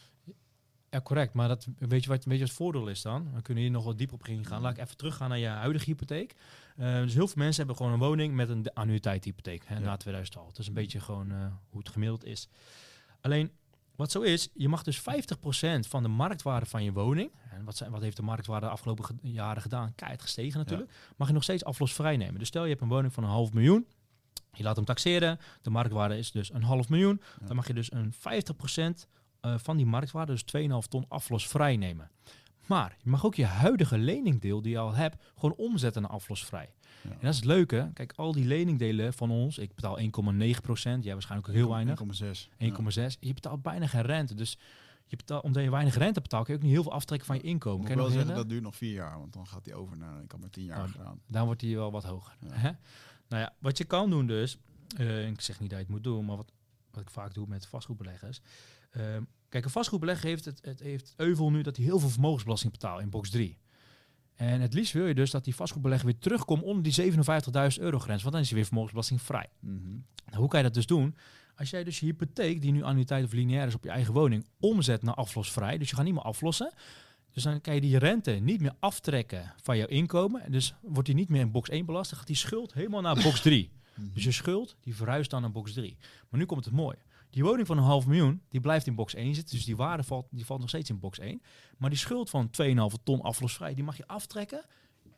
[0.94, 1.34] Ja, correct.
[1.34, 3.34] Maar dat, weet, je wat, weet je wat het voordeel is dan?
[3.34, 4.62] We kunnen hier nog wat dieper op ingaan.
[4.62, 6.36] Laat ik even teruggaan naar je huidige hypotheek.
[6.78, 9.82] Eh, dus heel veel mensen hebben gewoon een woning met een annuïteitshypotheek hè, Ja.
[9.82, 10.48] na 2012.
[10.48, 11.38] Dat is een beetje gewoon eh,
[11.70, 12.48] hoe het gemiddeld is.
[13.22, 13.52] Alleen,
[13.96, 15.04] wat zo is, je mag dus 50%
[15.88, 17.32] van de marktwaarde van je woning...
[17.52, 19.96] en wat, zijn, wat heeft de marktwaarde de afgelopen ge- jaren gedaan?
[19.96, 20.91] Keihard gestegen natuurlijk.
[21.18, 22.39] Mag je nog steeds aflosvrij nemen.
[22.39, 23.88] Dus stel je hebt een woning van een half miljoen...
[24.56, 25.39] Je laat hem taxeren.
[25.62, 27.22] De marktwaarde is dus een half miljoen.
[27.39, 27.48] Ja.
[27.48, 29.08] Dan mag je dus een 50%
[29.44, 32.10] eh, van die marktwaarde, dus 2,5 ton aflosvrij nemen.
[32.66, 36.74] Maar je mag ook je huidige leningdeel die je al hebt, gewoon omzetten naar aflosvrij.
[37.02, 37.10] Ja.
[37.10, 37.91] En dat is het leuke.
[37.94, 40.06] Kijk, al die leningdelen van ons, ik betaal 1,9%
[41.00, 42.50] jij waarschijnlijk ook heel weinig, 1,6.
[42.58, 43.20] 1,6.
[43.20, 44.36] Je betaalt bijna geen rente.
[44.36, 44.58] Dus
[45.06, 47.36] je betaalt, omdat je weinig rente betaalt, kun je ook niet heel veel aftrekken van
[47.36, 47.82] je inkomen.
[47.82, 50.22] Moet ik wel zeggen, dat duurt nog vier jaar, want dan gaat hij over naar,
[50.22, 51.22] ik had maar tien jaar Oh, gedaan.
[51.28, 52.36] Dan wordt die wel wat hoger.
[52.39, 52.54] Ja.
[52.54, 52.72] Hè?
[53.28, 54.58] Nou ja, wat je kan doen dus,
[54.98, 56.52] eh, ik zeg niet dat je het moet doen, maar wat,
[56.91, 58.41] wat ik vaak doe met vastgoedbeleggers.
[58.94, 62.10] Ehm, kijk, een vastgoedbelegger heeft het, het heeft het euvel nu dat hij heel veel
[62.10, 63.58] vermogensbelasting betaalt in box 3.
[64.36, 68.00] En het liefst wil je dus dat die vastgoedbelegger weer terugkomt onder die 57.000 euro
[68.00, 69.50] grens, want dan is hij weer vermogensbelastingvrij.
[69.60, 69.91] Mhm.
[70.26, 71.16] Nou, hoe kan je dat dus doen?
[71.56, 74.46] Als jij dus je hypotheek, die nu annuïteit of lineair is op je eigen woning,
[74.60, 76.74] omzet naar aflosvrij, dus je gaat niet meer aflossen,
[77.34, 80.41] dus dan kan je die rente niet meer aftrekken van jouw inkomen.
[80.41, 83.02] En dus wordt die niet meer in box 1 belast, dan gaat die schuld helemaal
[83.02, 83.72] naar box 3.
[83.96, 84.14] Mhm.
[84.14, 85.98] Dus je schuld, die verhuist dan naar box 3.
[86.30, 86.98] Maar nu komt het mooi.
[87.34, 89.55] Die woning van een half miljoen, die blijft in box 1 zitten.
[89.55, 91.41] Dus die waarde valt, die valt nog steeds in box 1.
[91.77, 94.65] Maar die schuld van 2,5 ton aflosvrij, die mag je aftrekken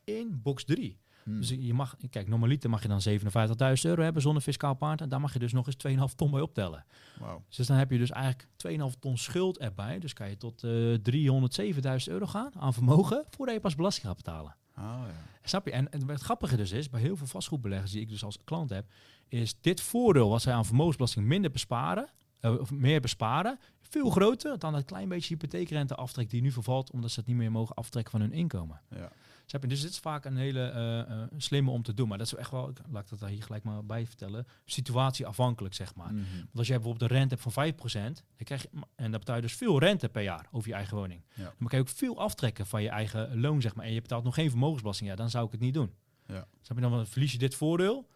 [0.03, 0.99] in box 3.
[1.23, 1.39] Mhm.
[1.39, 5.01] Dus je mag, kijk, normaliter mag je dan 57.000 euro hebben zonder fiscaal paard.
[5.01, 6.85] En daar mag je dus nog eens 2,5 ton bij optellen.
[7.19, 7.43] Wauw.
[7.49, 8.47] Dus dan heb je dus eigenlijk
[8.93, 9.99] 2,5 ton schuld erbij.
[9.99, 14.15] Dus kan je tot eh 307.000 euro gaan aan vermogen voordat je pas belasting gaat
[14.15, 14.55] betalen.
[14.75, 15.13] Ah, ja.
[15.43, 15.71] Snap je?
[15.71, 18.69] En, en het grappige dus is, bij heel veel vastgoedbeleggers die ik dus als klant
[18.69, 18.85] heb,
[19.27, 22.09] is dit voordeel wat zij aan vermogensbelasting minder besparen,
[22.39, 26.91] eh, of meer besparen, veel groter dan dat klein beetje hypotheekrente aftrek die nu vervalt,
[26.91, 28.81] omdat ze het niet meer mogen aftrekken van hun inkomen.
[28.89, 29.11] Ja.
[29.45, 29.67] Snap je?
[29.67, 32.07] Dus dit is vaak een hele eh, eh, slimme om te doen.
[32.07, 34.45] Maar dat is echt wel, ik- laat ik dat daar hier gelijk maar bij vertellen,
[34.65, 36.13] situatieafhankelijk zeg maar.
[36.13, 36.23] Mhm.
[36.37, 39.35] Want als jij bijvoorbeeld een rente hebt van 5%, dan krijg je, en dan betaal
[39.35, 41.21] je dus veel rente per jaar over je eigen woning.
[41.33, 41.43] Ja.
[41.43, 43.85] Dan kan je ook veel aftrekken van je eigen loon, zeg maar.
[43.85, 45.93] En je betaalt nog geen vermogensbelasting, ja, dan zou ik het niet doen.
[46.27, 46.47] Ja.
[46.61, 48.07] Snap je dan, verlies je dit voordeel,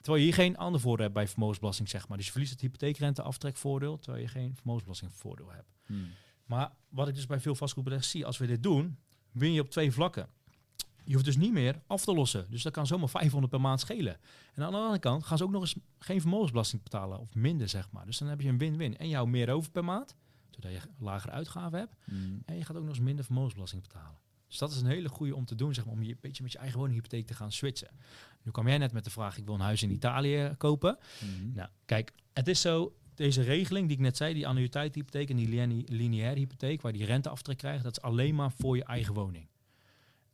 [0.00, 2.16] terwijl je hier geen ander voordeel hebt bij vermogensbelasting, zeg maar.
[2.16, 5.72] Dus je verliest het hypotheekrente aftrekvoordeel, terwijl je geen vermogensbelastingvoordeel hebt.
[5.86, 6.00] Mhm.
[6.46, 8.98] Maar wat ik dus bij veel vastgoedbeleggers zie, als we dit doen,
[9.32, 10.28] win je op twee vlakken.
[11.08, 12.46] Je hoeft dus niet meer af te lossen.
[12.50, 14.16] Dus dat kan zomaar 500 per maand schelen.
[14.54, 17.18] En aan de andere kant gaan ze ook nog eens geen vermogensbelasting betalen.
[17.18, 18.06] Of minder, zeg maar.
[18.06, 18.96] Dus dan heb je een win-win.
[18.98, 20.14] En jou meer over per maand,
[20.50, 21.94] zodat je lagere uitgaven hebt.
[22.04, 22.18] Mhm.
[22.44, 24.18] En je gaat ook nog eens minder vermogensbelasting betalen.
[24.48, 26.42] Dus dat is een hele goede om te doen, zeg maar, om je een beetje
[26.42, 27.88] met je eigen woninghypotheek te gaan switchen.
[28.42, 30.98] Nu kwam jij net met de vraag, ik wil een huis in Italië kopen.
[31.20, 31.52] Mhm.
[31.54, 35.48] Nou, kijk, het is zo, deze regeling die ik net zei, die annuïteitshypotheek en die
[35.48, 39.48] line- lineaire hypotheek, waar die renteaftrek krijgt, dat is alleen maar voor je eigen woning.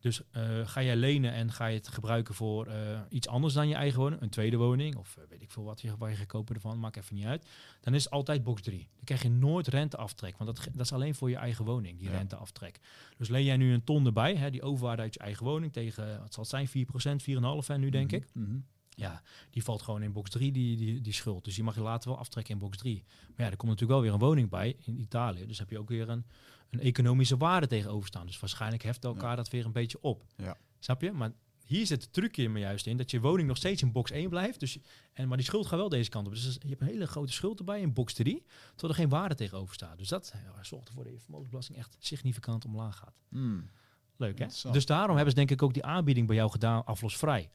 [0.05, 3.67] Dus eh, ga jij lenen en ga je het gebruiken voor eh, iets anders dan
[3.67, 6.15] je eigen woning, een tweede woning of eh, weet ik veel wat je, waar je
[6.15, 7.45] gaat kopen ervan, maakt even niet uit.
[7.81, 8.77] Dan is het altijd box 3.
[8.95, 12.09] Dan krijg je nooit renteaftrek, want dat, dat is alleen voor je eigen woning, die
[12.09, 12.17] Ja.
[12.17, 12.79] renteaftrek.
[13.17, 16.19] Dus leen jij nu een ton erbij, hè, die overwaarde uit je eigen woning tegen,
[16.19, 18.25] wat zal het zijn, 4%, 4,5% hè, nu denk ik.
[18.33, 18.57] Mhm.
[18.89, 21.43] Ja, die valt gewoon in box 3, die, die, die schuld.
[21.43, 23.03] Dus die mag je later wel aftrekken in box 3.
[23.35, 25.45] Maar ja, er komt natuurlijk wel weer een woning bij in Italië.
[25.45, 26.25] Dus heb je ook weer een,
[26.69, 28.25] een economische waarde tegenover staan.
[28.25, 30.23] Dus waarschijnlijk heft elkaar dat weer een beetje op.
[30.37, 30.57] Ja.
[30.79, 31.11] Snap je?
[31.11, 31.31] Maar
[31.65, 34.29] hier zit het trucje maar juist in dat je woning nog steeds in box 1
[34.29, 34.59] blijft.
[34.59, 34.77] Dus,
[35.13, 36.33] en, maar die schuld gaat wel deze kant op.
[36.33, 39.35] Dus je hebt een hele grote schuld erbij in box 3, terwijl er geen waarde
[39.35, 39.97] tegenover staat.
[39.97, 43.19] Dus dat ja, zorgt ervoor dat je vermogensbelasting echt significant omlaag gaat.
[43.29, 43.69] Mm.
[44.17, 44.71] Leuk hè?
[44.71, 47.49] Dus daarom hebben ze denk ik ook die aanbieding bij jou gedaan aflosvrij.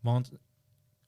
[0.00, 0.30] Want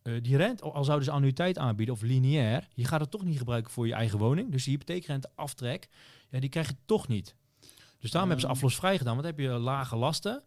[0.02, 3.38] eh, die rente, al zouden ze annuïteit aanbieden of lineair, je gaat het toch niet
[3.38, 4.50] gebruiken voor je eigen woning.
[4.50, 5.88] Dus die hypotheekrente aftrek,
[6.34, 7.36] ja, die krijg je toch niet.
[7.98, 8.54] Dus daarom hebben ze Ehm.
[8.64, 10.42] aflosvrij gedaan, want dan heb je lage lasten.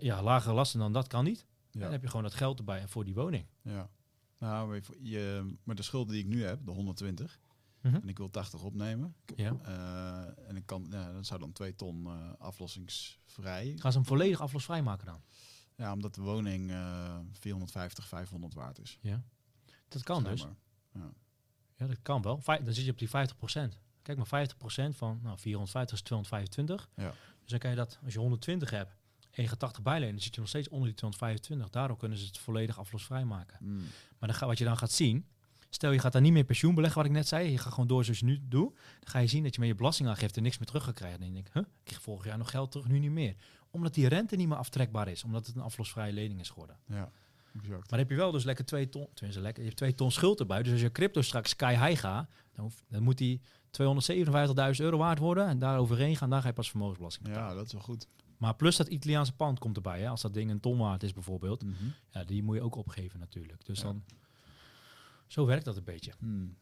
[0.00, 1.46] Ja, lagere lasten dan dat kan niet.
[1.70, 1.80] Ja.
[1.80, 3.46] Dan heb je gewoon dat geld erbij voor die woning.
[3.62, 3.90] Ja.
[4.38, 7.38] Nou, je- maar de schulden die ik nu heb, de 120,
[7.80, 7.94] Mhm.
[7.94, 9.14] en ik wil 80 opnemen.
[9.36, 9.56] Ja.
[9.62, 13.74] eh, en ik kan, ja, dat zou dan 2 ton eh, aflossingsvrij.
[13.78, 15.22] Gaan ze hem volledig aflosvrij maken dan?
[15.76, 18.98] Ja, omdat de woning eh 450, 500 waard is.
[19.00, 19.22] Ja.
[19.88, 20.44] Dat kan dus.
[20.44, 20.56] maar.
[21.78, 22.40] Ja, dat kan wel.
[22.40, 23.78] Vij- dan zit je op die 50%.
[24.06, 24.48] Kijk maar,
[24.92, 26.88] 50% van nou, 450 is 225.
[26.96, 27.12] Ja.
[27.40, 28.96] Dus dan kan je dat, als je 120 hebt
[29.30, 31.70] en je gaat 80 bijlenen, dan zit je nog steeds onder die 225.
[31.70, 33.58] Daardoor kunnen ze het volledig aflosvrij maken.
[33.60, 33.78] Mm.
[34.18, 35.26] Maar dan ga, wat je dan gaat zien,
[35.70, 37.88] stel je gaat daar niet meer pensioen beleggen, wat ik net zei, je gaat gewoon
[37.88, 40.58] door zoals je nu doet, dan ga je zien dat je met je belastingaangifte niks
[40.58, 41.20] meer terug gaat krijgen.
[41.20, 43.34] Dan denk ik, huh, ik kreeg vorig jaar nog geld terug, nu niet meer.
[43.70, 46.76] Omdat die rente niet meer aftrekbaar is, omdat het een aflosvrije lening is geworden.
[46.86, 47.10] Ja,
[47.54, 47.70] exact.
[47.70, 50.10] Maar dan heb je wel dus lekker twee ton, tenminste lekker, je hebt twee ton
[50.10, 50.62] schuld erbij.
[50.62, 53.40] Dus als je crypto straks sky high gaat, dan, dan moet die
[53.70, 55.46] 257.000 euro waard worden.
[55.46, 57.48] En daar overheen gaan, dan ga je pas vermogensbelasting betalen.
[57.50, 58.06] Ja, dat is wel goed.
[58.36, 60.00] Maar plus dat Italiaanse pand komt erbij.
[60.00, 60.08] Hè.
[60.08, 61.74] Als dat ding een ton waard is bijvoorbeeld, Mhm.
[62.10, 63.66] ja, die moet je ook opgeven natuurlijk.
[63.66, 63.84] Dus Ja.
[63.84, 64.04] dan,
[65.26, 66.12] zo werkt dat een beetje.
[66.18, 66.56] Hmm.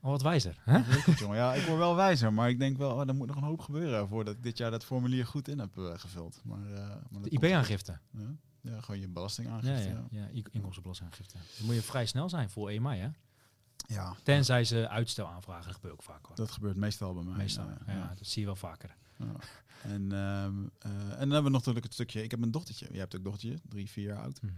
[0.00, 0.56] Al wat wijzer.
[0.60, 0.82] Hè?
[1.02, 1.36] Goed, jongen.
[1.36, 3.60] Ja, ik word wel wijzer, maar ik denk wel, oh, er moet nog een hoop
[3.60, 6.40] gebeuren voordat ik dit jaar dat formulier goed in heb eh, gevuld.
[6.44, 7.98] Maar, eh, maar De IB-aangifte.
[8.10, 9.88] Ja, ja, gewoon je Ja, belastingaangifte.
[9.88, 11.38] ja, ja, i- inkomstenbelastingaangifte.
[11.56, 13.00] Dan moet je vrij snel zijn voor 1 mei.
[13.00, 13.08] Hè?
[13.86, 14.16] Ja.
[14.22, 15.64] Tenzij ze uitstel aanvragen.
[15.64, 16.36] Dat gebeurt ook vaak hoor.
[16.36, 17.36] Dat gebeurt meestal bij mij.
[17.36, 17.64] Meestal.
[17.64, 18.14] ja, ja.
[18.18, 18.96] dat zie je wel vaker.
[19.18, 19.32] Ja.
[19.82, 22.86] En, ehm, eh, en dan hebben we nog natuurlijk het stukje, ik heb een dochtertje.
[22.90, 24.42] Jij hebt ook een dochtertje, drie, vier jaar oud.
[24.42, 24.52] Mhm.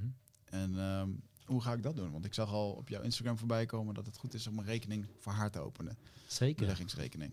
[0.45, 1.09] En ehm,
[1.45, 2.11] hoe ga ik dat doen?
[2.11, 4.64] Want ik zag al op jouw Instagram voorbij komen dat het goed is om een
[4.64, 5.99] rekening voor haar te openen.
[6.27, 6.61] Zeker.
[6.61, 7.33] Beleggingsrekening.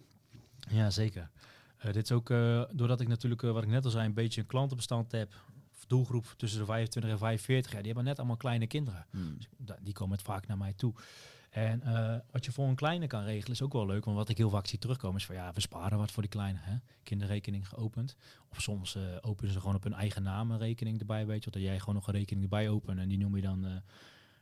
[0.69, 1.29] Ja, zeker.
[1.77, 4.41] Eh, dit is ook eh, doordat ik natuurlijk, wat ik net al zei, een beetje
[4.41, 5.33] een klantenbestand heb.
[5.87, 7.81] Doelgroep tussen de 25 en 45 jaar.
[7.81, 9.05] Die hebben net allemaal kleine kinderen.
[9.09, 9.37] Hmm.
[9.37, 10.93] Dus die komen het vaak naar mij toe.
[11.55, 14.05] En eh, wat je voor een kleine kan regelen is ook wel leuk.
[14.05, 16.31] Want wat ik heel vaak zie terugkomen is van ja, we sparen wat voor die
[16.31, 16.59] kleine.
[16.61, 16.75] Hè?
[17.03, 18.15] Kinderrekening geopend.
[18.49, 21.25] Of soms eh, openen ze gewoon op hun eigen naam een rekening erbij.
[21.25, 22.99] Weet je, dat jij gewoon nog een rekening erbij opent.
[22.99, 23.71] En die noem je dan eh,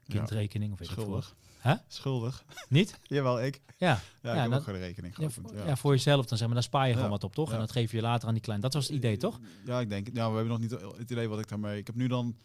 [0.07, 0.73] kindrekening.
[0.73, 0.87] Of weet.
[0.87, 1.35] Schuldig.
[1.59, 1.73] Hè?
[1.87, 2.45] Schuldig.
[2.69, 2.99] Niet?
[3.03, 3.61] Jawel, ik.
[3.77, 3.99] Ja.
[4.21, 5.57] Ja, ik heb dat- ook gewoon een rekening Ja, geopend.
[5.57, 6.55] voor, ja, voor jezelf dan zeg maar.
[6.55, 7.51] Dan spaar je gewoon wat op, toch?
[7.53, 8.59] En dat geef je later aan die klein.
[8.61, 9.39] Dat was het idee, toch?
[9.65, 10.07] Ja, ik denk.
[10.13, 11.77] Ja, we hebben nog niet het idee wat ik daarmee...
[11.77, 12.37] Ik heb nu dan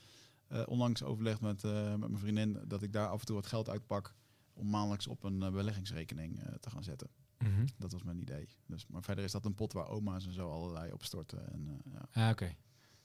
[0.67, 4.15] onlangs overlegd met, met mijn vriendin dat ik daar af en toe wat geld uitpak
[4.59, 7.09] om maandelijks op een eh, beleggingsrekening eh, te gaan zetten.
[7.39, 7.67] Mhm.
[7.77, 8.49] Dat was mijn idee.
[8.67, 11.53] Dus, maar verder is dat een pot waar oma's en zo allerlei op storten.
[11.53, 12.09] En, eh, ja.
[12.13, 12.55] Ja, oké.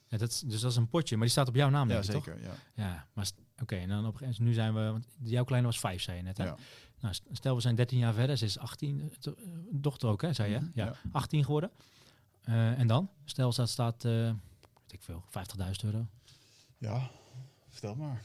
[0.08, 1.94] Ja, dat is, dus dat is een potje, maar die staat op jouw naam, ja,
[2.02, 2.24] denk ik, toch?
[2.24, 2.42] zeker.
[2.42, 2.54] Ja.
[2.74, 3.30] Ja, maar
[3.62, 6.02] oké, en dan op een gegeven moment, nu zijn we, want jouw kleine was vijf,
[6.02, 6.44] zei je net, hè?
[6.44, 6.56] Ja.
[7.00, 10.10] Nou, st- stel we zijn 13 jaar verder, ze is 18, eh, to- eh, dochter
[10.10, 10.58] ook, hè, zei je?
[10.60, 10.96] Mhm, Ja, ja.
[11.12, 11.72] 18 geworden.
[12.42, 13.10] Eh, en dan?
[13.26, 16.08] Stel dat staat, eh weet ik veel, 50.000 euro.
[16.78, 17.10] ja,
[17.70, 18.22] vertel maar.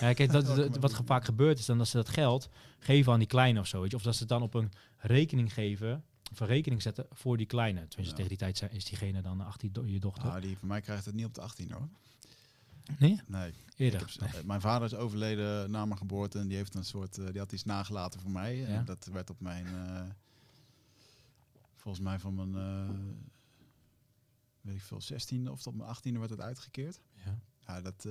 [0.00, 0.46] Ja, kijk, dat,
[0.78, 3.80] wat vaak gebeurt is dan dat ze dat geld geven aan die kleine of zo,
[3.80, 3.96] weet je?
[3.96, 7.46] Of dat ze het dan op een rekening geven, of een rekening zetten voor die
[7.46, 7.78] kleine.
[7.78, 8.14] Tenminste, Ja.
[8.14, 10.30] tegen die tijd zijn- is diegene dan 18, do- je dochter.
[10.30, 11.88] Ah, die van mij krijgt het niet op de 18 hoor.
[12.98, 13.20] nee?
[13.26, 13.52] Nee.
[13.76, 14.14] Eerder.
[14.20, 17.26] heb, eh, mijn vader is overleden na mijn geboorte en die heeft een soort, eh,
[17.26, 18.56] die had iets nagelaten voor mij.
[18.56, 18.66] Ja.
[18.66, 20.02] En dat werd op mijn, eh,
[21.76, 22.94] volgens mij van mijn, eh,
[24.60, 27.00] weet ik veel, 16 of tot mijn 18e werd het uitgekeerd.
[27.24, 27.38] Ja.
[27.66, 28.06] Ja, dat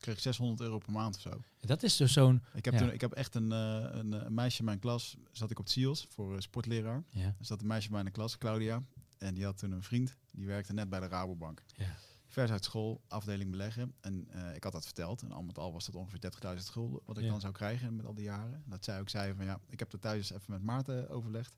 [0.00, 1.40] kreeg ik 600 euro per maand of zo.
[1.60, 2.42] Dat is dus zo'n...
[2.54, 2.80] Ik heb, Ja.
[2.80, 5.58] toen, ik heb echt een, eh, een, eh, een meisje in mijn klas, zat ik
[5.58, 7.04] op SIOS voor eh, sportleraar.
[7.10, 7.24] Ja.
[7.26, 8.82] Er zat een meisje bij in de klas, Claudia.
[9.18, 11.62] En die had toen een vriend, die werkte net bij de Rabobank.
[11.76, 11.96] Ja.
[12.26, 13.94] Vers uit school, afdeling beleggen.
[14.00, 15.22] En ik had dat verteld.
[15.22, 17.30] En al met al was dat ongeveer 30.000 gulden wat ik Ja.
[17.30, 18.62] dan zou krijgen met al die jaren.
[18.66, 21.56] Dat zij ook zei van ja, ik heb er thuis even met Maarten overlegd.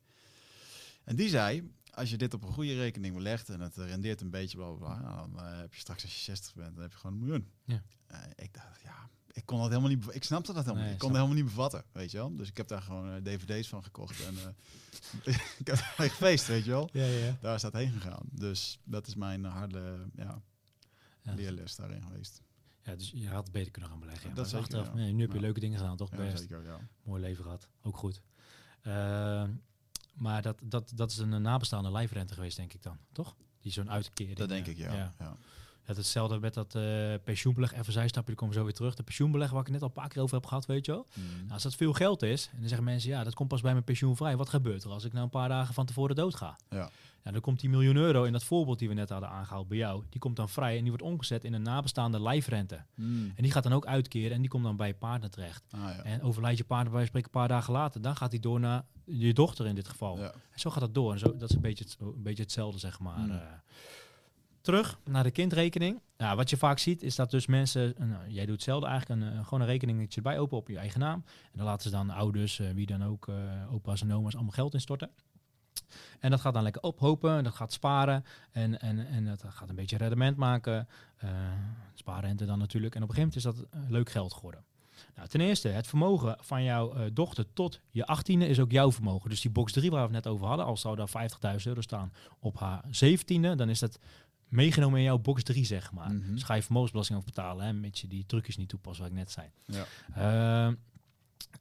[1.09, 4.31] En die zei, als je dit op een goede rekening belegt en het rendeert een
[4.31, 6.93] beetje, bla, bla, bla, dan eh, heb je straks als je 60 bent, dan heb
[6.93, 7.49] je gewoon een miljoen.
[7.65, 7.83] Ja.
[8.07, 11.03] Eh, ik dacht, ja, ik kon dat helemaal niet, ik snapte dat helemaal Nee, niet.
[11.03, 12.37] Ik kon het helemaal niet bevatten, weet je wel.
[12.37, 14.35] Dus ik heb daar gewoon eh, dvd's van gekocht en
[15.59, 16.89] ik heb daar gefeest, weet je wel.
[16.93, 17.37] Ja, ja.
[17.41, 18.27] Daar is dat heen gegaan.
[18.31, 20.43] Dus dat is mijn harde ja,
[21.23, 22.43] Ja, leerles daarin geweest.
[22.83, 24.29] ja, dus je had beter kunnen gaan beleggen.
[24.29, 24.35] Ja.
[24.35, 24.95] Dat zeker, achteraf, ja.
[24.95, 26.11] nee, nu heb je leuke dingen gedaan, toch?
[26.11, 26.39] Best.
[26.39, 26.89] zeker.
[27.03, 27.69] Mooi leven gehad.
[27.83, 28.23] Ook goed.
[30.19, 33.37] Maar dat, dat, dat is een nabestaande lijfrente geweest, denk ik dan, toch?
[33.61, 34.37] Die zo'n uitkering.
[34.37, 34.93] Dat denk eh, ik, ja.
[34.95, 35.15] ja.
[35.19, 35.37] Ja,
[35.95, 37.73] hetzelfde met dat eh, pensioenbeleg.
[37.73, 38.95] Even zijstapje, daar komen we zo weer terug.
[38.95, 40.93] De pensioenbeleg waar ik het net al een paar keer over heb gehad, weet je
[40.93, 41.07] wel.
[41.15, 41.25] Mm.
[41.39, 43.73] Nou, als dat veel geld is, en dan zeggen mensen, ja, dat komt pas bij
[43.73, 44.37] mijn pensioen vrij.
[44.37, 46.57] Wat gebeurt er als ik nou een paar dagen van tevoren doodga?
[46.71, 46.91] Ja.
[47.25, 49.77] Ja, dan komt die miljoen euro in dat voorbeeld die we net hadden aangehaald bij
[49.79, 50.03] jou.
[50.09, 52.85] Die komt dan vrij en die wordt omgezet in een nabestaande lijfrente.
[52.95, 53.33] Mm.
[53.37, 55.63] En die gaat dan ook uitkeren en die komt dan bij je partner terecht.
[55.71, 56.03] Ah, ja.
[56.03, 58.85] En overlijdt je partner bij spreken een paar dagen later, dan gaat die door naar
[59.05, 60.19] je dochter in dit geval.
[60.19, 60.33] Ja.
[60.51, 61.13] En zo gaat dat door.
[61.13, 63.19] En zo, dat is een beetje, het, een beetje hetzelfde, zeg maar.
[63.19, 63.31] Mm.
[63.31, 63.37] eh.
[64.61, 66.01] terug naar de kindrekening.
[66.17, 67.97] Nou, wat je vaak ziet, is dat dus mensen...
[67.97, 69.21] eh, Nou, jij doet hetzelfde eigenlijk.
[69.21, 71.25] Een, eh, gewoon een rekeningetje erbij open op je eigen naam.
[71.53, 73.29] En dan laten ze dan ouders, wie dan ook,
[73.71, 75.11] opa's en oma's, allemaal geld instorten.
[76.21, 79.75] En dat gaat dan lekker ophopen, dat gaat sparen en, en, en dat gaat een
[79.75, 80.89] beetje rendement maken.
[81.17, 81.29] eh
[81.99, 82.95] spaarrente dan natuurlijk.
[82.95, 84.65] En op een gegeven moment is dat eh, leuk geld geworden.
[85.15, 88.93] Nou, ten eerste, het vermogen van jouw eh, dochter tot je achttiende is ook jouw
[88.93, 89.31] vermogen.
[89.31, 91.81] Dus die box 3 waar we het net over hadden, als zou daar 50.000 euro
[91.81, 93.99] staan op haar zeventiende, dan is dat
[94.49, 96.13] meegenomen in jouw box 3, zeg maar.
[96.13, 96.33] Mhm.
[96.33, 99.15] Dus ga je vermogensbelasting over betalen, hè, mits je die trucjes niet toepast, wat ik
[99.15, 99.51] net zei.
[99.65, 99.85] Ja.
[100.15, 100.75] Ehm,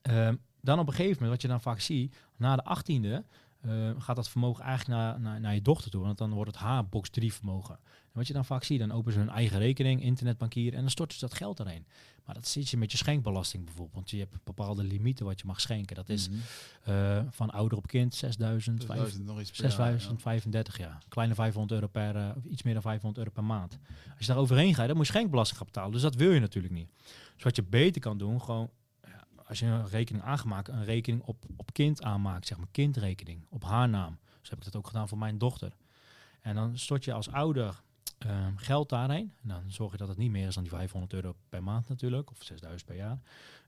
[0.01, 3.23] ehm, dan op een gegeven moment, wat je dan vaak ziet, na de achttiende
[3.69, 6.01] eh, gaat dat vermogen eigenlijk naar, naar, naar je dochter toe.
[6.03, 7.75] Want dan wordt het haar box 3 vermogen.
[7.85, 10.89] En wat je dan vaak ziet, dan openen ze hun eigen rekening, internetbankier, en dan
[10.89, 11.85] storten ze dat geld erin.
[12.25, 13.95] Maar dat zit je met je schenkbelasting bijvoorbeeld.
[13.95, 15.95] Want je hebt bepaalde limieten wat je mag schenken.
[15.95, 16.37] Dat is Mhm.
[16.83, 21.03] eh, van ouder op kind 6000, Dus 5 duizend nog iets per jaar, 6035 jaar.
[21.09, 23.77] Kleine 500 euro per, eh, of iets meer dan 500 euro per maand.
[24.17, 25.91] Als je daar overheen gaat, dan moet je schenkbelasting gaan betalen.
[25.91, 26.89] Dus dat wil je natuurlijk niet.
[27.35, 28.69] Dus wat je beter kan doen, gewoon
[29.47, 33.63] als je een rekening aangemaakt, een rekening op, op kind aanmaakt, zeg maar kindrekening, op
[33.63, 34.17] haar naam.
[34.39, 35.73] Dus heb ik dat ook gedaan voor mijn dochter.
[36.41, 37.81] En dan stort je als ouder
[38.17, 39.33] ehm, geld daarheen.
[39.41, 41.87] En dan zorg je dat het niet meer is dan die 500 euro per maand
[41.89, 43.19] natuurlijk, of 6000 per jaar.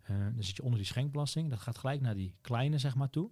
[0.01, 1.49] Eh, dan zit je onder die schenkbelasting.
[1.49, 3.29] Dat gaat gelijk naar die kleine, zeg maar, toe.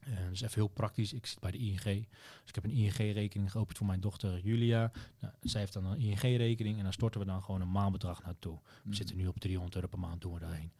[0.00, 1.12] Eh, dus even heel praktisch.
[1.12, 1.82] Ik zit bij de ING.
[1.82, 4.90] Dus ik heb een ING-rekening geopend voor mijn dochter Julia.
[5.20, 8.58] Nou, zij heeft dan een ING-rekening en dan storten we dan gewoon een maandbedrag naartoe.
[8.62, 8.92] We Mhm.
[8.94, 10.72] zitten nu op 300 euro per maand, doen we daarheen.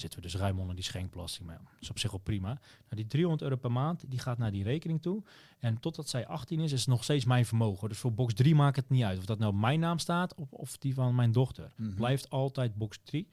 [0.00, 1.46] Zitten we dus ruim onder die schenkbelasting.
[1.46, 2.48] Maar ja, dat is op zich wel prima.
[2.48, 5.22] Nou, die 300 euro per maand, die gaat naar die rekening toe.
[5.58, 7.88] En totdat zij 18 is, is het nog steeds mijn vermogen.
[7.88, 9.18] Dus voor box 3 maakt het niet uit.
[9.18, 11.72] Of dat nou op mijn naam staat of, of die van mijn dochter.
[11.76, 11.94] Mhm.
[11.94, 13.28] Blijft altijd box 3.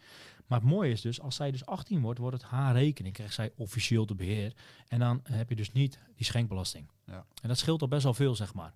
[0.48, 3.14] Maar het mooie is dus, als zij dus 18 wordt, wordt het haar rekening.
[3.14, 4.54] Krijgt zij officieel de beheer.
[4.88, 6.90] En dan heb je dus niet die schenkbelasting.
[7.06, 7.26] Ja.
[7.42, 8.74] En dat scheelt al best wel veel, zeg maar.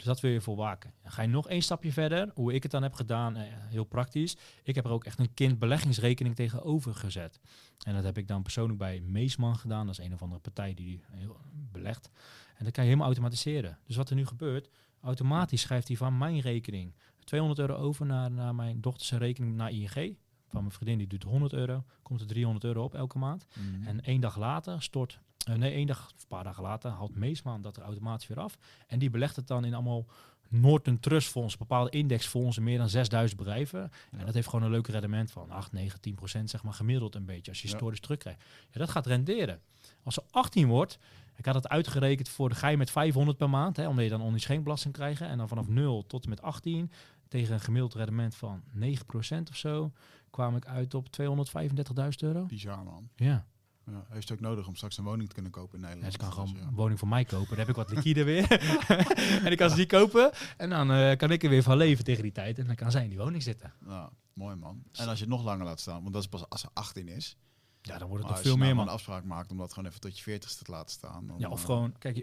[0.00, 0.92] Dus dat wil je voor waken.
[1.02, 2.30] Dan ga je nog één stapje verder.
[2.34, 4.36] Hoe ik het dan heb gedaan, eh, heel praktisch.
[4.62, 7.40] Ik heb er ook echt een kindbeleggingsrekening tegenover gezet.
[7.82, 9.86] En dat heb ik dan persoonlijk bij Meesman gedaan.
[9.86, 11.36] Dat is een of andere partij die heel
[11.72, 12.10] belegt.
[12.56, 13.78] En dat kan je helemaal automatiseren.
[13.86, 14.70] Dus wat er nu gebeurt,
[15.00, 16.94] automatisch schrijft hij van mijn rekening
[17.24, 20.16] 200 euro over naar, naar mijn dochterse rekening naar ING.
[20.48, 23.46] Van mijn vriendin die doet 100 euro, komt er 300 euro op elke maand.
[23.54, 23.86] Mhm.
[23.86, 27.14] En één dag later stort, eh, nee, één dag, of een paar dagen later haalt
[27.16, 28.58] Meesman dat er automatisch weer af.
[28.86, 30.06] En die belegt het dan in allemaal
[30.48, 33.80] Norton Trust Fonds, bepaalde indexfondsen, meer dan 6000 bedrijven.
[33.80, 34.18] Ja.
[34.18, 37.14] En dat heeft gewoon een leuk rendement van 8, 9, 10 procent, zeg maar gemiddeld
[37.14, 37.72] een beetje, als je Ja.
[37.72, 38.42] historisch terugkrijgt.
[38.70, 39.60] Ja, dat gaat renderen.
[40.02, 40.98] Als ze 18 wordt,
[41.36, 44.10] ik had het uitgerekend voor de ga je met 500 per maand, hè, omdat je
[44.10, 45.20] dan onder schenkbelasting krijgt.
[45.20, 46.90] En dan vanaf 0 tot en met 18,
[47.28, 49.92] tegen een gemiddeld rendement van 9 procent of zo,
[50.30, 52.46] kwam ik uit op 235.000 euro.
[52.46, 53.08] Bizar, man.
[53.16, 53.46] Ja.
[53.90, 56.12] Ja, heeft het ook nodig om straks een woning te kunnen kopen in Ja, Nederland.
[56.12, 56.74] ze kan gewoon Dus, een ja.
[56.74, 57.48] woning voor mij kopen.
[57.48, 58.50] Dan heb ik wat liquide weer.
[59.44, 60.30] en ik kan ze die kopen.
[60.56, 62.58] En dan eh, kan ik er weer van leven tegen die tijd.
[62.58, 63.72] En dan kan zij in die woning zitten.
[63.86, 64.82] Ja, mooi man.
[64.92, 67.08] En als je het nog langer laat staan, want dat is pas als ze 18
[67.08, 67.36] is.
[67.82, 68.86] Ja, dan wordt het nog veel je meer, nou man.
[68.86, 71.26] een afspraak maakt om dat gewoon even tot je 40ste te laten staan.
[71.26, 72.16] Dan, Ja, of eh, gewoon, kijk,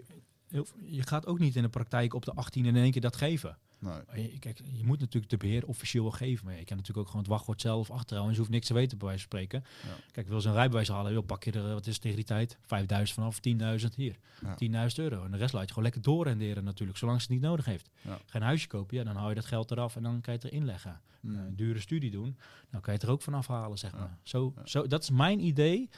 [0.48, 3.16] je, je gaat ook niet in de praktijk op de 18 in één keer dat
[3.16, 3.58] geven.
[3.78, 4.38] Nee.
[4.38, 6.44] Kijk, je moet natuurlijk de beheer officieel wel geven.
[6.44, 8.26] Maar je kan natuurlijk ook gewoon het wachtwoord zelf achterhouden.
[8.26, 9.64] En je hoeft niks te weten, bij wijze van spreken.
[9.84, 9.96] Ja.
[10.12, 12.16] Kijk, wil ze een rijbewijs halen, joh, pak je er, eh, wat is het tegen
[12.16, 12.58] die tijd?
[12.62, 14.18] 5000 vanaf, 10.000 hier.
[14.42, 14.54] Ja.
[14.54, 15.24] 10.000 euro.
[15.24, 17.90] En de rest laat je gewoon lekker doorrenderen natuurlijk, zolang ze het niet nodig heeft.
[18.02, 18.18] Ja.
[18.26, 20.40] Ga een huisje kopen, ja, dan haal je dat geld eraf en dan kan je
[20.40, 21.00] het erin leggen.
[21.20, 21.36] Mm.
[21.36, 22.36] Een dure studie doen,
[22.70, 24.18] dan kan je het er ook van afhalen, zeg maar.
[24.22, 25.88] Zo, zo, dat is mijn idee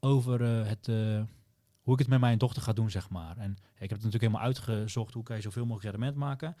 [0.00, 1.22] over eh, het, eh,
[1.82, 3.36] hoe ik het met mijn dochter ga doen, zeg maar.
[3.36, 6.56] En ik heb het natuurlijk helemaal uitgezocht, hoe kan je zoveel mogelijk rendement maken.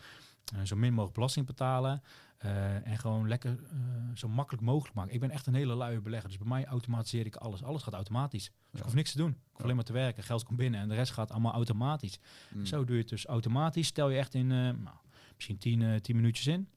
[0.54, 2.02] Uh, zo min mogelijk belasting betalen.
[2.44, 3.78] Uh, en gewoon lekker uh,
[4.14, 5.14] zo makkelijk mogelijk maken.
[5.14, 6.28] Ik ben echt een hele luie belegger.
[6.28, 7.62] Dus bij mij automatiseer ik alles.
[7.62, 8.44] Alles gaat automatisch.
[8.44, 8.78] Dus ja.
[8.78, 9.30] ik hoef niks te doen.
[9.30, 9.62] Ik hoef ja.
[9.62, 10.22] alleen maar te werken.
[10.22, 12.18] Geld komt binnen en de rest gaat allemaal automatisch.
[12.50, 12.66] Mm.
[12.66, 13.86] Zo doe je het dus automatisch.
[13.86, 14.96] Stel je echt in nou,
[15.34, 16.68] misschien 10 minuutjes in.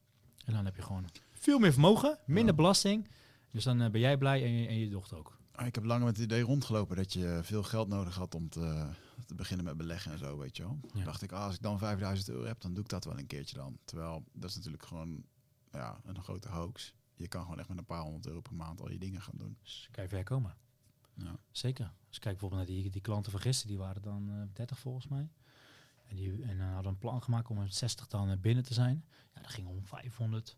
[0.45, 2.56] En dan heb je gewoon veel meer vermogen, minder ja.
[2.56, 3.07] belasting.
[3.52, 5.40] Dus dan ben jij blij en je, en je dochter ook.
[5.65, 8.89] Ik heb lang met het idee rondgelopen dat je veel geld nodig had om te,
[9.25, 10.79] te beginnen met beleggen en zo, weet je wel.
[10.93, 11.03] Ja.
[11.03, 13.27] dacht ik, ah, als ik dan 5000 euro heb, dan doe ik dat wel een
[13.27, 13.77] keertje dan.
[13.85, 15.23] Terwijl, dat is natuurlijk gewoon
[15.71, 16.93] ja, een grote hoax.
[17.13, 19.38] Je kan gewoon echt met een paar honderd euro per maand al je dingen gaan
[19.38, 19.57] doen.
[19.61, 20.55] Dus kan je ver komen.
[21.13, 21.39] Ja.
[21.51, 21.91] Zeker.
[22.07, 25.07] Dus kijk bijvoorbeeld naar die, die klanten van gisteren, die waren dan uh, 30 volgens
[25.07, 25.29] mij.
[26.07, 29.05] En die en dan hadden een plan gemaakt om met 60 dan binnen te zijn.
[29.33, 30.57] Ja, dat ging om 500,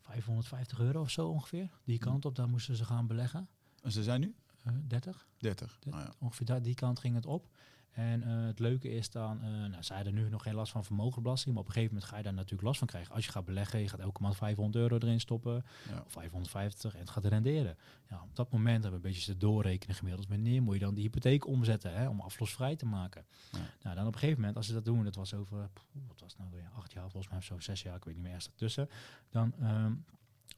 [0.00, 1.70] 550 euro of zo ongeveer.
[1.84, 3.48] Die kant op, daar moesten ze gaan beleggen.
[3.82, 4.34] En ze zijn nu?
[4.66, 5.26] Uh, 30.
[5.38, 5.78] 30.
[5.86, 6.12] Oh, ja.
[6.18, 7.48] Ongeveer daar, die kant ging het op.
[7.92, 10.84] En uh, het leuke is dan, uh, nou, zij hadden nu nog geen last van
[10.84, 13.14] vermogenbelasting, maar op een gegeven moment ga je daar natuurlijk last van krijgen.
[13.14, 16.02] Als je gaat beleggen, je gaat elke maand 500 euro erin stoppen, ja.
[16.06, 17.76] of 550 en het gaat renderen.
[18.08, 20.28] Ja, op dat moment hebben we een beetje te doorrekenen gemiddeld.
[20.28, 23.24] Wanneer moet je dan die hypotheek omzetten hè, om aflosvrij te maken?
[23.50, 23.58] Ja.
[23.82, 25.70] Nou, dan op een gegeven moment, als ze dat doen, dat was over,
[26.08, 28.14] wat was het nou weer, acht jaar volgens mij, of zo zes jaar, ik weet
[28.14, 28.88] niet meer, ergens ertussen.
[29.30, 29.54] Dan...
[29.62, 30.04] Um,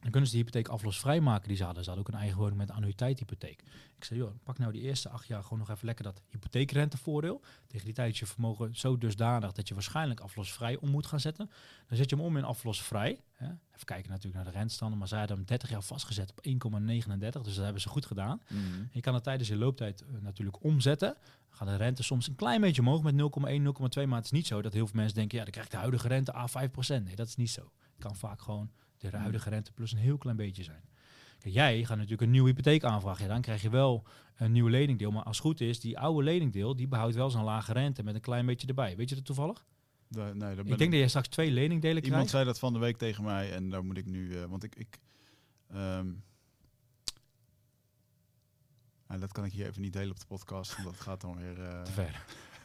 [0.05, 1.85] dan kunnen ze die hypotheek aflosvrij maken die ze hadden.
[1.85, 3.63] Ze hadden ook een eigen woning met een annuïteithypotheek.
[3.97, 7.41] Ik zei, joh, pak nou die eerste acht jaar gewoon nog even lekker dat hypotheekrentevoordeel.
[7.67, 11.21] Tegen die tijd is je vermogen zo dusdanig dat je waarschijnlijk aflosvrij om moet gaan
[11.21, 11.51] zetten.
[11.87, 13.21] Dan zet je hem om in aflosvrij.
[13.33, 13.47] Hè.
[13.47, 14.99] Even kijken natuurlijk naar de rentstanden.
[14.99, 17.17] Maar zij hadden hem 30 jaar vastgezet op 1,39.
[17.19, 18.43] Dus dat hebben ze goed gedaan.
[18.49, 18.89] Mm -hmm.
[18.93, 21.17] Je kan het tijdens je looptijd uh, natuurlijk omzetten.
[21.49, 24.07] Dan gaat de rente soms een klein beetje omhoog met 0,1, 0,2.
[24.07, 25.79] Maar het is niet zo dat heel veel mensen denken, ja, dan krijg ik de
[25.79, 27.03] huidige rente A 5%.
[27.03, 27.61] Nee, dat is niet zo.
[27.61, 28.71] Het kan vaak gewoon
[29.11, 30.83] de huidige rente plus een heel klein beetje zijn.
[31.39, 33.25] Kijk, jij gaat natuurlijk een nieuwe hypotheek aanvragen.
[33.25, 34.07] Ja, dan krijg je wel
[34.37, 35.11] een nieuw leningdeel.
[35.11, 38.15] Maar als het goed is, die oude leningdeel, die behoudt wel zo'n lage rente met
[38.15, 38.97] een klein beetje erbij.
[38.97, 39.65] Weet je dat toevallig?
[40.09, 42.07] Nee, nee, ik denk dat je straks twee leningdelen Iemand krijgt.
[42.07, 44.29] Iemand zei dat van de week tegen mij en daar moet ik nu...
[44.29, 44.75] Uh, want ik...
[44.75, 44.99] ik
[45.75, 46.23] um,
[49.07, 51.37] nou, dat kan ik hier even niet delen op de podcast, want dat gaat dan
[51.37, 51.59] weer...
[51.59, 52.25] Uh, Te ver.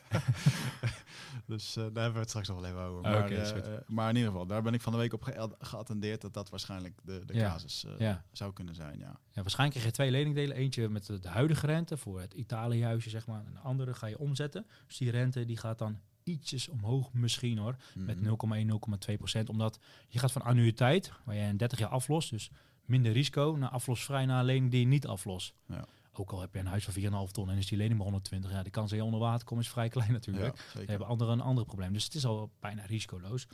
[1.45, 3.01] dus uh, daar hebben we het straks nog wel even over.
[3.01, 5.55] Maar, okay, uh, maar, in ieder geval, daar ben ik van de week op ge
[5.59, 7.49] geattendeerd dat dat waarschijnlijk de, de ja.
[7.49, 8.23] casus uh, ja.
[8.31, 8.99] zou kunnen zijn.
[8.99, 9.19] Ja.
[9.31, 10.55] ja, waarschijnlijk krijg je twee leningdelen.
[10.55, 13.45] Eentje met de, de huidige rente voor het Italië-huisje, zeg maar.
[13.45, 14.65] En de andere ga je omzetten.
[14.87, 17.75] Dus die rente die gaat dan ietsjes omhoog misschien hoor.
[17.93, 18.37] Mm -hmm.
[18.49, 18.67] Met
[19.05, 19.49] 0,1, 0,2 procent.
[19.49, 22.51] Omdat je gaat van annuïteit, waar je in 30 jaar aflost, dus
[22.85, 25.53] minder risico, naar aflosvrij naar lening die je niet aflost.
[25.65, 25.85] Ja.
[26.19, 28.51] Ook al heb je een huis van 4,5 ton en is die lening maar 120,
[28.51, 30.71] ja, die kans dat je onder water komt is vrij klein natuurlijk.
[30.73, 31.93] Ja, hebben anderen een ander probleem.
[31.93, 33.47] Dus het is al bijna risicoloos.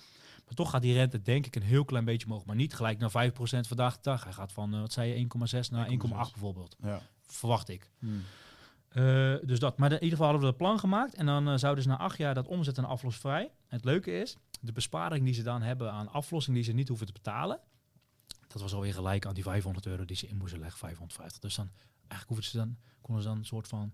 [0.46, 2.46] Maar toch gaat die rente denk ik een heel klein beetje omhoog.
[2.46, 3.34] Maar niet gelijk naar 5%
[3.68, 4.24] vandaag de dag.
[4.24, 5.28] Hij gaat van, uh, wat zei je,
[5.64, 6.76] 1,6 naar 1,8 bijvoorbeeld.
[6.82, 7.02] Ja.
[7.26, 7.92] Verwacht ik.
[8.00, 8.22] Hmm.
[8.94, 9.78] Uh, dus dat.
[9.78, 11.16] Maar in ieder geval hadden we dat plan gemaakt.
[11.16, 13.44] En dan uh, zouden ze na acht jaar dat omzetten naar aflosvrij.
[13.44, 16.88] En het leuke is, de besparing die ze dan hebben aan aflossing die ze niet
[16.88, 17.60] hoeven te betalen.
[18.48, 21.40] Dat was alweer gelijk aan die 500 euro die ze in moesten leggen, 550.
[21.40, 21.70] Dus dan
[22.08, 23.94] eigenlijk hoeven ze dan, konden ze dan een soort van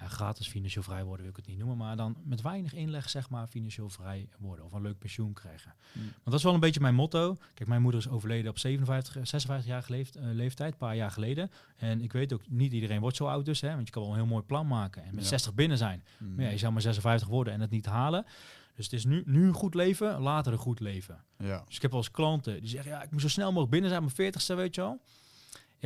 [0.00, 3.10] ja, gratis financieel vrij worden, wil ik het niet noemen, maar dan met weinig inleg,
[3.10, 5.74] zeg maar, financieel vrij worden of een leuk pensioen krijgen.
[5.92, 6.02] Mm.
[6.02, 7.36] Want dat is wel een beetje mijn motto.
[7.54, 11.10] Kijk, mijn moeder is overleden op 57, 56 jaar geleefd, uh, leeftijd, een paar jaar
[11.10, 11.50] geleden.
[11.76, 14.10] En ik weet ook, niet iedereen wordt zo oud dus, hè, want je kan wel
[14.10, 15.28] een heel mooi plan maken en met ja.
[15.28, 16.04] 60 binnen zijn.
[16.18, 16.34] Mm.
[16.34, 18.24] Maar ja, je zou maar 56 worden en het niet halen.
[18.74, 21.24] Dus het is nu, nu een goed leven, later een goed leven.
[21.38, 21.62] Ja.
[21.66, 23.90] Dus ik heb wel eens klanten die zeggen, ja, ik moet zo snel mogelijk binnen
[23.90, 25.00] zijn, mijn 40ste, weet je wel.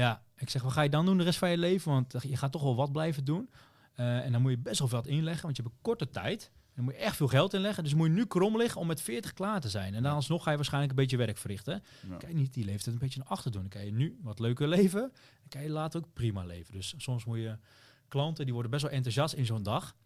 [0.01, 1.93] Ja, ik zeg, wat ga je dan doen de rest van je leven?
[1.93, 3.51] Want je gaat toch wel wat blijven doen.
[3.97, 6.51] Uh, en dan moet je best wel veel inleggen, want je hebt een korte tijd.
[6.75, 7.85] Dan moet je echt veel geld inleggen.
[7.85, 9.95] Dus moet je nu krom liggen om met 40 klaar te zijn.
[9.95, 11.83] En dan alsnog ga je waarschijnlijk een beetje werk verrichten.
[12.09, 12.17] Ja.
[12.17, 13.61] Kan je niet die leeftijd een beetje naar achter doen.
[13.61, 15.01] Dan kan je nu wat leuker leven.
[15.01, 16.73] Dan kan je later ook prima leven.
[16.73, 17.59] Dus soms moet je
[18.09, 19.97] klanten, die worden best wel enthousiast in zo'n dag.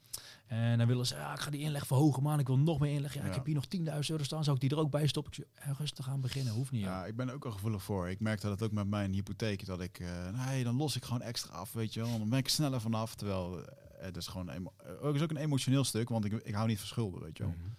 [0.47, 2.39] En dan willen ze, ja, ik ga die inleg verhogen, man.
[2.39, 3.21] Ik wil nog meer inleggen.
[3.21, 3.33] Ja, ja.
[3.33, 4.45] Ik heb hier nog 10.000 euro staan.
[4.45, 5.33] Zou ik die er ook bij stoppen?
[5.33, 6.53] Ik zeg, rustig aan beginnen.
[6.53, 6.83] Hoeft niet.
[6.83, 8.09] Ja, ik ben er ook al gevoelig voor.
[8.09, 9.66] Ik merk dat ook met mijn hypotheek.
[9.66, 12.19] Dat ik, uh, nee, dan los ik gewoon extra af, weet je wel.
[12.19, 13.15] Dan ben ik sneller vanaf.
[13.15, 13.65] Terwijl, uh,
[13.99, 14.73] het is gewoon, emo
[15.03, 16.09] uh, is ook een emotioneel stuk.
[16.09, 17.53] Want ik, ik hou niet van schulden, weet je wel.
[17.53, 17.75] Mm -hmm.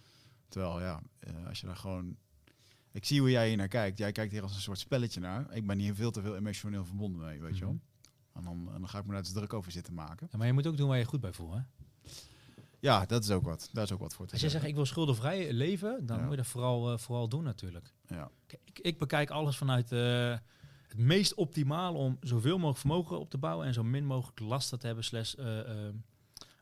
[0.50, 1.02] Terwijl, ja,
[1.48, 2.16] als je daar gewoon...
[2.92, 3.98] Ik zie hoe jij hier naar kijkt.
[3.98, 5.52] Jij kijkt hier als een soort spelletje naar.
[5.52, 7.56] Ik ben hier veel te veel emotioneel verbonden mee, weet mm -hmm.
[7.58, 7.80] je wel.
[8.34, 10.28] En dan, en dan ga ik me daar dus druk over zitten maken.
[10.32, 11.60] Ja, maar je moet ook doen waar je goed bij voelt, hè?
[12.86, 13.70] Ja, dat is ook wat.
[13.72, 16.22] Daar is ook wat voor te Als je zegt, ik wil schuldenvrij leven, dan ja.
[16.22, 17.94] moet je dat vooral, uh, vooral doen natuurlijk.
[18.08, 18.30] Ja.
[18.48, 20.38] Ik, ik bekijk alles vanuit uh,
[20.88, 24.80] het meest optimale om zoveel mogelijk vermogen op te bouwen en zo min mogelijk lasten
[24.80, 25.46] te hebben, slash, uh,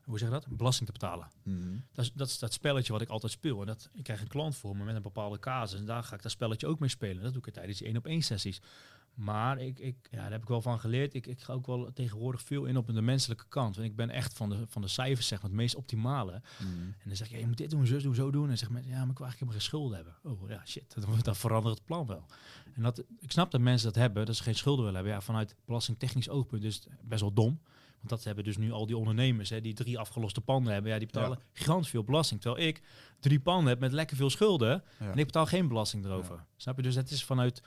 [0.04, 0.46] hoe zeg je dat?
[0.46, 1.30] Belasting te betalen.
[1.42, 1.84] Mm -hmm.
[1.92, 3.60] dat, is, dat is dat spelletje wat ik altijd speel.
[3.60, 6.14] En dat, ik krijg een klant voor me met een bepaalde casus en daar ga
[6.14, 7.22] ik dat spelletje ook mee spelen.
[7.22, 8.60] Dat doe ik tijdens die één op één sessies.
[9.14, 11.14] Maar ik, ik, ja, daar heb ik wel van geleerd.
[11.14, 13.76] Ik, ik ga ook wel tegenwoordig veel in op de menselijke kant.
[13.76, 16.32] En ik ben echt van de, van de cijfers, zeg maar, het meest optimale.
[16.32, 16.68] Mm.
[16.82, 18.50] En dan zeg je, je moet dit doen, zus doen, zo doen.
[18.50, 20.42] En zeg mensen, ja, maar ik wil eigenlijk helemaal geen schulden hebben.
[20.42, 22.26] Oh ja, shit, dan, dan verandert het plan wel.
[22.74, 25.18] En dat, ik snap dat mensen dat hebben, dat ze geen schulden willen hebben.
[25.18, 27.60] Ja, vanuit belastingtechnisch oogpunt is het best wel dom.
[28.04, 30.90] Want dat hebben dus nu al die ondernemers, hè, die drie afgeloste panden hebben.
[30.92, 32.40] Ja, die betalen gigantisch veel belasting.
[32.40, 32.82] Terwijl ik
[33.20, 34.82] drie panden heb met lekker veel schulden.
[34.98, 35.10] Ja.
[35.10, 36.44] En ik betaal geen belasting erover.
[36.56, 36.82] Snap je?
[36.82, 37.62] Dus het is vanuit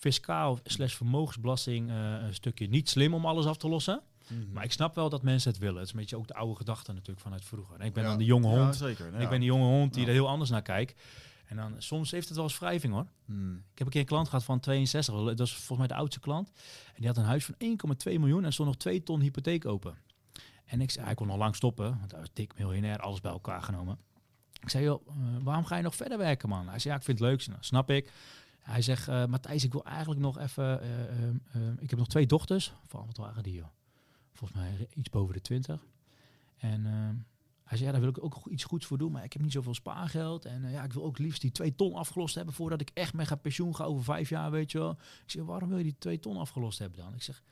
[0.00, 4.00] fiscaal slash vermogensbelasting eh, een stukje niet slim om alles af te lossen.
[4.28, 4.52] Mhm.
[4.52, 5.76] Maar ik snap wel dat mensen het willen.
[5.76, 7.80] Het is een beetje ook de oude gedachte natuurlijk vanuit vroeger.
[7.80, 8.08] En ik ben Ja.
[8.08, 8.76] dan de jonge Ja, hond.
[8.76, 9.06] zeker.
[9.06, 9.18] En ja.
[9.18, 11.02] Ik ben die jonge hond die er heel anders naar kijkt.
[11.46, 13.06] En dan soms heeft het wel eens wrijving hoor.
[13.24, 13.54] Mm.
[13.56, 15.14] Ik heb een keer een klant gehad van 62.
[15.24, 16.48] Dat was volgens mij de oudste klant.
[16.86, 19.94] En die had een huis van 1,2 miljoen en stond nog 2 ton hypotheek open.
[20.64, 23.30] En ik zei, hij kon al lang stoppen, want hij was dik miljonair, alles bij
[23.32, 23.98] elkaar genomen.
[24.60, 26.68] Ik zei, joh, eh, waarom ga je nog verder werken, man?
[26.68, 27.46] Hij zei, ja, ik vind het leuk.
[27.46, 28.12] Nou, snap ik.
[28.60, 30.80] Hij zegt, eh Matthijs, ik wil eigenlijk nog even...
[30.80, 31.32] eh, eh,
[31.78, 32.72] ik heb nog twee dochters.
[32.86, 33.68] Van, wat waren die, joh?
[34.32, 35.86] Volgens mij iets boven de 20.
[36.56, 36.84] En
[37.64, 39.52] hij zei, ja, daar wil ik ook iets goeds voor doen, maar ik heb niet
[39.52, 40.44] zoveel spaargeld.
[40.44, 43.26] En ja, ik wil ook liefst die twee ton afgelost hebben voordat ik echt met
[43.26, 44.90] ga pensioen ga over vijf jaar, weet je wel.
[45.24, 47.14] Ik zeg, waarom wil je die twee ton afgelost hebben dan?
[47.14, 47.42] Ik zeg,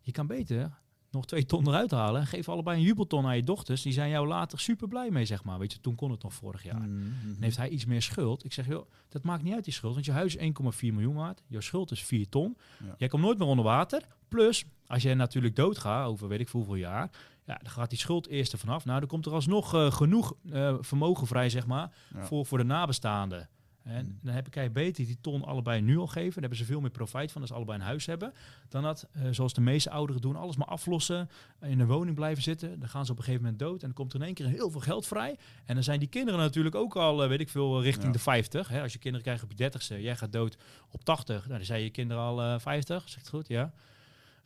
[0.00, 0.78] je kan beter
[1.10, 3.82] nog twee ton eruit halen en geef allebei een jubelton aan je dochters.
[3.82, 5.58] Die zijn jou later super blij mee, zeg maar.
[5.58, 6.80] Weet je, toen kon het nog vorig jaar.
[6.88, 7.12] Mm.
[7.24, 8.44] Dan heeft hij iets meer schuld.
[8.44, 9.92] Ik zeg, joh, dat maakt niet uit die schuld.
[9.94, 11.42] Want je huis is 1,4 miljoen waard.
[11.46, 12.56] Je schuld is 4 ton.
[12.84, 12.94] Ja.
[12.98, 14.02] Jij komt nooit meer onder water.
[14.28, 17.10] Plus, als jij natuurlijk doodgaat over weet ik veel hoeveel jaar...
[17.46, 18.84] Ja, dan gaat die schuld eerst er vanaf.
[18.84, 22.24] Nou, dan komt er alsnog eh, genoeg eh, vermogen vrij, zeg maar, Ja.
[22.24, 23.48] voor, voor de nabestaanden.
[23.88, 26.32] En dan heb ik jij beter die ton allebei nu al geven.
[26.32, 28.32] Daar hebben ze veel meer profijt van als ze allebei een huis hebben.
[28.68, 31.28] Dan dat, eh, zoals de meeste ouderen doen, alles maar aflossen.
[31.60, 32.78] In een woning blijven zitten.
[32.80, 33.80] Dan gaan ze op een gegeven moment dood.
[33.80, 35.38] En dan komt er in één keer heel veel geld vrij.
[35.64, 38.12] En dan zijn die kinderen natuurlijk ook al, eh, weet ik veel, richting Ja.
[38.12, 38.68] de 50.
[38.68, 38.82] Hè?
[38.82, 40.56] Als je kinderen krijgt op je 30ste, jij gaat dood
[40.90, 41.44] op 80.
[41.44, 43.02] Nou, dan zijn je kinderen al eh 50.
[43.08, 43.48] Zegt het goed?
[43.48, 43.72] Ja.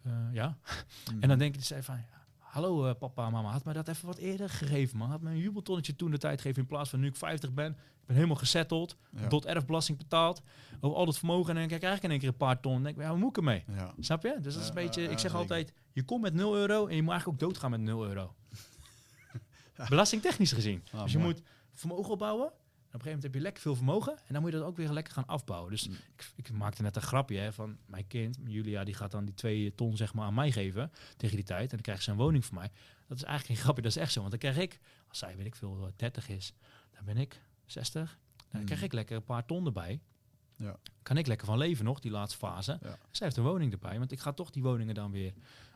[0.03, 0.57] Eh, ja.
[1.11, 1.23] Mhm.
[1.23, 2.22] En dan denk ik dus van, ja,
[2.53, 5.11] hallo eh, papa en mama, had mij dat even wat eerder gegeven, man.
[5.11, 7.71] Had me een jubeltonnetje toen de tijd gegeven in plaats van nu ik 50 ben.
[7.71, 9.27] Ik ben helemaal gesetteld, Ja.
[9.29, 10.43] tot erfbelasting betaald,
[10.81, 12.73] over al dat vermogen en dan krijg ik eigenlijk in één keer een paar ton.
[12.73, 13.65] Dan denk ik, ja, wat moet ik ermee?
[13.69, 13.95] Ja.
[13.99, 14.37] Snap je?
[14.41, 15.37] Dus dat is een beetje, ik zeg zeker.
[15.37, 18.35] altijd, je komt met 0 euro en je moet eigenlijk ook doodgaan met 0 euro.
[19.89, 20.83] Belastingtechnisch gezien.
[20.93, 21.33] Ah, dus je mooi.
[21.33, 21.43] moet
[21.73, 22.53] vermogen opbouwen.
[22.95, 24.13] Op een gegeven moment heb je lekker veel vermogen.
[24.27, 25.71] En dan moet je dat ook weer lekker gaan afbouwen.
[25.71, 25.95] Dus Mm.
[26.17, 29.35] ik, ik maakte net een grapje hè, van mijn kind, Julia, die gaat dan die
[29.35, 31.63] twee ton zeg maar aan mij geven tegen die tijd.
[31.63, 32.71] En dan krijgt ze een woning voor mij.
[33.07, 34.19] Dat is eigenlijk geen grapje, dat is echt zo.
[34.19, 34.79] Want dan krijg ik,
[35.09, 36.55] als zij weet ik veel, eh, 30 is,
[36.91, 38.19] dan ben ik 60.
[38.51, 38.67] Dan Mm.
[38.67, 40.01] krijg ik lekker een paar ton erbij.
[40.57, 40.77] Ja.
[41.03, 42.79] Kan ik lekker van leven nog, die laatste fase.
[42.83, 42.99] Ja.
[43.11, 45.33] Zij heeft een woning erbij, want ik ga toch die woningen dan weer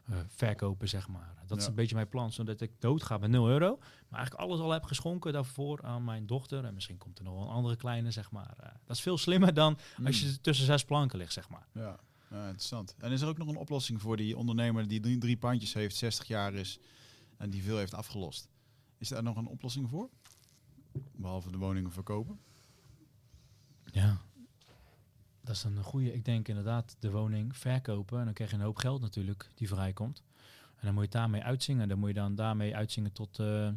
[0.09, 1.35] eh, verkopen, zeg maar.
[1.47, 3.77] Dat is een beetje mijn plan, zodat ik doodga met 0 euro.
[4.09, 6.65] Maar eigenlijk alles al heb geschonken daarvoor aan mijn dochter.
[6.65, 8.55] En misschien komt er nog wel een andere kleine, zeg maar.
[8.61, 11.66] Eh, dat is veel slimmer dan als je tussen zes planken ligt, zeg maar.
[11.73, 11.99] Ja.
[12.31, 12.95] ja, interessant.
[12.99, 15.97] En is er ook nog een oplossing voor die ondernemer die drie, drie pandjes heeft,
[15.97, 16.78] 60 jaar is
[17.37, 18.49] en die veel heeft afgelost?
[18.99, 20.09] Is daar nog een oplossing voor?
[21.12, 22.41] Behalve de woningen verkopen?
[23.85, 24.20] Ja.
[25.41, 26.12] Dat is een goede.
[26.12, 28.19] Ik denk inderdaad de woning verkopen.
[28.19, 30.23] En dan krijg je een hoop geld natuurlijk die vrijkomt.
[30.77, 31.89] En dan moet je het daarmee uitzingen.
[31.89, 33.69] Dan moet je dan daarmee uitzingen tot eh,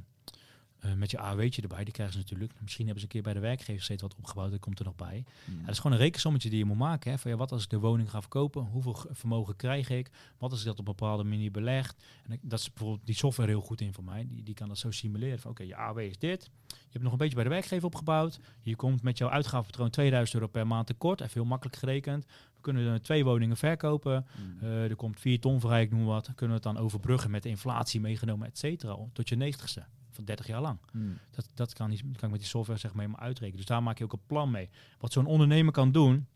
[0.80, 1.84] eh, met je AW'tje erbij.
[1.84, 2.54] Die krijgen ze natuurlijk.
[2.62, 4.52] Misschien hebben ze een keer bij de werkgever gezeten wat opgebouwd.
[4.52, 5.24] Dat komt er nog bij.
[5.46, 5.56] Mm.
[5.60, 7.12] Ja, dat is gewoon een rekensommetje die je moet maken.
[7.12, 8.62] Hè, van ja, wat als ik de woning ga verkopen?
[8.62, 10.10] Hoeveel vermogen krijg ik?
[10.38, 11.96] Wat als ik dat op een bepaalde manier beleg?
[12.24, 14.26] En dat is bijvoorbeeld die software heel goed in voor mij.
[14.28, 15.40] Die, die kan dat zo simuleren.
[15.40, 16.50] Van oké, je AW is dit.
[16.68, 18.40] Je hebt nog een beetje bij de werkgever opgebouwd.
[18.62, 21.22] Je komt met jouw uitgavenpatroon 2000 euro per maand tekort.
[21.22, 22.26] Even heel makkelijk gerekend.
[22.26, 24.26] We kunnen twee woningen verkopen.
[24.38, 24.58] Mm.
[24.62, 26.26] Eh, er komt vier ton vrij, ik noem wat.
[26.36, 28.98] Kunnen we het dan overbruggen met de inflatie meegenomen, et cetera.
[29.14, 29.86] Tot je negentigste.
[30.20, 30.80] Van 30 jaar lang.
[30.92, 31.18] Mm.
[31.32, 33.58] Dat, dat kan, niet, kan ik met die software zeg maar helemaal uitrekenen.
[33.58, 34.70] Dus daar maak je ook een plan mee.
[35.00, 36.28] Wat zo'n ondernemer kan doen,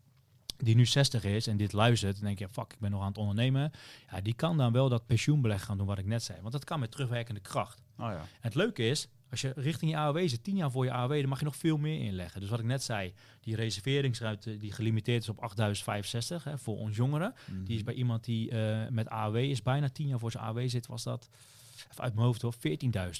[0.56, 3.08] die nu 60 is en dit luistert, dan denk je, fuck, ik ben nog aan
[3.08, 3.72] het ondernemen.
[4.10, 6.40] Ja, die kan dan wel dat pensioenbeleg gaan doen wat ik net zei.
[6.40, 7.82] Want dat kan met terugwerkende kracht.
[7.98, 8.18] Oh ja.
[8.18, 11.20] En het leuke is, als je richting je AOW zit, 10 jaar voor je AOW,
[11.20, 12.40] dan mag je nog veel meer inleggen.
[12.40, 16.96] Dus wat ik net zei, die reserveringsruimte die gelimiteerd is op 8065 hè, voor ons
[16.96, 17.34] jongeren.
[17.44, 17.64] Mhm.
[17.64, 20.68] Die is bij iemand die eh, met AOW is, bijna 10 jaar voor zijn AOW
[20.68, 21.28] zit, was dat,
[21.90, 22.60] even uit mijn hoofd hoor, 14.000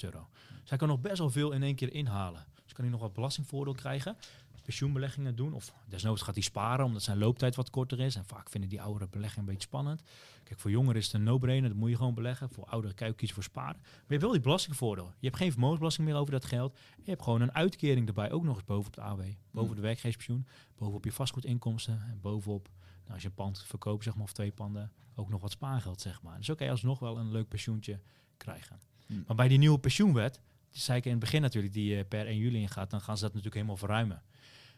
[0.01, 0.27] euro.
[0.61, 2.45] Dus hij kan nog best wel veel in één keer inhalen.
[2.63, 4.17] Dus kan hij nog wat belastingvoordeel krijgen,
[4.65, 5.53] pensioenbeleggingen doen.
[5.53, 8.15] Of desnoods gaat hij sparen, omdat zijn looptijd wat korter is.
[8.15, 10.01] En vaak vinden die ouderen beleggingen een beetje spannend.
[10.43, 12.49] Kijk, voor jongeren is het een no-brainer, dat moet je gewoon beleggen.
[12.49, 13.77] Voor ouderen kan je kiezen voor sparen.
[13.81, 15.13] Maar je hebt wel die belastingvoordeel.
[15.19, 16.73] Je hebt geen vermogensbelasting meer over dat geld.
[16.73, 19.21] En je hebt gewoon een uitkering erbij, ook nog eens bovenop de AW.
[19.51, 19.75] Boven Mm.
[19.75, 20.47] de werkgeverspensioen,
[20.77, 22.69] bovenop je vastgoedinkomsten en bovenop
[23.01, 26.01] nou, als je een pand verkoopt, zeg maar, of twee panden, ook nog wat spaargeld,
[26.01, 26.37] zeg maar.
[26.37, 27.99] Dus je alsnog wel een leuk pensioentje
[28.37, 28.79] krijgen.
[29.05, 29.23] Mm.
[29.27, 30.39] Maar bij die nieuwe pensioenwet,
[30.71, 33.15] die zei ik in het begin natuurlijk, die eh, per 1 juli ingaat, dan gaan
[33.15, 34.21] ze dat natuurlijk helemaal verruimen.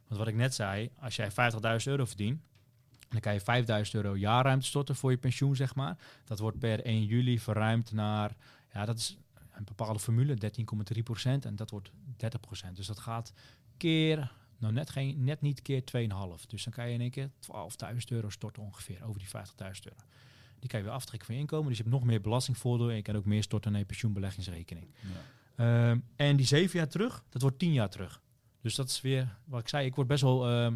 [0.08, 1.38] Want wat ik net zei, als jij 50.000
[1.84, 2.42] euro verdient,
[3.10, 5.98] Dan kan je 5000 euro jaarruimte storten voor je pensioen, zeg maar.
[6.24, 8.36] Dat wordt per 1 juli verruimd naar,
[8.74, 9.18] ja, dat is
[9.52, 11.92] een bepaalde formule, 13,3% En dat wordt
[12.70, 13.34] 30% Dus dat gaat
[13.78, 16.46] keer, nou net, geen, net niet keer 2,5.
[16.48, 19.34] Dus dan kan je in één keer 12.000 euro storten ongeveer, over die 50.000
[19.84, 20.04] euro.
[20.60, 21.68] Die kan je weer aftrekken van je inkomen.
[21.68, 24.88] Dus je hebt nog meer belastingvoordeel en je kan ook meer storten naar je pensioenbeleggingsrekening.
[25.02, 25.90] Ja.
[25.90, 28.22] Ehm, en die zeven jaar terug, dat wordt tien jaar terug.
[28.62, 30.76] Dus dat is weer, wat ik zei, ik word best wel ehm,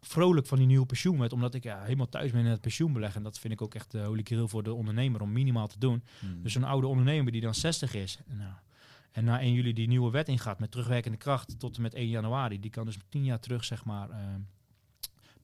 [0.00, 3.16] vrolijk van die nieuwe pensioenwet, omdat ik ja, helemaal thuis ben in het pensioenbeleggen.
[3.16, 5.78] En dat vind ik ook echt de holy grail voor de ondernemer om minimaal te
[5.78, 6.02] doen.
[6.18, 6.42] Hmm.
[6.42, 8.52] Dus een oude ondernemer die dan 60 is, nou,
[9.12, 12.08] en na 1 juli die nieuwe wet ingaat met terugwerkende kracht tot en met 1
[12.08, 14.40] januari, die kan dus tien jaar terug zeg maar ehm,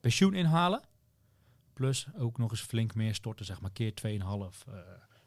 [0.00, 0.80] pensioen inhalen.
[1.76, 4.08] Plus ook nog eens flink meer storten, zeg maar, keer 2,5.
[4.08, 4.74] Uh,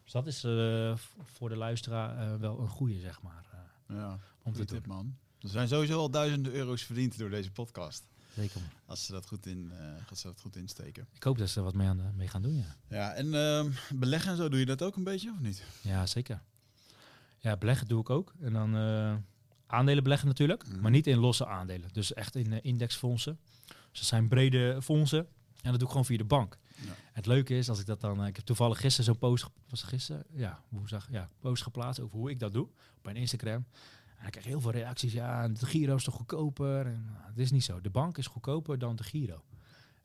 [0.04, 3.46] dus dat is uh, voor de luisteraar uh, wel een goede, zeg maar.
[3.88, 5.18] Ja, om te tip, man.
[5.40, 8.08] Er zijn sowieso al duizenden euro's verdiend door deze podcast.
[8.36, 8.62] Zeker.
[8.86, 9.72] Als ze dat goed, in,
[10.10, 11.08] als ze dat goed insteken.
[11.14, 12.76] Ik hoop dat ze er wat mee, aan, mee gaan doen, ja.
[12.88, 15.64] Ja, en ehm, beleggen en zo, doe je dat ook een beetje of niet?
[15.82, 16.42] Ja, zeker.
[17.38, 18.34] Ja, beleggen doe ik ook.
[18.40, 18.76] En dan
[19.66, 20.82] aandelen beleggen natuurlijk, mhm.
[20.82, 21.90] maar niet in losse aandelen.
[21.94, 23.40] Dus echt in indexfondsen.
[23.68, 25.28] Dus dat zijn brede fondsen
[25.62, 26.58] en dat doe ik gewoon via de bank.
[26.76, 26.92] Ja.
[27.14, 28.22] Het leuke is, als ik dat dan...
[28.22, 29.48] Uh, ik heb toevallig gisteren zo'n post...
[29.70, 30.24] Was gisteren?
[30.34, 32.66] Ja, hoe zag, ja, post geplaatst over hoe ik dat doe.
[32.98, 33.66] Op mijn Instagram.
[34.18, 35.14] En ik krijg heel veel reacties.
[35.14, 36.86] Ja, de Giro is toch goedkoper?
[36.86, 37.82] En, nou, het is niet zo.
[37.82, 39.44] De bank is goedkoper dan de Giro.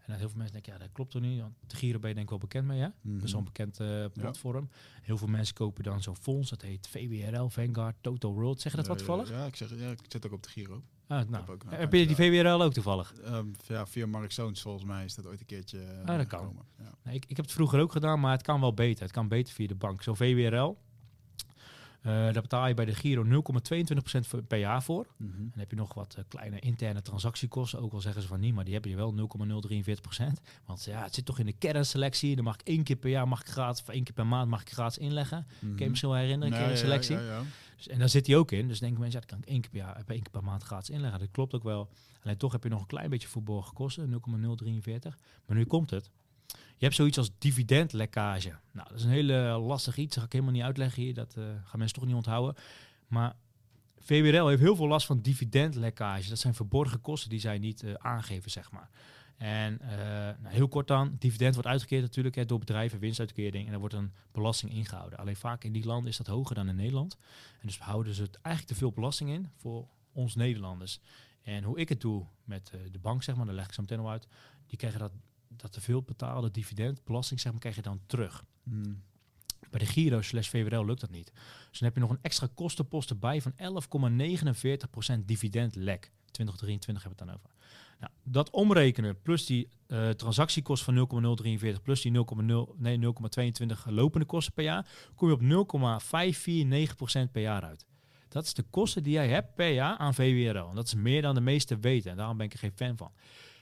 [0.05, 1.41] En dan heel veel mensen denken, ja, dat klopt toch niet?
[1.41, 2.89] Want de Giro ben je denk ik wel bekend mee, hè?
[3.01, 4.69] Mm Dat is zo'n bekend uh, platform.
[5.03, 6.51] Heel veel mensen kopen dan zo'n fonds.
[6.51, 8.61] Dat heet VWRL, Vanguard, Total World.
[8.61, 9.31] Zeg je dat wat toevallig?
[9.31, 10.83] Ja, ik, zeg, ja, ik zit ook op de Giro.
[11.07, 11.45] Ah, nou.
[11.69, 13.15] heb, heb je die VWRL ook toevallig?
[13.27, 16.27] Um, ja, via Mark Zoons volgens mij is dat ooit een keertje uh, ah, dat
[16.27, 16.65] kan.
[16.79, 16.95] Ja.
[17.03, 19.03] Nee, ik, ik heb het vroeger ook gedaan, maar het kan wel beter.
[19.03, 20.03] Het kan beter via de bank.
[20.03, 20.79] Zo VWRL,
[22.05, 25.07] daar betaal je bij de Giro 0,22% per jaar voor.
[25.17, 25.51] Mm -hmm.
[25.51, 27.81] Dan heb je nog wat uh, kleine interne transactiekosten.
[27.81, 30.25] Ook al zeggen ze van niet, maar die heb je wel 0,043%.
[30.65, 32.37] Want ja, het zit toch in de kernselectie.
[32.37, 34.49] Dan mag ik één keer per jaar mag ik gratis, of één keer per maand
[34.49, 35.39] mag ik gratis inleggen.
[35.39, 35.59] Mm -hmm.
[35.61, 35.89] Kun je mhm.
[35.89, 37.17] misschien wel herinneren, nee, kernselectie.
[37.17, 37.43] Ja, ja, ja,
[37.77, 38.69] dus, en daar zit hij ook in.
[38.69, 40.63] Dus denken mensen, ja, dat kan ik één keer per jaar, één keer per maand
[40.63, 41.21] gratis inleggen.
[41.21, 41.89] Dat klopt ook wel.
[42.23, 45.19] Alleen toch heb je nog een klein beetje verborgen kosten, 0,043.
[45.47, 46.11] Maar nu komt het.
[46.77, 48.53] Je hebt zoiets als dividendlekkage.
[48.73, 50.09] Nou, dat is een hele lastig iets.
[50.09, 51.15] Dat ga ik helemaal niet uitleggen hier.
[51.15, 52.55] Dat uh, gaan mensen toch niet onthouden.
[53.07, 53.37] Maar
[53.99, 56.29] VWRL heeft heel veel last van dividendlekkage.
[56.29, 58.91] Dat zijn verborgen kosten die zij niet uh, aangeven, zeg maar.
[59.37, 63.67] En uh, nou, heel kort dan, dividend wordt uitgekeerd natuurlijk hè, door bedrijven, winstuitkering.
[63.67, 65.19] En er wordt een belasting ingehouden.
[65.19, 67.17] Alleen vaak in die landen is dat hoger dan in Nederland.
[67.61, 71.01] En dus houden ze het eigenlijk te veel belasting in voor ons Nederlanders.
[71.43, 73.99] En hoe ik het doe met de bank, zeg maar, daar leg ik zo meteen
[73.99, 74.27] al uit.
[74.67, 75.13] Die krijgen dat
[75.57, 78.45] dat te veel betaalde dividendbelasting, zeg maar, krijg je dan terug.
[78.63, 79.03] Hmm.
[79.71, 81.33] Bij de Giro slash VWL lukt dat niet.
[81.71, 86.13] Dus dan heb je nog een extra kostenpost erbij van 11,49% dividendlek.
[86.31, 87.51] 2023 hebben we het dan over.
[88.01, 93.13] Nou, dat omrekenen plus die uh, transactiekost van 0,043 plus die 0,0 nee 0,22
[93.87, 95.69] lopende kosten per jaar, kom je op
[97.27, 97.87] 0,549% per jaar uit.
[98.29, 100.69] Dat is de kosten die jij hebt per jaar aan VWRL.
[100.69, 102.11] En dat is meer dan de meesten weten.
[102.11, 103.13] En daarom ben ik er geen fan van.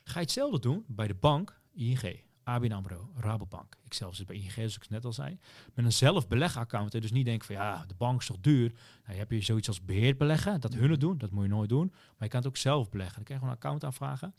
[0.05, 3.77] Ga je hetzelfde doen bij de bank, ING, ABN AMRO, Rabobank.
[3.85, 5.39] Ik zelf zit bij ING, zoals ik net al zei.
[5.75, 6.93] Met een zelfbelegaccount.
[6.93, 8.69] Dus niet denken van ja, de bank is toch duur.
[8.69, 10.61] Nou, je hebt je zoiets als beheerd beleggen.
[10.61, 11.87] Dat hun het doen, dat moet je nooit doen.
[11.91, 13.15] Maar je kan het ook zelf beleggen.
[13.15, 14.35] Dan krijg je gewoon een account aanvragen.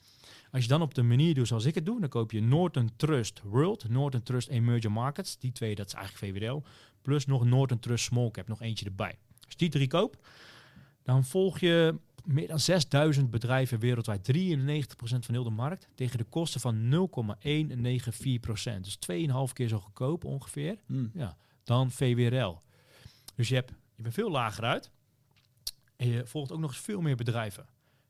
[0.52, 2.96] Als je dan op de manier doet zoals ik het doe, dan koop je Northern
[2.96, 5.38] Trust World, Northern Trust Emerging Markets.
[5.38, 6.62] Die twee, dat is eigenlijk VWDL.
[7.02, 9.18] Plus nog Northern Trust Small Cap, nog eentje erbij.
[9.34, 10.28] Als je die drie koopt,
[11.04, 14.42] dan volg je meer dan 6000 bedrijven wereldwijd, 93%
[14.98, 16.80] van heel de markt, tegen de kosten van 0,194%.
[18.82, 19.18] Dus 2,5
[19.54, 21.12] keer zo goedkoop ongeveer hmm.
[21.14, 22.62] ja, dan VWRL.
[23.36, 24.92] Dus je, hebt, je bent veel lager uit
[25.96, 27.66] en je volgt ook nog eens veel meer bedrijven.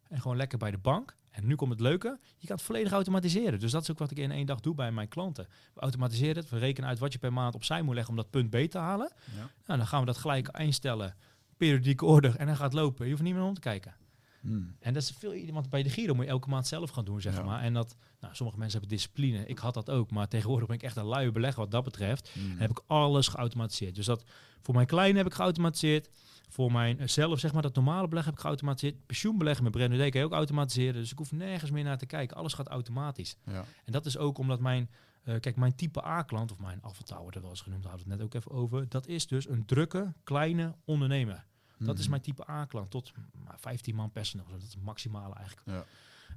[0.07, 1.15] En gewoon lekker bij de bank.
[1.29, 3.59] En nu komt het leuke, je kan het volledig automatiseren.
[3.59, 5.47] Dus dat is ook wat ik in één dag doe bij mijn klanten.
[5.73, 8.29] We automatiseren het, we rekenen uit wat je per maand opzij moet leggen om dat
[8.29, 9.13] punt B te halen.
[9.35, 9.49] Ja.
[9.65, 11.15] Nou, dan gaan we dat gelijk instellen,
[11.57, 13.05] periodieke order, en dan gaat het lopen.
[13.05, 13.95] Je hoeft niet meer om te kijken.
[14.43, 14.75] Hmm.
[14.79, 17.21] En dat is veel, want bij de Giro moet je elke maand zelf gaan doen,
[17.21, 17.61] zeg maar.
[17.61, 19.45] En dat, nou, sommige mensen hebben discipline.
[19.45, 22.29] Ik had dat ook, maar tegenwoordig ben ik echt een luie belegger wat dat betreft.
[22.33, 22.57] Hmm.
[22.57, 23.95] heb ik alles geautomatiseerd.
[23.95, 24.23] Dus dat
[24.61, 26.09] voor mijn kleine heb ik geautomatiseerd.
[26.49, 29.05] Voor mijn eh, zelf, zeg maar, dat normale beleg heb ik geautomatiseerd.
[29.05, 30.93] Pensioenbeleggen met kan je ook automatiseren.
[30.93, 32.37] Dus ik hoef nergens meer naar te kijken.
[32.37, 33.35] Alles gaat automatisch.
[33.45, 33.65] Ja.
[33.85, 34.89] En dat is ook omdat mijn,
[35.23, 38.09] uh, kijk, mijn type A-klant, of mijn avatar wordt er wel eens genoemd, hadden we
[38.09, 38.89] het net ook even over.
[38.89, 41.45] Dat is dus een drukke, kleine ondernemer.
[41.77, 42.09] Dat is mhm.
[42.09, 42.91] mijn type A-klant.
[42.91, 43.11] Tot
[43.55, 44.45] 15 man personeel.
[44.49, 45.67] Dat is het maximale eigenlijk.
[45.67, 45.85] Ja.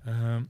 [0.05, 0.43] Ehm,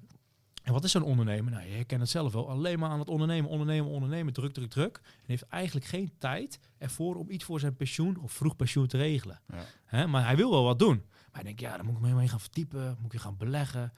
[0.62, 1.52] en wat is zo'n ondernemer?
[1.52, 2.50] Nou, je herkent het zelf wel.
[2.50, 5.00] Alleen maar aan het ondernemen, ondernemen, ondernemen, druk, druk, druk.
[5.04, 8.96] En heeft eigenlijk geen tijd ervoor om iets voor zijn pensioen of vroeg pensioen te
[8.96, 9.40] regelen.
[9.90, 10.06] Ja.
[10.06, 10.96] maar hij wil wel wat doen.
[10.96, 12.96] Maar hij denkt, ja, dan moet ik me mee gaan verdiepen.
[13.00, 13.92] Moet ik gaan beleggen.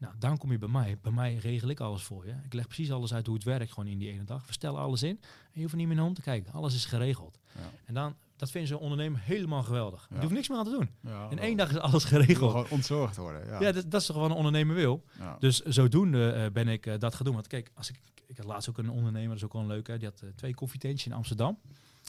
[0.00, 0.98] Nou, dan kom je bij mij.
[1.02, 2.34] Bij mij regel ik alles voor je.
[2.44, 4.44] Ik leg precies alles uit hoe het werkt gewoon in die ene dag.
[4.48, 6.52] Stellen alles in en je hoeft er niet meer naar om te kijken.
[6.52, 7.38] Alles is geregeld.
[7.54, 7.70] Ja.
[7.84, 10.06] En dan, dat vinden ze een ondernemer helemaal geweldig.
[10.10, 10.90] Je hoeft niks meer aan te doen.
[11.30, 12.50] In één dag is alles geregeld.
[12.50, 13.46] gewoon ontzorgd worden.
[13.46, 13.60] Ja.
[13.60, 15.04] Ja, dat, dat is toch wat een ondernemer wil.
[15.38, 17.34] Dus zodoende eh, ben ik eh, dat gaan doen.
[17.34, 19.68] Want kijk, als ik, ik had laatst ook een ondernemer, dat is ook wel een
[19.68, 21.58] leuke, die had eh, twee koffietentjes in Amsterdam.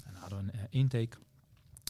[0.05, 1.17] En hadden we een intake.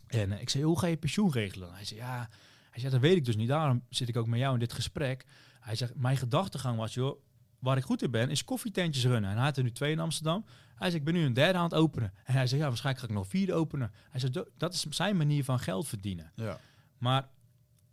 [0.08, 1.74] En ik zei, hoe ga je pensioen regelen?
[1.74, 2.30] Hij zei, ja,
[2.70, 3.48] hij zei, dat weet ik dus niet.
[3.48, 5.26] Daarom zit ik ook met jou in dit gesprek.
[5.60, 7.22] Hij zegt, mijn gedachtegang was, joh,
[7.62, 9.30] waar ik goed in ben, is koffietentjes runnen.
[9.30, 10.46] En hij had er nu twee in Amsterdam.
[10.76, 12.14] Hij zei, ik ben nu een derde aan het openen.
[12.24, 13.92] En hij zei, ja, waarschijnlijk ga ik nog vierde openen.
[14.10, 16.32] Hij zei, "Do- dat is zijn manier van geld verdienen.
[16.36, 16.60] Ja.
[16.98, 17.28] Maar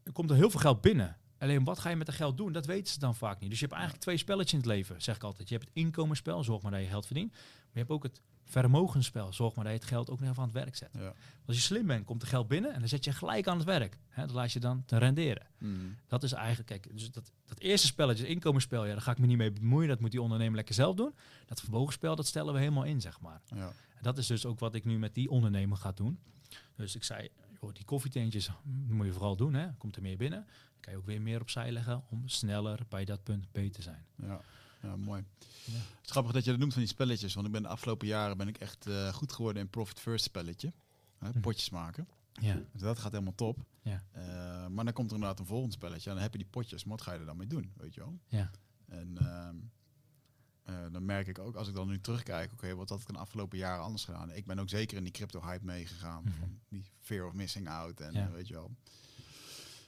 [0.02, 1.16] er komt er heel veel geld binnen.
[1.38, 3.50] Alleen wat ga je met dat geld doen, dat weten ze dan vaak niet.
[3.50, 5.48] Dus je hebt eigenlijk twee spelletjes in het leven, zeg ik altijd.
[5.48, 7.30] Je hebt het inkomensspel, zorg maar dat je geld verdient.
[7.32, 7.40] Maar
[7.72, 10.48] je hebt ook het vermogensspel, zorg maar dat je het geld ook nog even aan
[10.48, 10.90] het werk zet.
[10.92, 11.12] Ja.
[11.46, 13.66] Als je slim bent, komt er geld binnen en dan zet je gelijk aan het
[13.66, 13.98] werk.
[14.08, 15.46] Hè, dat laat je dan te renderen.
[15.58, 15.96] Mm.
[16.06, 19.18] Dat is eigenlijk, kijk, dus dat, dat eerste spelletje, het inkomensspel, ja, daar ga ik
[19.18, 19.88] me niet mee bemoeien.
[19.88, 21.14] Dat moet die ondernemer lekker zelf doen.
[21.46, 23.40] Dat vermogensspel, dat stellen we helemaal in, zeg maar.
[23.46, 23.66] Ja.
[23.66, 26.18] En dat is dus ook wat ik nu met die ondernemer ga doen.
[26.76, 27.28] Dus ik zei,
[27.60, 29.54] joh, die koffietentjes mm, moet je vooral doen.
[29.54, 29.72] Hè.
[29.72, 30.46] Komt er meer binnen.
[30.46, 33.82] Dan kan je ook weer meer opzij leggen om sneller bij dat punt B te
[33.82, 34.06] zijn.
[34.16, 34.40] Ja.
[34.82, 35.24] Ja, mooi.
[35.64, 35.72] Ja.
[35.72, 37.34] Het is grappig dat je dat noemt van die spelletjes.
[37.34, 40.24] Want ik ben de afgelopen jaren ben ik echt eh, goed geworden in Profit First
[40.24, 40.72] spelletje.
[41.18, 41.40] Hè, Hm.
[41.40, 42.08] potjes maken.
[42.40, 43.58] Ja, Dus dat gaat helemaal top.
[43.82, 44.02] Ja.
[44.12, 46.08] Eh, maar dan komt er inderdaad een volgend spelletje.
[46.08, 46.84] En dan heb je die potjes.
[46.84, 47.72] Maar wat ga je er dan mee doen?
[47.76, 48.18] Weet je wel?
[48.26, 48.50] ja,
[48.86, 49.56] En ehm,
[50.62, 53.14] eh, dan merk ik ook, als ik dan nu terugkijk, oké, wat had ik in
[53.14, 54.32] de afgelopen jaren anders gedaan?
[54.32, 56.22] Ik ben ook zeker in die crypto-hype meegegaan.
[56.24, 56.32] Mhm.
[56.38, 58.30] Van die fear of missing out en Ja.
[58.30, 58.70] weet je wel.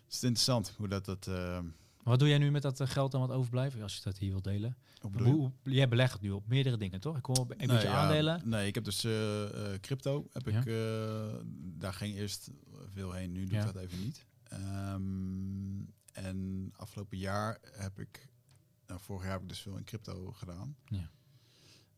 [0.04, 1.04] Het is interessant hoe dat...
[1.04, 1.26] dat
[2.02, 4.30] wat doe jij nu met dat eh, geld dan wat overblijft, als je dat hier
[4.30, 4.76] wilt delen?
[5.12, 7.16] hoe jij belegt het nu op meerdere dingen, toch?
[7.16, 8.48] Ik hoor een Nee, beetje ja, aandelen.
[8.48, 10.26] Nee, ik heb dus eh, eh, crypto.
[10.32, 10.58] Heb Ja.
[10.60, 10.66] ik,
[11.80, 12.50] daar ging eerst
[12.92, 13.66] veel heen, nu doe Ja.
[13.66, 14.26] ik dat even niet.
[14.44, 15.80] Ehm,
[16.12, 18.28] en afgelopen jaar heb ik,
[18.86, 20.76] nou, vorig jaar heb ik dus veel in crypto gedaan.
[20.84, 21.10] Ja.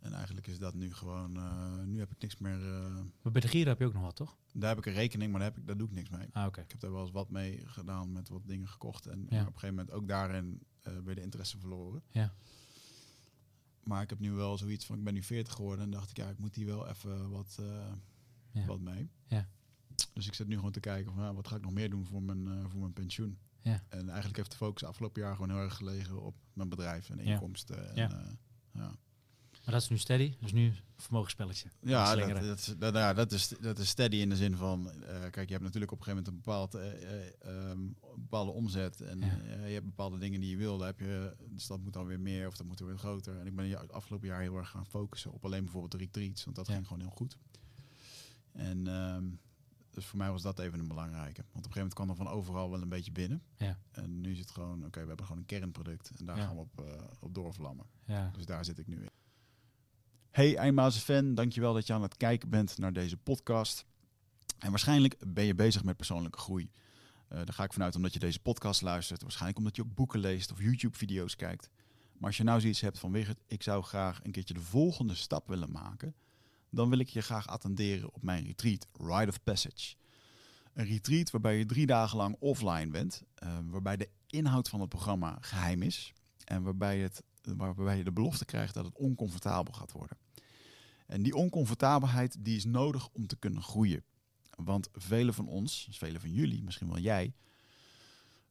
[0.02, 2.74] En eigenlijk is dat nu gewoon, eh, nu heb ik niks meer.
[2.74, 4.36] eh, Maar bij de Giro heb je ook nog wat, toch?
[4.52, 6.26] daar heb ik een rekening, maar daar, heb ik, daar doe ik niks mee.
[6.32, 6.60] Ah, oké.
[6.60, 9.06] Ik heb daar wel eens wat mee gedaan, met wat dingen gekocht.
[9.06, 9.40] En Ja.
[9.40, 12.02] op een gegeven moment ook daarin eh weer de interesse verloren.
[12.10, 12.32] Ja.
[13.82, 16.16] Maar ik heb nu wel zoiets van, ik ben nu 40 geworden en dacht ik,
[16.16, 17.58] ja, ik moet hier wel even wat,
[18.52, 18.66] Ja.
[18.66, 19.10] wat mee.
[19.26, 19.48] Ja.
[20.12, 22.22] Dus ik zit nu gewoon te kijken van, wat ga ik nog meer doen voor
[22.22, 23.38] mijn, voor mijn pensioen.
[23.60, 23.82] Ja.
[23.88, 27.18] En eigenlijk heeft de focus afgelopen jaar gewoon heel erg gelegen op mijn bedrijf en
[27.18, 27.94] inkomsten.
[27.94, 28.36] En,
[28.72, 28.96] Ja.
[29.64, 31.68] Maar dat is nu steady, dus nu vermogensspelletje.
[31.80, 34.90] Ja, dat, dat, is- dat, ja, dat, is, dat is steady in de zin van,
[34.90, 37.78] eh, kijk, je hebt natuurlijk op een gegeven moment een, bepaald, eh, eh, ehm,
[38.16, 39.66] bepaalde omzet en Ja.
[39.66, 40.78] je hebt bepaalde dingen die je wil.
[40.78, 43.38] Daar heb je, dus dat moet dan weer meer of dat moet weer groter.
[43.38, 46.44] En ik ben het afgelopen jaar heel erg gaan focussen op alleen bijvoorbeeld de retreats,
[46.44, 46.72] want dat Ja.
[46.74, 47.36] ging gewoon heel goed.
[48.52, 49.24] En ehm,
[49.90, 51.42] dus voor mij was dat even een belangrijke.
[51.52, 53.42] Want op een gegeven moment kwam er van overal wel een beetje binnen.
[53.56, 53.78] Ja.
[53.90, 56.60] En nu is het gewoon, oké, we hebben gewoon een kernproduct en daar gaan we
[56.60, 56.84] op,
[57.20, 57.86] op doorvlammen.
[58.32, 59.10] Dus daar zit ik nu in.
[60.32, 63.84] Hey Eindbazen fan, dankjewel dat je aan het kijken bent naar deze podcast.
[64.58, 66.70] En waarschijnlijk ben je bezig met persoonlijke groei.
[67.28, 69.22] Eh daar ga ik vanuit omdat je deze podcast luistert.
[69.22, 71.70] Waarschijnlijk omdat je ook boeken leest of YouTube-video's kijkt.
[72.12, 75.14] Maar als je nou zoiets hebt van Wigert, ik zou graag een keertje de volgende
[75.14, 76.14] stap willen maken.
[76.70, 79.94] Dan wil ik je graag attenderen op mijn retreat, Rite of Passage.
[80.72, 83.22] Een retreat waarbij je drie dagen lang offline bent.
[83.34, 86.12] eh, waarbij de inhoud van het programma geheim is.
[86.44, 90.21] En waarbij, het, waarbij je de belofte krijgt dat het oncomfortabel gaat worden.
[91.12, 94.04] En die oncomfortabelheid die is nodig om te kunnen groeien.
[94.56, 97.34] Want velen van ons, dus velen van jullie, misschien wel jij,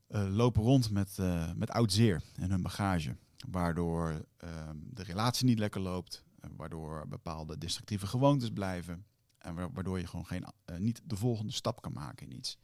[0.08, 3.16] eh, lopen rond met, eh, met oud zeer en hun bagage.
[3.50, 9.06] Waardoor ehm, de relatie niet lekker loopt, eh, waardoor bepaalde destructieve gewoontes blijven.
[9.38, 10.46] En wa- waardoor je gewoon geen,
[10.78, 12.58] niet de volgende stap kan maken in iets.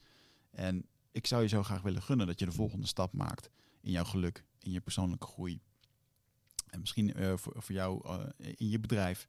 [0.51, 3.49] En ik zou je zo graag willen gunnen dat je de volgende stap maakt
[3.81, 5.59] in jouw geluk, in je persoonlijke groei.
[6.69, 8.21] En misschien voor, voor jou
[8.55, 9.27] in je bedrijf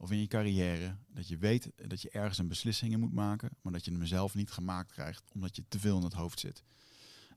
[0.00, 0.96] of in je carrière.
[1.08, 4.06] Dat je weet dat je ergens een beslissing in moet maken, maar dat je hem
[4.06, 6.62] zelf niet gemaakt krijgt omdat je te veel in het hoofd zit.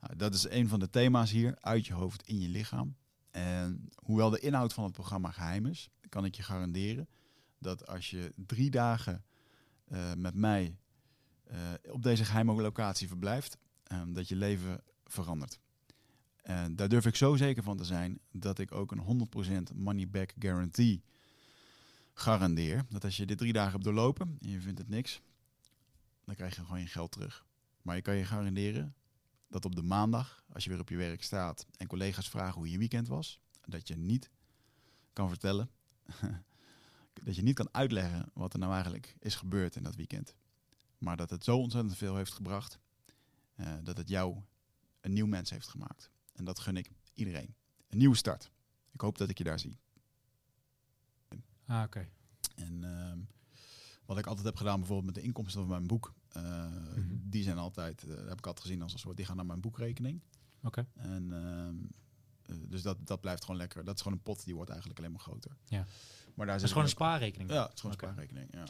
[0.02, 2.96] Nou, dat is een van de thema's hier, uit je hoofd in je lichaam.
[3.32, 7.08] En hoewel de inhoud van het programma geheim is, kan ik je garanderen
[7.60, 9.24] dat als je drie dagen
[9.86, 10.78] eh, met mij
[11.44, 11.58] eh,
[11.92, 15.60] op deze geheime locatie verblijft, eh, dat je leven verandert.
[16.42, 19.28] En daar durf ik zo zeker van te zijn dat ik ook een
[19.72, 21.04] 100% money back guarantee
[22.14, 22.86] garandeer.
[22.90, 25.22] Dat als je dit drie dagen hebt doorlopen en je vindt het niks,
[26.26, 27.46] dan krijg je gewoon je geld terug.
[27.82, 28.96] Maar je kan je garanderen
[29.48, 32.70] dat op de maandag, als je weer op je werk staat en collega's vragen hoe
[32.70, 34.32] je weekend was, dat je niet
[35.14, 35.70] kan vertellen,
[37.24, 40.36] dat je niet kan uitleggen wat er nou eigenlijk is gebeurd in dat weekend.
[40.98, 42.80] Maar dat het zo ontzettend veel heeft gebracht,
[43.56, 44.42] eh, dat het jou
[45.02, 46.12] een nieuw mens heeft gemaakt.
[46.34, 47.56] En dat gun ik iedereen.
[47.88, 48.52] Een nieuwe start.
[48.92, 49.78] Ik hoop dat ik je daar zie.
[51.66, 52.08] Ah, oké.
[52.56, 53.18] En ehm,
[54.06, 56.66] wat ik altijd heb gedaan, bijvoorbeeld met de inkomsten van mijn boek, eh,
[56.96, 57.16] Mhm.
[57.22, 59.62] die zijn altijd, eh, heb ik altijd gezien als een soort, die gaan naar mijn
[59.62, 60.22] boekrekening.
[60.64, 60.88] Oké.
[60.94, 61.76] En ehm,
[62.42, 63.84] eh, dus dat, dat blijft gewoon lekker.
[63.84, 65.58] Dat is gewoon een pot die wordt eigenlijk alleen maar groter.
[65.66, 65.86] Ja.
[66.34, 67.50] Maar daar is gewoon een spaarrekening.
[67.52, 68.48] Ja, het is gewoon een spaarrekening.
[68.54, 68.64] Ja.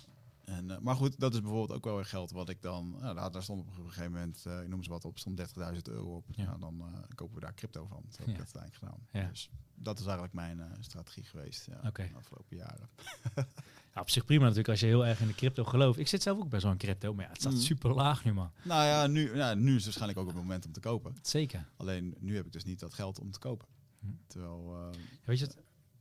[0.44, 2.98] En, eh, maar goed, dat is bijvoorbeeld ook wel weer geld wat ik dan...
[3.00, 5.40] Nou, daar, daar stond op een gegeven moment, eh ik noem eens wat op, stond
[5.74, 6.26] 30.000 euro op.
[6.36, 6.46] Ja.
[6.46, 8.02] Nou, dan eh, kopen we daar crypto van.
[8.06, 8.34] Dat heb Ja.
[8.34, 9.08] ik uiteindelijk gedaan.
[9.24, 9.30] Ja.
[9.30, 12.08] Dus dat is eigenlijk mijn eh, strategie geweest ja, Oké.
[12.08, 12.90] de afgelopen jaren.
[13.96, 16.00] Ja, op zich prima natuurlijk als je heel erg in de crypto gelooft.
[16.00, 17.60] Ik zit zelf ook bij zo'n crypto, maar ja, het staat Mm.
[17.60, 18.52] super laag nu, man.
[18.64, 19.22] Nou ja nu,
[19.56, 21.16] nu is het waarschijnlijk ook het moment om te kopen.
[21.22, 21.68] Zeker.
[21.78, 23.68] Alleen nu heb ik dus niet dat geld om te kopen.
[24.00, 24.06] Hm.
[24.28, 24.76] Terwijl...
[24.76, 25.56] eh, Weet je, het,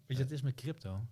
[0.06, 1.06] weet je, het is met crypto.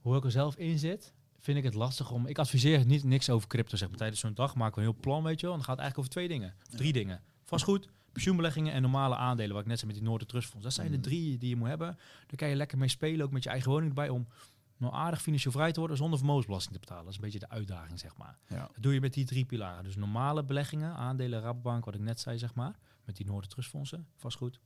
[0.00, 2.26] Hoe ik er zelf in zit, vind ik het lastig om.
[2.26, 3.76] Ik adviseer niet niks over crypto.
[3.76, 5.54] Zeg maar tijdens zo'n dag maken we een heel plan, weet je wel.
[5.54, 9.16] En dan gaat het eigenlijk over twee dingen, of drie dingen: vastgoed, pensioenbeleggingen en normale
[9.16, 9.52] aandelen.
[9.52, 10.64] Wat ik net zei met die Noorden Trustfonds.
[10.64, 11.02] Dat zijn de Mm.
[11.02, 11.96] drie die je moet hebben.
[12.26, 14.28] Daar kan je lekker mee spelen, ook met je eigen woning erbij, om
[14.76, 17.02] nou aardig financieel vrij te worden zonder vermogensbelasting te betalen.
[17.04, 18.38] Dat is een beetje de uitdaging, zeg maar.
[18.48, 18.58] ja.
[18.58, 19.84] Dat doe je met die drie pilaren.
[19.84, 22.78] Dus normale beleggingen, aandelen, Rabobank, wat ik net zei, zeg maar.
[23.04, 24.60] Met die Noorden Trustfondsen, vastgoed.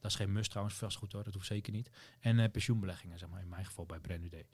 [0.00, 1.90] Dat is geen must trouwens, vastgoed hoor, dat hoeft zeker niet.
[2.20, 4.46] En eh, pensioenbeleggingen, zeg maar, in mijn geval bij Brand Day.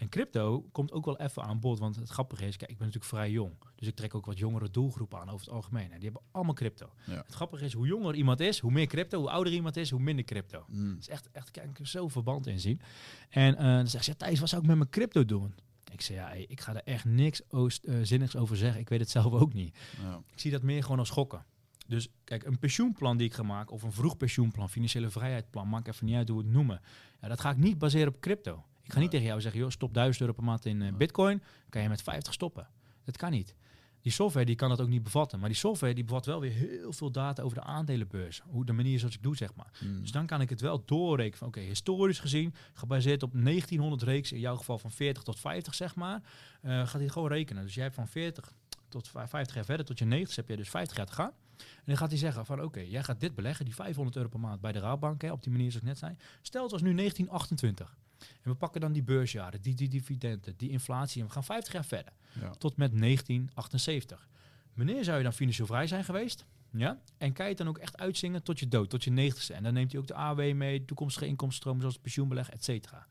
[0.00, 2.86] En crypto komt ook wel even aan bod, want het grappige is, kijk, ik ben
[2.86, 3.52] natuurlijk vrij jong.
[3.76, 5.92] Dus ik trek ook wat jongere doelgroepen aan over het algemeen.
[5.92, 6.92] En die hebben allemaal crypto.
[7.06, 7.22] Ja.
[7.26, 9.18] Het grappige is, hoe jonger iemand is, hoe meer crypto.
[9.18, 10.64] Hoe ouder iemand is, hoe minder crypto.
[10.68, 10.90] Mm.
[10.90, 12.80] Het is echt, echt kan ik zo verband in zien.
[13.28, 15.54] En eh, dan zegt ze, Thijs, wat zou ik met mijn crypto doen?
[15.92, 18.80] Ik zei, ja, ik ga er echt niks oost, eh, zinnigs over zeggen.
[18.80, 19.78] Ik weet het zelf ook niet.
[20.02, 20.22] Ja.
[20.32, 21.44] Ik zie dat meer gewoon als gokken.
[21.86, 25.88] Dus kijk, een pensioenplan die ik ga maken, of een vroeg pensioenplan, financiële vrijheidsplan, maakt
[25.88, 26.80] even niet uit hoe we het noemen.
[27.20, 28.64] Ja, dat ga ik niet baseren op crypto.
[28.82, 31.42] Ik ga niet tegen jou zeggen, joh, stop 1000 euro per maand in eh, bitcoin,
[31.68, 32.68] kan je met 50 stoppen.
[33.04, 33.54] Dat kan niet.
[34.02, 35.38] Die software die kan dat ook niet bevatten.
[35.38, 38.40] Maar die software die bevat wel weer heel veel data over de aandelenbeurs.
[38.46, 39.70] Hoe de manier zoals ik doe, zeg maar.
[39.84, 40.00] Mm.
[40.00, 44.32] Dus dan kan ik het wel doorrekenen van, oké, historisch gezien, gebaseerd op 1900 reeks,
[44.32, 46.22] in jouw geval van 40 tot 50, zeg maar,
[46.62, 47.62] eh, gaat hij gewoon rekenen.
[47.64, 48.52] Dus jij hebt van 40
[48.88, 51.32] tot vij- 50 jaar verder, tot je 90 heb je dus 50 jaar te gaan.
[51.58, 54.40] En dan gaat hij zeggen van, oké, jij gaat dit beleggen, die 500 euro per
[54.40, 56.14] maand bij de Raadbank, hè, op die manier zoals ik net zei.
[56.42, 57.96] Stel het was nu 1928.
[58.42, 61.72] En we pakken dan die beursjaren, die, die dividenden, die inflatie, en we gaan 50
[61.72, 62.50] jaar verder Ja.
[62.50, 64.28] tot met 1978.
[64.74, 66.44] Wanneer zou je dan financieel vrij zijn geweest?
[66.72, 66.98] Ja?
[67.18, 69.54] En kan je het dan ook echt uitzingen tot je dood, tot je 90ste?
[69.54, 73.06] En dan neemt hij ook de AW mee, toekomstige inkomstenstromen zoals pensioenbeleg, et cetera.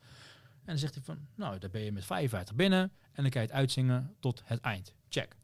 [0.60, 2.80] En dan zegt hij van, nou, dan ben je met 55 binnen
[3.12, 4.94] en dan kan je het uitzingen tot het eind.
[5.08, 5.36] Check.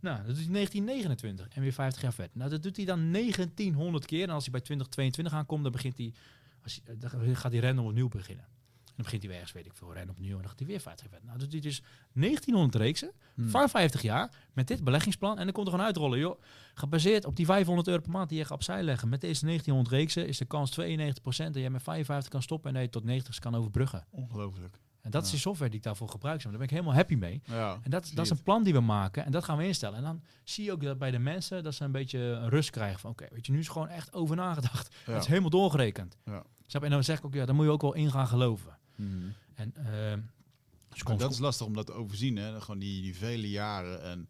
[0.00, 2.36] Nou, dat doet hij 1929 en weer 50 jaar verder.
[2.36, 4.22] Nou, dat doet hij dan 1900 keer.
[4.22, 6.12] En als hij bij 2022 aankomt, dan begint hij,
[6.62, 8.46] als hij, dan gaat hij random opnieuw beginnen.
[9.02, 10.80] Dan begint hij weer ergens, weet ik veel, rennen opnieuw en dan gaat hij weer
[10.80, 11.28] 50 jaar verder.
[11.28, 13.48] Nou, dat doet hij dus 1900 reeksen Mm.
[13.48, 15.38] van 50 jaar met dit beleggingsplan.
[15.38, 16.40] En dan komt er gewoon uitrollen, joh.
[16.74, 19.08] Gebaseerd op die 500 euro per maand die je gaat opzij leggen.
[19.08, 22.74] Met deze 1900 reeksen is de kans 92% dat jij met 55 kan stoppen en
[22.74, 24.06] dat je tot 90 kan overbruggen.
[24.10, 24.78] Ongelooflijk.
[25.00, 26.42] En dat is die software die ik daarvoor gebruik.
[26.42, 27.42] Daar ben ik helemaal happy mee.
[27.44, 27.78] Ja.
[27.82, 29.96] En dat, dat is een plan die we maken en dat gaan we instellen.
[29.96, 32.70] En dan zie je ook dat bij de mensen dat ze een beetje een rust
[32.70, 34.94] krijgen van oké, weet je, nu is gewoon echt over nagedacht.
[35.06, 35.12] Ja.
[35.12, 36.16] Het is helemaal doorgerekend.
[36.24, 36.42] Ja.
[36.80, 38.78] En dan zeg ik ook, ja, daar moet je ook wel in gaan geloven.
[39.02, 39.32] Mm.
[39.54, 40.20] En ehm,
[40.88, 42.60] dus dat is lastig om dat te overzien, hè?
[42.60, 44.28] Gewoon die, die vele jaren en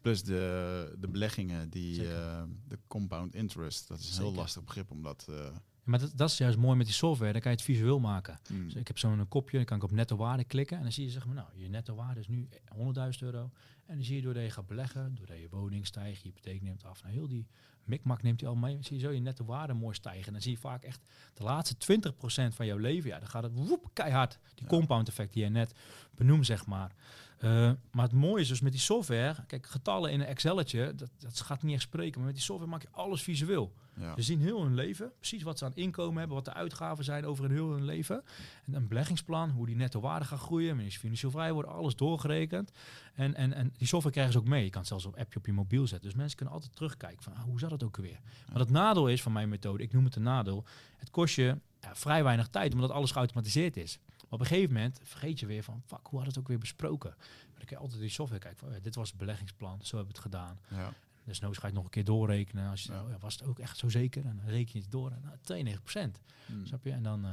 [0.00, 2.18] plus de, de beleggingen, die Zeker.
[2.18, 3.88] eh, de compound interest.
[3.88, 5.26] Dat is een heel lastig begrip om dat.
[5.30, 7.32] eh, maar dat, dat is juist mooi met die software.
[7.32, 8.38] Dan kan je het visueel maken.
[8.50, 8.64] mm.
[8.64, 10.76] Dus ik heb zo'n kopje, dan kan ik op netto waarde klikken.
[10.76, 13.50] En dan zie je zeg maar, nou, je netto waarde is nu 100.000 euro.
[13.86, 16.84] En dan zie je doordat je gaat beleggen, doordat je woning stijgt, je hypotheek neemt
[16.84, 17.02] af.
[17.02, 17.46] Nou, heel die
[17.84, 18.78] mikmak neemt hij al mee.
[18.80, 20.26] zie je zo je netto waarde mooi stijgen.
[20.26, 21.00] En dan zie je vaak echt
[21.34, 23.10] de laatste 20% van jouw leven.
[23.10, 24.38] Ja, dan gaat het woep, keihard.
[24.54, 25.74] Die compound effect die je net
[26.14, 26.92] benoemt, zeg maar.
[27.40, 31.10] Eh, maar het mooie is dus met die software, kijk, getallen in een Excelletje, dat,
[31.18, 32.16] dat gaat niet echt spreken.
[32.16, 33.72] Maar met die software maak je alles visueel.
[33.96, 34.14] ja.
[34.16, 37.26] Ze zien heel hun leven, precies wat ze aan inkomen hebben, wat de uitgaven zijn
[37.26, 38.22] over hun heel hun leven.
[38.66, 41.96] En een beleggingsplan, hoe die netto waarde gaat groeien, wanneer ze financieel vrij worden, alles
[41.96, 42.72] doorgerekend.
[43.14, 44.64] En, en, en die software krijgen ze ook mee.
[44.64, 46.08] Je kan het zelfs op appje op je mobiel zetten.
[46.08, 48.20] Dus mensen kunnen altijd terugkijken van, ah, hoe zat het ook weer?
[48.50, 50.64] Maar het nadeel is van mijn methode, ik noem het een nadeel,
[50.96, 53.98] het kost je ja, vrij weinig tijd, omdat alles geautomatiseerd is.
[54.30, 56.58] Maar op een gegeven moment vergeet je weer van, fuck, hoe had het ook weer
[56.58, 57.10] besproken?
[57.18, 59.96] Maar dan kan je altijd die software kijken van, oh dit was het beleggingsplan, zo
[59.96, 60.58] hebben we het gedaan.
[60.68, 60.92] ja.
[61.24, 62.70] Dus nooit ga je het nog een keer doorrekenen.
[62.70, 63.02] Als je, Ja.
[63.02, 64.26] oh was het ook echt zo zeker?
[64.26, 65.10] En dan reken je het door.
[65.10, 66.66] En, nou, 92 Mm.
[66.66, 66.90] snap je?
[66.90, 67.30] En dan eh,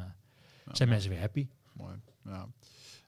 [0.65, 1.47] Ja, zijn mensen weer happy.
[1.73, 1.95] Mooi.
[2.23, 2.47] Ja.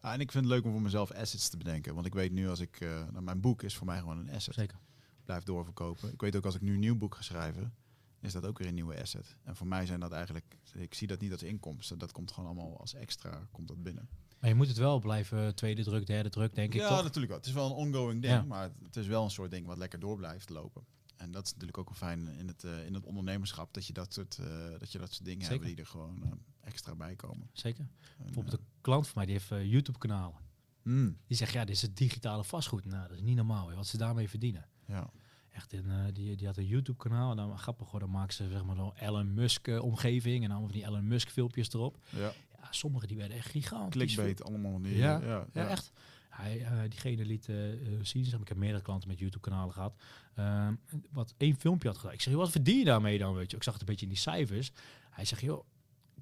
[0.01, 1.93] Ja, en ik vind het leuk om voor mezelf assets te bedenken.
[1.93, 2.79] Want ik weet nu als ik...
[2.81, 4.53] eh nou, mijn boek is voor mij gewoon een asset.
[4.53, 4.77] Zeker.
[5.23, 6.11] Blijf doorverkopen.
[6.13, 7.73] Ik weet ook als ik nu een nieuw boek ga schrijven...
[8.21, 9.35] is dat ook weer een nieuwe asset.
[9.43, 10.57] En voor mij zijn dat eigenlijk...
[10.73, 11.97] Ik zie dat niet als inkomsten.
[11.97, 14.09] Dat komt gewoon allemaal als extra komt dat binnen.
[14.39, 17.37] Maar je moet het wel blijven tweede druk, derde druk, denk ik ja, natuurlijk wel.
[17.37, 18.33] Het is wel een ongoing ding.
[18.33, 18.41] Ja.
[18.43, 20.83] Maar het is wel een soort ding wat lekker door blijft lopen.
[21.17, 23.93] en dat is natuurlijk ook wel fijn in het, eh, in het ondernemerschap, dat je
[23.93, 24.45] dat soort, eh,
[24.79, 25.63] dat je dat soort dingen Zeker.
[25.63, 26.29] hebt die er gewoon eh,
[26.59, 27.49] extra bij komen.
[27.53, 27.87] Zeker.
[28.17, 30.39] En, Bijvoorbeeld een klant van mij, die heeft YouTube-kanalen.
[30.83, 32.85] mm, Die zegt, ja, dit is het digitale vastgoed.
[32.85, 34.67] Nou, dat is niet normaal, wat ze daarmee verdienen.
[34.85, 35.09] ja.
[35.51, 37.31] Echt, in, eh, die, die had een YouTube-kanaal.
[37.31, 40.43] En dan grappig hoor, dan maken ze zeg maar zo'n Elon Musk-omgeving.
[40.43, 41.97] en allemaal van die Elon Musk-filmpjes erop.
[42.09, 42.31] ja.
[42.61, 44.13] Ja, sommige die werden echt gigantisch.
[44.13, 44.95] Clickbait, allemaal die.
[44.97, 45.91] Ja, ja, Ja, echt.
[46.29, 47.55] Hij, eh, diegene liet eh,
[48.01, 50.01] zien, zeg maar, ik heb meerdere klanten met YouTube-kanalen gehad,
[50.35, 50.75] ehm,
[51.11, 52.13] wat één filmpje had gedaan.
[52.13, 53.57] Ik zeg, joh, wat verdien je daarmee dan, weet je?
[53.57, 54.71] Ik zag het een beetje in die cijfers.
[55.09, 55.65] Hij zegt, joh,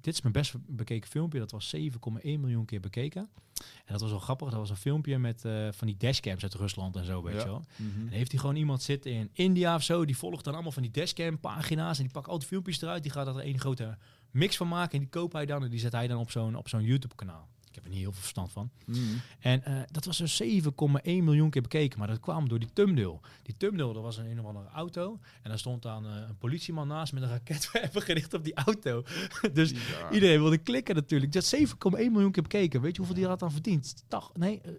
[0.00, 1.38] dit is mijn best bekeken filmpje.
[1.38, 1.80] Dat was 7,1
[2.22, 3.28] miljoen keer bekeken.
[3.58, 4.48] En dat was wel grappig.
[4.50, 7.40] Dat was een filmpje met eh, van die dashcams uit Rusland en zo, weet Ja.
[7.40, 7.64] je wel.
[7.76, 8.00] Mhm.
[8.00, 10.82] En heeft hij gewoon iemand zitten in India of zo, die volgt dan allemaal van
[10.82, 13.02] die dashcam pagina's en die pakt al die filmpjes eruit.
[13.02, 13.96] Die gaat er één grote
[14.30, 16.54] mix van maken en die koopt hij dan en die zet hij dan op zo'n
[16.56, 17.48] op zo'n YouTube kanaal.
[17.78, 18.70] Heb er niet heel veel verstand van.
[18.86, 18.98] Mhm.
[19.40, 21.98] En eh, dat was dus 7,1 miljoen keer bekeken.
[21.98, 23.20] Maar dat kwam door die thumbnail.
[23.42, 25.18] Die thumbnail, dat was een een of andere auto.
[25.42, 29.04] En daar stond dan eh, een politieman naast met een raketwerper gericht op die auto.
[29.52, 30.10] dus Ja.
[30.10, 31.32] iedereen wilde klikken natuurlijk.
[31.32, 32.80] Dat is 7,1 miljoen keer bekeken.
[32.80, 34.04] Weet je hoeveel die had dan verdiend?
[34.08, 34.72] Tach, nee, eh,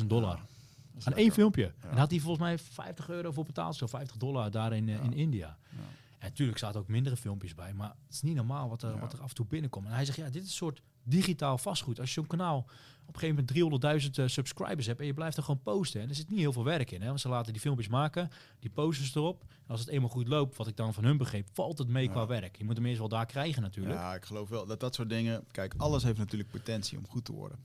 [0.00, 0.36] 58.000 dollar.
[0.36, 1.72] Dat is Aan één filmpje.
[1.82, 1.88] Ja.
[1.90, 3.76] En had hij volgens mij 50 euro voor betaald.
[3.76, 5.00] Zo 50 dollar daar in, eh, Ja.
[5.02, 5.56] in India.
[6.18, 7.72] En natuurlijk zaten ook mindere filmpjes bij.
[7.74, 8.98] Maar het is niet normaal wat er, Ja.
[9.00, 9.86] wat er af en toe binnenkomt.
[9.86, 11.98] En hij zegt, ja, dit is een soort digitaal vastgoed.
[12.00, 12.58] Als je zo'n kanaal
[13.06, 15.00] op een gegeven moment 300.000 eh, subscribers hebt...
[15.00, 16.00] en je blijft er gewoon posten.
[16.00, 17.00] En er zit niet heel veel werk in.
[17.00, 17.06] Hè?
[17.08, 19.42] Want ze laten die filmpjes maken, die posten ze erop.
[19.48, 21.48] En als het eenmaal goed loopt, wat ik dan van hun begreep...
[21.52, 22.10] valt het mee Ja.
[22.10, 22.56] qua werk.
[22.58, 23.94] Je moet hem eerst wel daar krijgen natuurlijk.
[23.98, 25.44] Ja, ik geloof wel dat dat soort dingen.
[25.50, 27.58] Kijk, alles heeft natuurlijk potentie om goed te worden.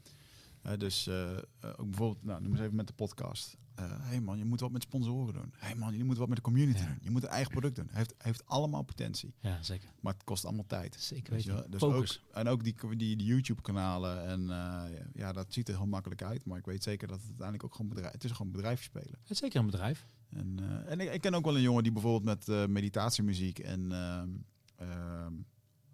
[0.64, 3.58] Eh, dus eh, eh, ook bijvoorbeeld, nou, noem eens even met de podcast.
[3.76, 5.54] Hé hey man, je moet wat met sponsoren doen.
[5.58, 6.86] Hé hey man, je moet wat met de community Ja.
[6.86, 6.98] doen.
[7.02, 7.88] Je moet een eigen product doen.
[7.92, 9.34] Heeft, heeft allemaal potentie.
[9.40, 9.90] Ja, zeker.
[10.00, 10.96] Maar het kost allemaal tijd.
[11.00, 11.66] Zeker Weet je?
[11.70, 12.22] Dus Focus.
[12.28, 14.26] ook, en ook die, die, die YouTube-kanalen.
[14.26, 14.84] En eh,
[15.14, 16.46] ja, dat ziet er heel makkelijk uit.
[16.46, 18.12] Maar ik weet zeker dat het uiteindelijk ook gewoon bedrijf...
[18.14, 19.18] Het is gewoon bedrijfje spelen.
[19.22, 20.08] Het is zeker een bedrijf.
[20.30, 23.60] En, eh, en ik, ik ken ook wel een jongen die bijvoorbeeld met eh, meditatiemuziek
[23.60, 24.30] en ehm,
[24.76, 25.34] ehm,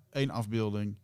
[0.10, 0.96] één afbeelding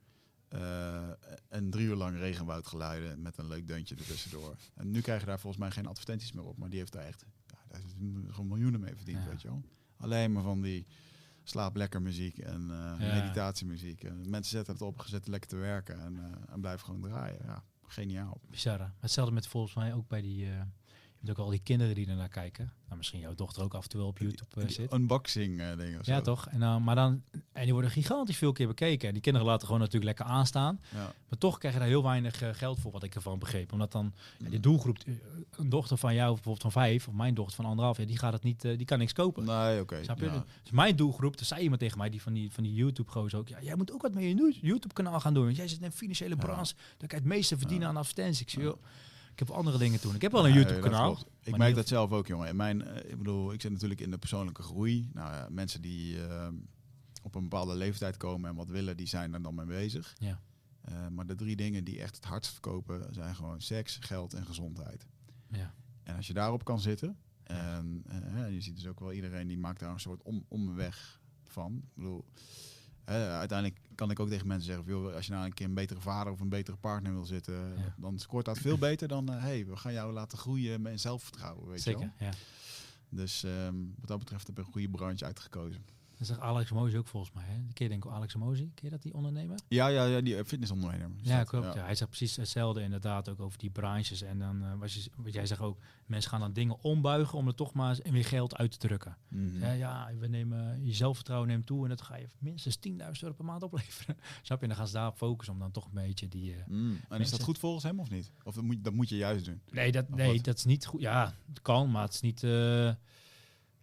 [0.47, 1.09] eh,
[1.49, 4.55] en drie uur lang regenwoudgeluiden met een leuk deuntje ertussendoor.
[4.75, 7.05] En nu krijg je daar volgens mij geen advertenties meer op, maar die heeft daar
[7.05, 7.91] echt ja, daar is
[8.29, 9.29] gewoon miljoenen mee verdiend, Ja.
[9.29, 9.61] weet je wel.
[9.97, 10.85] Alleen maar van die
[11.43, 12.95] slaap lekker muziek en Ja.
[12.97, 14.03] meditatiemuziek.
[14.03, 17.39] En mensen zetten het op, zetten lekker te werken en, eh, en blijven gewoon draaien.
[17.45, 18.41] Ja, geniaal.
[18.49, 18.79] Bizar.
[18.79, 18.87] hè?
[18.99, 20.47] Hetzelfde met volgens mij ook bij die...
[21.29, 22.71] ook al die kinderen die ernaar kijken.
[22.85, 24.93] Nou, misschien jouw dochter ook af en toe wel op YouTube eh, Die zit.
[24.93, 25.99] unboxing eh, dingen.
[26.03, 26.47] Ja, toch?
[26.47, 29.07] En, dan maar dan, en die worden gigantisch veel keer bekeken.
[29.07, 30.79] En die kinderen laten gewoon natuurlijk lekker aanstaan.
[30.93, 31.13] Ja.
[31.29, 33.71] Maar toch krijg je daar heel weinig eh, geld voor, wat ik ervan begreep.
[33.71, 34.49] Omdat dan ja, Mm.
[34.49, 35.13] die doelgroep, eh,
[35.51, 38.33] een dochter van jou bijvoorbeeld van vijf, of mijn dochter van anderhalf, ja, die gaat
[38.33, 39.45] het niet, die kan niks kopen.
[39.45, 39.95] Nee, oké.
[39.97, 40.15] Ja.
[40.61, 43.47] Dus mijn doelgroep, er zei iemand tegen mij, die van die, van die YouTube-goos ook,
[43.47, 45.43] ja, jij moet ook wat met je YouTube-kanaal gaan doen.
[45.45, 48.41] Want jij zit in een financiële branche, dan kan je het meeste verdienen aan advertenties.
[48.41, 48.67] Ik zeg, Ja.
[48.69, 48.77] joh,
[49.35, 50.15] ik heb andere dingen te doen.
[50.15, 51.17] Ik heb wel een YouTube-kanaal.
[51.43, 52.47] Ik merk dat zelf ook, jongen.
[52.47, 55.09] In mijn, eh, ik bedoel, ik zit natuurlijk in de persoonlijke groei.
[55.13, 56.47] Nou, ja, mensen die eh,
[57.23, 60.15] op een bepaalde leeftijd komen en wat willen, die zijn er dan mee bezig.
[60.17, 60.39] Ja.
[60.81, 64.45] Eh, maar de drie dingen die echt het hardst verkopen zijn gewoon seks, geld en
[64.45, 65.07] gezondheid.
[65.49, 65.73] Ja.
[66.03, 68.03] En als je daarop kan zitten, en
[68.49, 71.75] je ziet dus ook wel iedereen die maakt daar een soort om, omweg van.
[71.75, 72.25] Ik bedoel,
[73.13, 75.99] uiteindelijk kan ik ook tegen mensen zeggen, joh, als je nou een keer een betere
[76.01, 77.95] vader of een betere partner wil zitten, Ja.
[77.97, 81.69] dan scoort dat veel beter dan, hé, hey, we gaan jou laten groeien met zelfvertrouwen,
[81.69, 81.99] weet je wel.
[81.99, 82.31] Zeker, ja.
[83.09, 85.85] Dus ehm, wat dat betreft heb ik een goede branche uitgekozen.
[86.17, 87.43] Dat zegt Alex Mozi ook volgens mij.
[87.47, 87.53] Hè?
[87.53, 88.71] Ken je denk ik Alex Mozi?
[88.75, 89.59] Ken je dat, die ondernemer?
[89.67, 91.09] Ja, ja, ja die eh, fitnessondernemer.
[91.21, 91.73] is Ja, klopt.
[91.73, 91.83] Ja.
[91.83, 94.21] Hij zegt precies hetzelfde inderdaad ook over die branches.
[94.21, 97.47] En dan, eh, wat, je, wat jij zegt ook, mensen gaan dan dingen ombuigen om
[97.47, 99.17] er toch maar eens weer geld uit te drukken.
[99.27, 99.59] Mhm.
[99.59, 102.93] Ja, ja, we nemen, je zelfvertrouwen neemt toe en dat ga je minstens 10.000
[103.23, 104.17] euro per maand opleveren.
[104.41, 104.63] Snap je?
[104.63, 106.53] En dan gaan ze daarop focussen om dan toch een beetje die...
[106.55, 106.99] eh, Mm.
[107.09, 108.31] En is dat goed volgens hem of niet?
[108.43, 109.61] Of dat moet, dat moet je juist doen?
[109.71, 110.43] Nee, dat, Of nee wat?
[110.43, 111.01] dat is niet goed.
[111.01, 112.43] Ja, het kan, maar het is niet...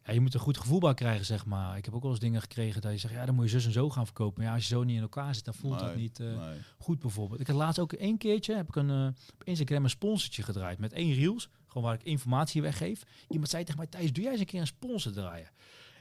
[0.05, 1.77] ja, je moet een goed gevoel bij krijgen, zeg maar.
[1.77, 3.67] Ik heb ook wel eens dingen gekregen dat je zegt, ja, dan moet je zus
[3.67, 4.35] en zo gaan verkopen.
[4.39, 6.27] Maar ja, als je zo niet in elkaar zit, dan voelt dat Nee, niet eh,
[6.27, 6.59] nee.
[6.79, 7.41] goed bijvoorbeeld.
[7.41, 10.79] Ik had laatst ook één keertje, heb ik een, eh, op Instagram een sponsortje gedraaid
[10.79, 11.49] met één reels.
[11.67, 13.03] Gewoon waar ik informatie weggeef.
[13.29, 15.51] Iemand zei tegen mij, Thijs, doe jij eens een keer een sponsor draaien?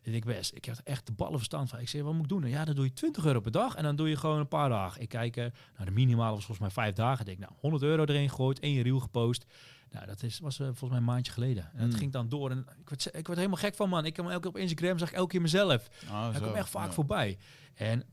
[0.04, 1.80] En ik best, ik heb er echt de ballen verstand van.
[1.80, 2.40] Ik zei, wat moet ik doen?
[2.42, 4.48] Nou, ja, dan doe je 20 euro per dag en dan doe je gewoon een
[4.48, 5.02] paar dagen.
[5.02, 7.20] Ik kijk, eh, nou, de minimale was volgens mij vijf dagen.
[7.20, 9.46] Ik denk, nou, 100 euro erin gegooid, één reel gepost.
[9.92, 11.64] Nou, dat is, was eh, volgens mij een maandje geleden.
[11.74, 12.00] En het Hmm.
[12.00, 12.52] ging dan door.
[12.52, 14.06] En ik werd, ik werd helemaal gek van, man.
[14.06, 15.88] Ik heb hem elke keer op Instagram, zag ik elke keer mezelf.
[16.10, 16.40] Ah, zo.
[16.42, 16.92] komt echt vaak Ja.
[16.94, 17.38] voorbij.
[17.74, 18.04] En,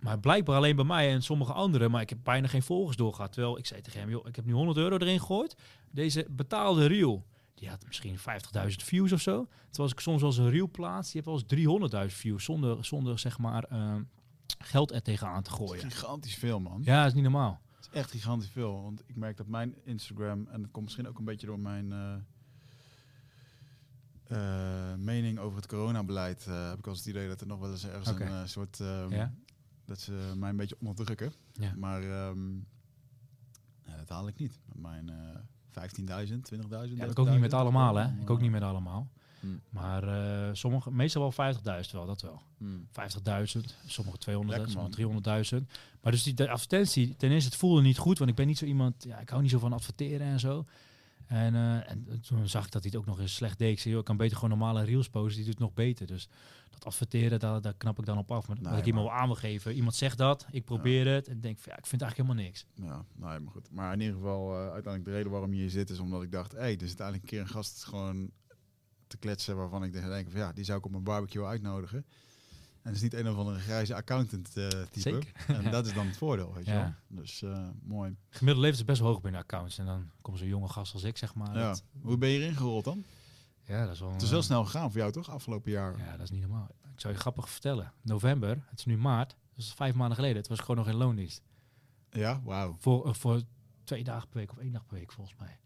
[0.00, 1.90] maar blijkbaar alleen bij mij en sommige anderen.
[1.90, 3.32] Maar ik heb bijna geen volgers doorgehad.
[3.32, 5.54] Terwijl ik zei tegen hem, joh, ik heb nu 100 euro erin gegooid.
[5.90, 9.32] Deze betaalde reel, die had misschien 50.000 views of zo.
[9.44, 12.44] Terwijl als ik soms eens een reel plaats, die heeft wel eens 300.000 views.
[12.44, 14.02] Zonder, zonder zeg maar, ehm,
[14.58, 15.90] geld er tegenaan te Dat is gooien.
[15.90, 16.82] gigantisch veel, man.
[16.84, 17.60] Ja, dat is niet normaal.
[17.90, 18.82] Is echt gigantisch veel.
[18.82, 21.92] Want ik merk dat mijn Instagram, en dat komt misschien ook een beetje door mijn,
[21.92, 22.14] eh,
[24.92, 27.70] eh, mening over het coronabeleid uh, heb ik als het idee dat er nog wel
[27.70, 28.80] eens ergens een soort...
[28.80, 29.34] ehm, Ja?
[29.84, 31.32] Dat ze mij een beetje onderdrukken.
[31.52, 31.74] Ja.
[31.76, 32.54] Maar ehm,
[33.84, 34.60] ja, dat haal ik niet.
[34.66, 35.40] Met mijn eh
[35.70, 36.96] 15.000, 20.000.
[36.96, 37.56] Ja, ik ook niet met 30.000.
[37.56, 38.20] allemaal, hè.
[38.20, 39.10] Ik ook niet met allemaal.
[39.40, 39.60] Hmm.
[39.70, 42.42] Maar eh, sommige, meestal wel 50.000 wel, dat wel.
[42.58, 42.88] hmm.
[42.88, 45.66] 50.000, sommige 200.000, Lekker, sommige 300.000.
[46.00, 48.58] Maar dus die de advertentie, ten eerste, het voelde niet goed, want ik ben niet
[48.58, 50.64] zo iemand, ja, ik hou niet zo van adverteren en zo.
[51.26, 53.72] En, eh, en toen zag ik dat hij het ook nog eens slecht deed.
[53.72, 56.06] Ik zei, joh, ik kan beter gewoon normale reels posten, die doet het nog beter.
[56.06, 56.28] Dus
[56.70, 58.48] dat adverteren, daar, daar knap ik dan op af.
[58.48, 59.74] Maar Nee, dat ik iemand wel aan wil geven.
[59.74, 62.66] Iemand zegt dat, ik probeer het en denk, van, ja, ik vind eigenlijk helemaal niks.
[62.74, 63.70] Ja, nou, maar goed.
[63.70, 66.32] Maar in ieder geval, eh, uiteindelijk de reden waarom je hier zit is omdat ik
[66.32, 68.30] dacht, hé, hey, er zit eigenlijk een keer een gast gewoon
[69.08, 71.98] te kletsen waarvan ik denk van ja, die zou ik op mijn barbecue uitnodigen.
[72.82, 75.00] En het is niet een of andere grijze accountant eh type.
[75.00, 75.32] Zeker.
[75.46, 76.96] En dat is dan het voordeel, weet je Ja.
[77.06, 77.18] wel.
[77.22, 78.16] Dus eh, mooi.
[78.28, 79.78] Gemiddelde leeftijd is best hoog binnen accounts.
[79.78, 81.54] En dan komt zo'n jonge gast als ik, zeg maar.
[81.58, 81.68] ja.
[81.68, 83.04] Dat, Hoe ben je erin gerold dan?
[83.62, 84.12] ja, dat is wel...
[84.12, 85.98] Het is wel eh, snel gegaan voor jou toch, afgelopen jaar?
[85.98, 86.68] Ja, dat is niet normaal.
[86.94, 87.92] Ik zou je grappig vertellen.
[88.02, 90.36] November, het is nu maart, dat is vijf maanden geleden.
[90.36, 91.42] Het was gewoon nog in loondienst.
[92.10, 92.76] Ja, wauw.
[92.78, 93.42] Voor, voor
[93.84, 95.58] twee dagen per week of één dag per week volgens mij.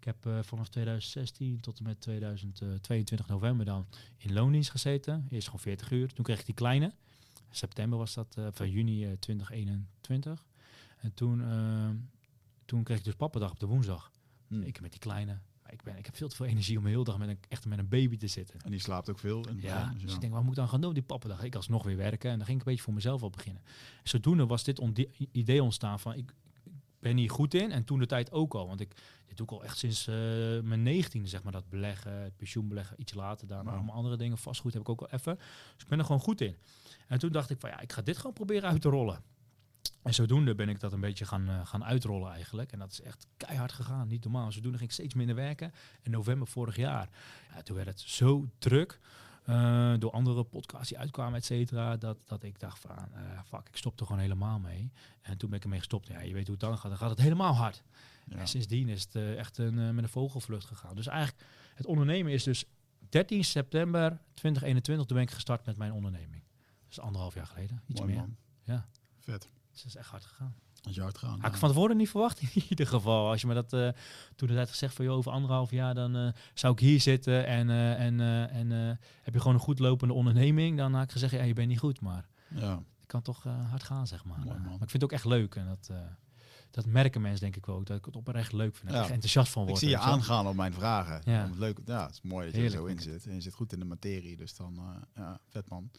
[0.00, 3.86] Ik heb eh, vanaf 2016 tot en met 2022 november dan
[4.16, 5.26] in loondienst gezeten.
[5.30, 6.12] Eerst gewoon 40 uur.
[6.12, 6.92] Toen kreeg ik die kleine.
[7.50, 10.46] September was dat, eh, van juni eh, 2021.
[10.98, 11.90] En toen, eh,
[12.64, 14.10] toen kreeg ik dus pappendag op de woensdag.
[14.48, 14.62] Hm.
[14.62, 15.38] Ik met die kleine.
[15.66, 17.66] Ik, ben, ik heb veel te veel energie om de hele dag met een, echt
[17.66, 18.60] met een baby te zitten.
[18.60, 19.42] En die slaapt ook veel.
[19.42, 21.42] het Ja, begin, dus ik denk, wat moet ik dan gaan doen die pappendag?
[21.42, 23.62] Ik alsnog weer werken en dan ging ik een beetje voor mezelf al beginnen.
[24.02, 24.82] Zodoende was dit
[25.32, 26.34] idee ontstaan van, ik
[27.00, 28.66] ben hier goed in en toen de tijd ook al.
[28.66, 28.94] Want ik,
[29.26, 30.14] dit doe ik al echt sinds eh,
[30.62, 33.64] mijn negentiende, zeg maar, dat beleggen, het pensioenbeleggen, iets later daarna.
[33.64, 33.76] Wauw.
[33.76, 35.36] Allemaal andere dingen, vastgoed heb ik ook al even.
[35.36, 36.56] Dus ik ben er gewoon goed in.
[37.08, 39.22] En toen dacht ik van, ja, ik ga dit gewoon proberen uit te rollen.
[40.02, 42.72] En zodoende ben ik dat een beetje gaan, eh, gaan uitrollen eigenlijk.
[42.72, 44.52] En dat is echt keihard gegaan, niet normaal.
[44.52, 45.72] Zodoende ging ik steeds minder werken.
[46.02, 47.08] In november vorig jaar,
[47.54, 48.98] ja, toen werd het zo druk.
[49.50, 51.96] Eh, door andere podcasts die uitkwamen, et cetera.
[51.96, 54.92] Dat, dat ik dacht van, eh, fuck, ik stop er gewoon helemaal mee.
[55.22, 56.06] En toen ben ik ermee gestopt.
[56.06, 56.90] Ja, je weet hoe het dan gaat.
[56.90, 57.82] Dan gaat het helemaal hard.
[58.26, 58.36] Ja.
[58.36, 60.96] En sindsdien is het eh, echt een, met een vogelvlucht gegaan.
[60.96, 61.44] Dus eigenlijk,
[61.74, 62.64] het ondernemen is dus
[63.08, 65.06] 13 september 2021.
[65.06, 66.42] Toen ben ik gestart met mijn onderneming.
[66.82, 68.20] Dat is anderhalf jaar geleden, iets Mooi, meer.
[68.20, 68.36] man.
[68.62, 68.88] Ja.
[69.20, 69.48] Vet.
[69.70, 70.54] Dus dat is echt hard gegaan.
[70.82, 71.40] Als je hard gaan.
[71.40, 73.28] Had ik van tevoren niet verwacht in ieder geval.
[73.30, 73.88] Als je me dat eh,
[74.36, 77.46] toen de tijd gezegd van joh, over anderhalf jaar dan eh, zou ik hier zitten
[77.46, 78.20] en, eh, en,
[78.50, 78.70] en
[79.22, 81.78] heb je gewoon een goed lopende onderneming, dan had ik gezegd ja, je bent niet
[81.78, 82.70] goed, maar Ja.
[82.98, 84.38] het kan toch hard gaan zeg maar.
[84.38, 85.90] Mooi, maar ik vind het ook echt leuk en dat,
[86.70, 88.98] dat merken mensen denk ik ook, dat ik het oprecht leuk vind, Ja.
[88.98, 89.80] ik er enthousiast van Ik word.
[89.80, 91.20] zie je aangaan op mijn vragen.
[91.24, 91.46] Ja.
[91.46, 92.82] Het leuk, ja, het is mooi dat je Heerlijk.
[92.82, 93.26] er zo in zit.
[93.26, 94.78] En je zit goed in de materie, dus dan,
[95.14, 95.90] ja, vet man.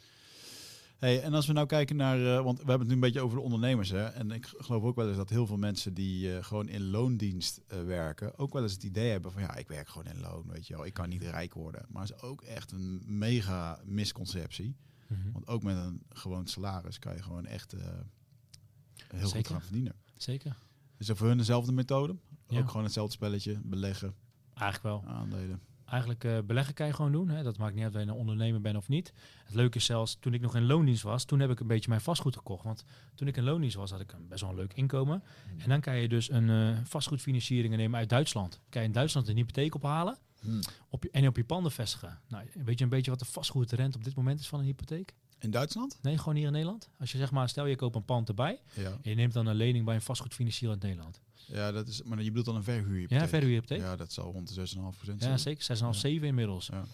[1.01, 3.21] Hey, en als we nou kijken naar, eh, want we hebben het nu een beetje
[3.21, 4.05] over de ondernemers, hè.
[4.05, 7.61] En ik geloof ook wel eens dat heel veel mensen die eh, gewoon in loondienst
[7.67, 10.47] eh, werken, ook wel eens het idee hebben van, ja, ik werk gewoon in loon,
[10.47, 10.85] weet je wel.
[10.85, 11.85] Ik kan niet rijk worden.
[11.89, 14.75] Maar het is ook echt een mega misconceptie.
[15.07, 15.31] Mhm.
[15.31, 19.51] Want ook met een gewoon salaris kan je gewoon echt heel goed Zeker.
[19.51, 19.95] gaan verdienen.
[20.17, 20.57] Zeker.
[20.97, 22.15] Is dat voor hun dezelfde methode?
[22.47, 22.59] Ja.
[22.59, 24.15] Ook gewoon hetzelfde spelletje, beleggen,
[24.53, 25.13] Eigenlijk wel.
[25.13, 25.61] aandelen.
[25.91, 27.29] Eigenlijk eh, beleggen kan je gewoon doen.
[27.29, 27.43] Hè.
[27.43, 29.13] Dat maakt niet uit of je een ondernemer bent of niet.
[29.45, 31.89] Het leuke is zelfs, toen ik nog in loondienst was, toen heb ik een beetje
[31.89, 32.63] mijn vastgoed gekocht.
[32.63, 32.83] Want
[33.15, 35.23] toen ik in loondienst was, had ik een best wel een leuk inkomen.
[35.57, 38.59] En dan kan je dus een eh, vastgoedfinanciering nemen uit Duitsland.
[38.69, 40.61] Kan je in Duitsland een hypotheek ophalen Hm.
[40.89, 42.19] op je, en op je panden vestigen.
[42.27, 45.13] Nou, weet je een beetje wat de vastgoedrente op dit moment is van een hypotheek?
[45.41, 45.97] In Duitsland?
[46.01, 46.89] Nee, gewoon hier in Nederland.
[46.99, 48.83] Als je zeg maar, stel je koopt een pand erbij Ja.
[48.83, 51.19] en je neemt dan een lening bij een vastgoedfinancier uit Nederland.
[51.45, 53.19] Ja, dat is, maar je bedoelt dan een verhuurhypotheek?
[53.19, 53.79] Ja, verhuurhypotheek.
[53.79, 55.39] Ja, dat zal rond de 6,5 procent Ja, zijn.
[55.39, 55.63] zeker.
[55.63, 55.99] 6,5, Ja.
[55.99, 56.67] 7 inmiddels.
[56.67, 56.85] Ja.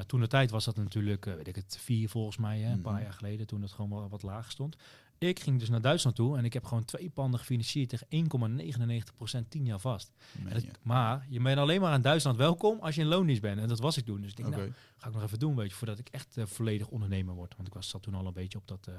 [0.00, 2.72] Ja, toen de tijd was dat natuurlijk, eh, weet ik het, vier volgens mij, hè,
[2.72, 3.02] een paar Mhm.
[3.02, 4.76] jaar geleden, toen het gewoon wel wat laag stond.
[5.18, 9.50] Ik ging dus naar Duitsland toe en ik heb gewoon twee panden gefinancierd tegen 1,99%
[9.50, 10.12] 10 jaar vast.
[10.54, 13.60] Dat- maar je bent alleen maar in Duitsland welkom als je in loondienst bent.
[13.60, 14.20] En dat was ik toen.
[14.20, 14.62] Dus ik denk, nou,
[14.96, 17.54] ga ik nog even doen, weet je, voordat ik echt eh, volledig ondernemer word.
[17.56, 18.94] Want ik was, zat toen al een beetje op, dat, eh,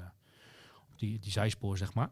[0.92, 2.10] op die, die zijspoor, zeg maar.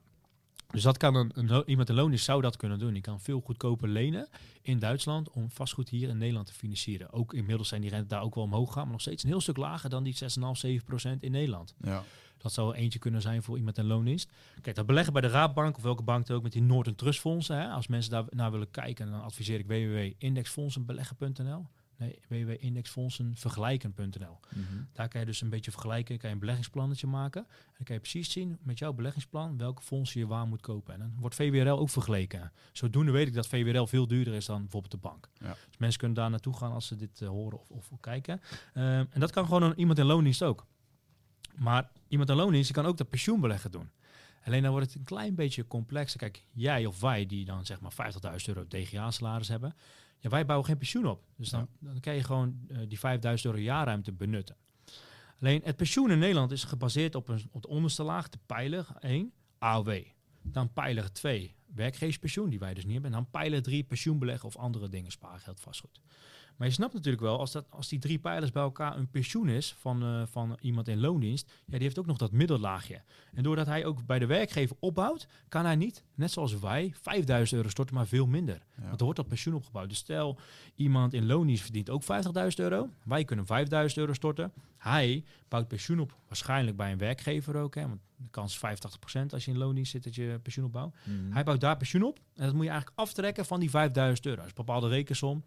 [0.73, 2.93] Dus dat kan een, een, iemand in loondienst zou dat kunnen doen.
[2.93, 4.29] Die kan veel goedkoper lenen
[4.63, 7.13] in Duitsland om vastgoed hier in Nederland te financieren.
[7.13, 9.41] Ook inmiddels zijn die rente daar ook wel omhoog gegaan, maar nog steeds een heel
[9.41, 10.19] stuk lager dan die 6,5,
[10.53, 11.75] 7 procent in Nederland.
[11.83, 12.03] Ja.
[12.39, 14.31] Dat zou eentje kunnen zijn voor iemand in loondienst.
[14.61, 16.95] Kijk, dat beleggen bij de Raadbank of welke bank dan ook met die Noord- en
[16.95, 17.57] Trustfondsen.
[17.57, 21.67] Hè, als mensen daar naar willen kijken, dan adviseer ik www.indexfondsenbeleggen.nl.
[22.01, 24.39] Nee, www.indexfondsenvergelijken.nl.
[24.49, 24.65] Mhm.
[24.93, 27.47] Daar kan je dus een beetje vergelijken, kan je een beleggingsplannetje maken.
[27.47, 30.95] En dan kan je precies zien met jouw beleggingsplan welke fondsen je waar moet kopen.
[30.95, 32.53] En dan wordt VWRL ook vergeleken.
[32.73, 35.29] Zodoende weet ik dat VWRL veel duurder is dan bijvoorbeeld de bank.
[35.39, 35.57] Ja.
[35.67, 38.41] Dus mensen kunnen daar naartoe gaan als ze dit eh, horen of, of kijken.
[38.75, 40.67] Ehm, en dat kan gewoon een, iemand in loondienst ook.
[41.57, 43.91] Maar iemand in loondienst die kan ook dat pensioenbeleggen doen.
[44.45, 46.19] Alleen dan wordt het een klein beetje complexer.
[46.19, 49.75] Kijk, jij of wij die dan zeg maar 50.000 euro DGA-salaris hebben,
[50.21, 51.25] ja, wij bouwen geen pensioen op.
[51.37, 54.57] Dus dan, dan kan je gewoon eh, die 5000 euro jaarruimte benutten.
[55.41, 58.87] Alleen het pensioen in Nederland is gebaseerd op, een, op de onderste laag, de pijler
[59.01, 60.03] 1, AOW.
[60.43, 63.13] Dan pijler 2, werkgeverspensioen, die wij dus niet hebben.
[63.13, 66.01] En dan pijler 3, pensioenbeleggen of andere dingen, spaargeld, vastgoed.
[66.61, 69.49] Maar je snapt natuurlijk wel, als, dat, als die drie pijlers bij elkaar een pensioen
[69.49, 73.03] is van, uh, van iemand in loondienst, ja, die heeft ook nog dat middellaagje.
[73.35, 77.57] En doordat hij ook bij de werkgever opbouwt, kan hij niet, net zoals wij, 5000
[77.57, 78.63] euro storten, maar veel minder.
[78.75, 79.89] Want er wordt dat pensioen opgebouwd.
[79.89, 80.39] Dus stel,
[80.75, 82.09] iemand in loondienst verdient ook 50.000
[82.55, 82.89] euro.
[83.05, 84.53] Wij kunnen 5000 euro storten.
[84.77, 87.75] Hij bouwt pensioen op, waarschijnlijk bij een werkgever ook.
[87.75, 88.85] Hè, want de kans is
[89.19, 90.95] 85% als je in loondienst zit dat je pensioen opbouwt.
[91.05, 91.33] Mhm.
[91.33, 92.19] Hij bouwt daar pensioen op.
[92.35, 94.37] En dat moet je eigenlijk aftrekken van die 5000 euro.
[94.37, 95.45] Dat is een bepaalde rekensom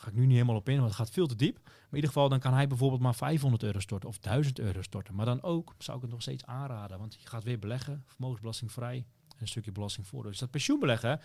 [0.00, 1.58] ga ik nu niet helemaal op in, want het gaat veel te diep.
[1.64, 4.82] Maar in ieder geval, dan kan hij bijvoorbeeld maar 500 euro storten of 1000 euro
[4.82, 5.14] storten.
[5.14, 8.96] Maar dan ook zou ik het nog steeds aanraden, want je gaat weer beleggen, vermogensbelastingvrij
[9.28, 10.30] en een stukje belastingvoordeel.
[10.30, 11.20] Dus dat pensioenbeleggen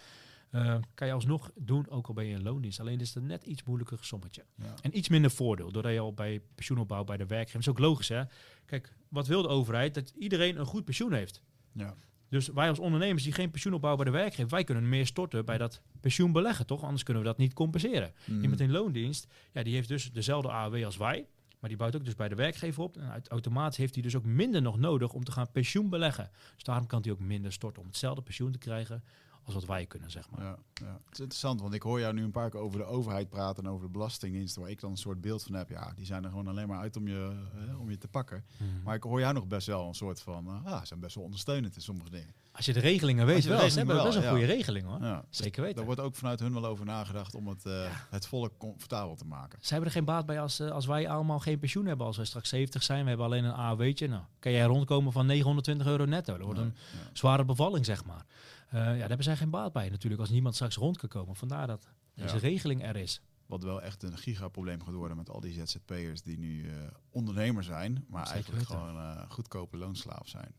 [0.51, 2.79] uh, kan je alsnog doen, ook al ben je in loondienst.
[2.79, 4.45] Alleen is het net iets moeilijker sommetje.
[4.55, 4.73] Ja.
[4.81, 7.59] En iets minder voordeel, doordat je al bij pensioenopbouw bij de werkgever.
[7.59, 8.23] Dat is ook logisch, hè?
[8.65, 9.93] Kijk, wat wil de overheid?
[9.93, 11.41] Dat iedereen een goed pensioen heeft.
[11.71, 11.95] Ja.
[12.33, 15.45] Dus wij als ondernemers die geen pensioen opbouwen bij de werkgever, wij kunnen meer storten
[15.45, 16.83] bij dat pensioen beleggen, toch?
[16.83, 18.13] Anders kunnen we dat niet compenseren.
[18.41, 21.27] Iemand in loondienst, ja, die heeft dus dezelfde AOW als wij,
[21.59, 22.97] maar die bouwt ook dus bij de werkgever op.
[22.97, 26.29] En automatisch heeft hij dus ook minder nog nodig om te gaan pensioen beleggen.
[26.53, 29.03] Dus daarom kan hij ook minder storten om hetzelfde pensioen te krijgen
[29.45, 30.43] als wat wij kunnen, zeg maar.
[30.43, 32.85] Ja, ja, het is interessant, want ik hoor jou nu een paar keer over de
[32.85, 35.69] overheid praten en over de belastingdiensten, waar ik dan een soort beeld van heb.
[35.69, 37.35] Ja, die zijn er gewoon alleen maar uit om je,
[37.67, 38.45] eh, om je te pakken.
[38.57, 38.83] Mhm.
[38.83, 41.15] Maar ik hoor jou nog best wel een soort van, eh, ah, ze zijn best
[41.15, 42.33] wel ondersteunend in sommige dingen.
[42.55, 44.29] Als je de regelingen weet, wel, ze hebben best wel, een ja.
[44.29, 45.01] goede regeling hoor.
[45.01, 45.25] Ja.
[45.29, 45.75] Zeker weten.
[45.75, 49.25] Daar wordt ook vanuit hun wel over nagedacht om het, eh, het volk comfortabel te
[49.25, 49.59] maken.
[49.61, 52.05] Ze hebben er geen baat bij als, eh, als wij allemaal geen pensioen hebben.
[52.05, 54.07] Als wij straks 70 zijn, we hebben alleen een AOW'tje.
[54.07, 56.37] Nou, kan jij rondkomen van 920 euro netto.
[56.37, 56.75] Dat wordt een
[57.13, 58.25] zware bevalling, zeg maar.
[58.73, 61.35] Eh, ja, daar hebben zij geen baat bij natuurlijk, als niemand straks rond kan komen.
[61.35, 62.39] Vandaar dat deze Ja.
[62.41, 63.21] regeling er is.
[63.45, 66.75] Wat wel echt een gigaprobleem gaat worden met al die ZZP'ers die nu eh,
[67.09, 68.85] ondernemer zijn, maar Zeker eigenlijk weten.
[68.85, 70.53] gewoon eh, goedkope loonslaaf zijn.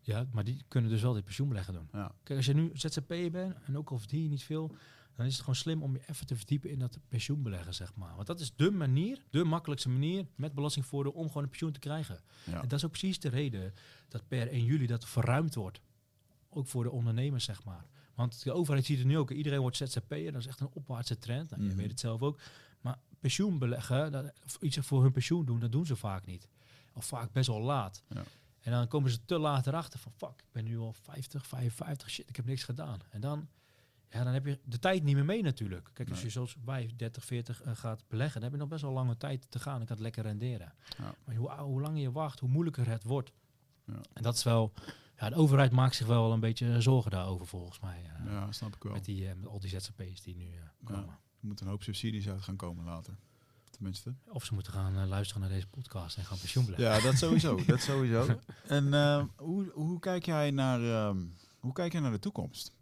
[0.00, 1.88] Ja, maar die kunnen dus wel dit pensioenbeleggen doen.
[1.92, 2.12] Ja.
[2.22, 4.74] Kijk, als je nu ZZP'er bent en ook al verdien je niet veel,
[5.14, 8.14] dan is het gewoon slim om je even te verdiepen in dat pensioenbeleggen, zeg maar.
[8.14, 11.78] Want dat is de manier, de makkelijkste manier met belastingvoordeel om gewoon een pensioen te
[11.78, 12.20] krijgen.
[12.44, 12.62] Ja.
[12.62, 13.72] En dat is ook precies de reden
[14.08, 15.80] dat per 1 juli dat verruimd wordt.
[16.50, 17.86] Ook voor de ondernemers, zeg maar.
[18.14, 19.30] Want de overheid ziet het nu ook.
[19.30, 20.32] Iedereen wordt ZZP'er.
[20.32, 21.50] Dat is echt een opwaartse trend.
[21.50, 21.76] Nou, je Mhm.
[21.76, 22.40] weet het zelf ook.
[22.80, 26.48] Maar pensioen beleggen, dat, of iets voor hun pensioen doen, dat doen ze vaak niet.
[26.94, 28.02] Of vaak best wel laat.
[28.08, 28.22] Ja.
[28.60, 32.10] En dan komen ze te laat erachter van, fuck, ik ben nu al 50, 55,
[32.10, 32.98] shit, ik heb niks gedaan.
[33.10, 33.48] En dan,
[34.10, 35.90] ja, dan heb je de tijd niet meer mee natuurlijk.
[35.92, 38.82] Kijk, als je zoals wij 30, 40 eh, gaat beleggen, dan heb je nog best
[38.82, 39.80] wel lange tijd te gaan.
[39.80, 40.72] Ik kan het lekker renderen.
[40.98, 41.14] Ja.
[41.24, 43.32] Maar hoe, hoe langer je wacht, hoe moeilijker het wordt.
[43.86, 44.00] Ja.
[44.12, 44.72] En dat is wel,
[45.20, 48.02] ja, de overheid maakt zich wel een beetje zorgen daarover volgens mij.
[48.24, 48.92] eh, ja, snap ik wel.
[48.92, 51.18] met, die, eh, met al die ZZP's die nu eh, komen.
[51.40, 53.14] Er moeten een hoop subsidies uit gaan komen later.
[53.70, 54.14] Tenminste.
[54.28, 56.96] Of ze moeten gaan luisteren naar deze podcast en gaan pensioen beleggen.
[56.96, 57.60] Ja, dat sowieso.
[57.66, 58.40] dat sowieso.
[58.66, 58.92] En
[59.36, 61.18] hoe, hoe, kijk jij naar, ehm,
[61.58, 62.72] hoe kijk jij naar de toekomst?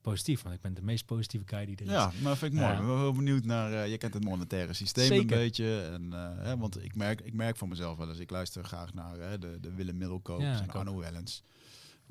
[0.00, 1.90] Positief, want ik ben de meest positieve guy die er is.
[1.90, 2.72] Ja, maar vind ik mooi.
[2.72, 2.78] Ja.
[2.80, 5.80] Ik ben wel benieuwd naar, je kent het monetaire systeem een beetje.
[5.80, 8.94] En, eh, hè, want ik merk, ik merk van mezelf wel eens, ik luister graag
[8.94, 10.70] naar de, de Willem Middelkoops Ja, en.
[10.70, 11.42] Arno Wellens.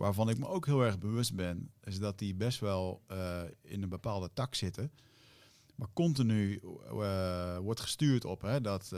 [0.02, 3.84] Waarvan ik me ook heel erg bewust ben, is dat die best wel eh, in
[3.84, 4.92] een bepaalde tak zitten.
[5.76, 8.90] Maar continu eh, wordt gestuurd op hè, dat eh,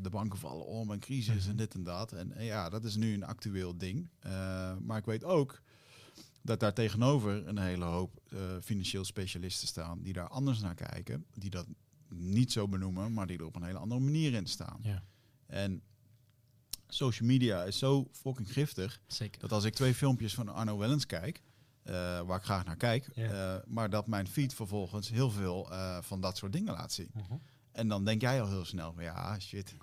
[0.00, 1.50] de banken vallen om en crisis Mhm.
[1.50, 2.12] en dit en dat.
[2.12, 4.08] En, en ja, dat is nu een actueel ding.
[4.80, 5.60] Maar ik weet ook
[6.42, 8.20] dat daar tegenover een hele hoop
[8.62, 11.66] financieel specialisten staan die daar anders naar kijken, die dat
[12.08, 14.80] niet zo benoemen, maar die er op een hele andere manier in staan.
[14.82, 15.02] Ja,
[15.46, 15.82] En
[16.94, 19.40] social media is zo fucking giftig zeker.
[19.40, 21.42] dat als ik twee filmpjes van Arno Wellens kijk,
[21.82, 23.54] eh, waar ik graag naar kijk, Ja.
[23.56, 27.10] eh, maar dat mijn feed vervolgens heel veel eh, van dat soort dingen laat zien.
[27.14, 27.34] Mhm.
[27.72, 29.74] En dan denk jij al heel snel van ja, shit,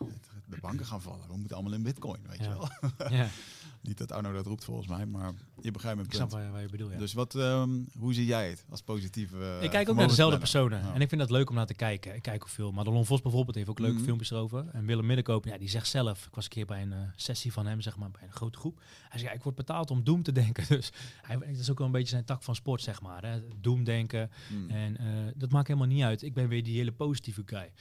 [0.46, 1.28] de banken gaan vallen.
[1.28, 2.70] We moeten allemaal in bitcoin, weet je wel.
[3.10, 3.28] ja,
[3.82, 5.32] Niet dat Arno dat roept volgens mij, maar
[5.62, 6.42] je begrijpt mijn ik snap punt.
[6.42, 6.92] waar, waar je bedoelt.
[6.92, 6.98] Ja.
[6.98, 10.38] Dus wat, ehm, hoe zie jij het als positieve eh, ik kijk ook naar dezelfde
[10.38, 10.80] personen.
[10.84, 10.94] Ja.
[10.94, 12.16] En ik vind dat leuk om naar te kijken.
[12.16, 12.72] Ik kijk ook veel.
[12.72, 14.04] Madelon Vos bijvoorbeeld heeft ook leuke Mhm.
[14.04, 14.66] filmpjes erover.
[14.72, 16.26] En Willem Middenkoop, ja, die zegt zelf...
[16.26, 18.58] Ik was een keer bij een eh, sessie van hem, zeg maar, bij een grote
[18.60, 18.78] groep.
[19.10, 20.66] Hij zegt, ja, ik word betaald om doem te denken.
[20.76, 20.92] Dus
[21.22, 23.24] hij, dat is ook wel een beetje zijn tak van sport, zeg maar.
[23.26, 23.40] Hè.
[23.62, 24.32] Doemdenken.
[24.48, 24.70] Hmm.
[24.70, 25.06] En eh,
[25.36, 26.22] dat maakt helemaal niet uit.
[26.22, 27.72] Ik ben weer die hele positieve guy.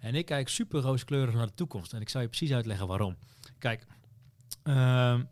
[0.00, 1.92] En ik kijk super rooskleurig naar de toekomst.
[1.92, 3.16] En ik zal je precies uitleggen waarom.
[3.58, 3.86] Kijk,
[4.62, 5.22] ehm,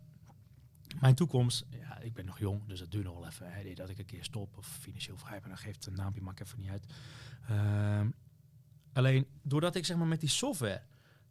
[0.99, 1.65] mijn toekomst...
[1.69, 3.51] Ja, ik ben nog jong, dus dat duurt nog wel even.
[3.51, 5.49] Hè, dat ik een keer stop of financieel vrij ben.
[5.49, 6.85] Dan geeft een naampje, maakt even niet uit.
[7.47, 8.09] Ehm,
[8.93, 10.81] alleen, doordat ik zeg maar met die software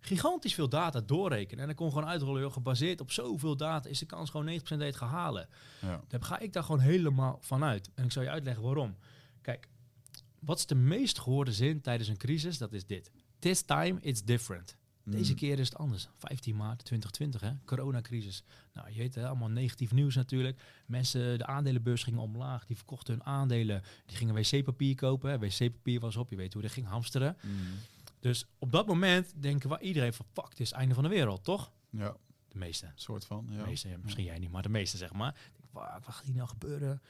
[0.00, 1.60] gigantisch veel data doorrekenen.
[1.60, 4.80] En dan kon gewoon uitrollen, gebaseerd op zoveel data is de kans gewoon 90% dat
[4.80, 5.48] het gaat halen.
[5.80, 6.00] Ja.
[6.08, 7.90] Daar ga ik daar gewoon helemaal van uit.
[7.94, 8.96] En ik zal je uitleggen waarom.
[9.40, 9.68] Kijk,
[10.38, 12.58] wat is de meest gehoorde zin tijdens een crisis?
[12.58, 13.10] Dat is dit.
[13.38, 14.76] This time it's different.
[15.04, 15.36] Deze Mm.
[15.38, 16.08] keer is het anders.
[16.18, 17.50] 15 maart 2020, hè?
[17.64, 18.42] coronacrisis.
[18.72, 20.60] Nou, je weet hè, allemaal negatief nieuws natuurlijk.
[20.86, 22.66] Mensen, de aandelenbeurs gingen omlaag.
[22.66, 23.82] Die verkochten hun aandelen.
[24.06, 25.40] Die gingen wc-papier kopen.
[25.40, 26.30] Wc-papier was op.
[26.30, 27.36] Je weet hoe dat ging hamsteren.
[27.42, 27.52] Mm.
[28.20, 30.26] Dus op dat moment denken we iedereen van...
[30.32, 31.72] Fuck, dit is het einde van de wereld, toch?
[31.90, 32.16] Ja,
[32.48, 32.92] De meeste.
[32.94, 33.46] soort van.
[33.48, 33.56] Ja.
[33.62, 35.32] De meeste, misschien jij niet, maar de meeste zeg maar.
[35.32, 37.02] Denk, "Fuck, wat gaat hier nou gebeuren?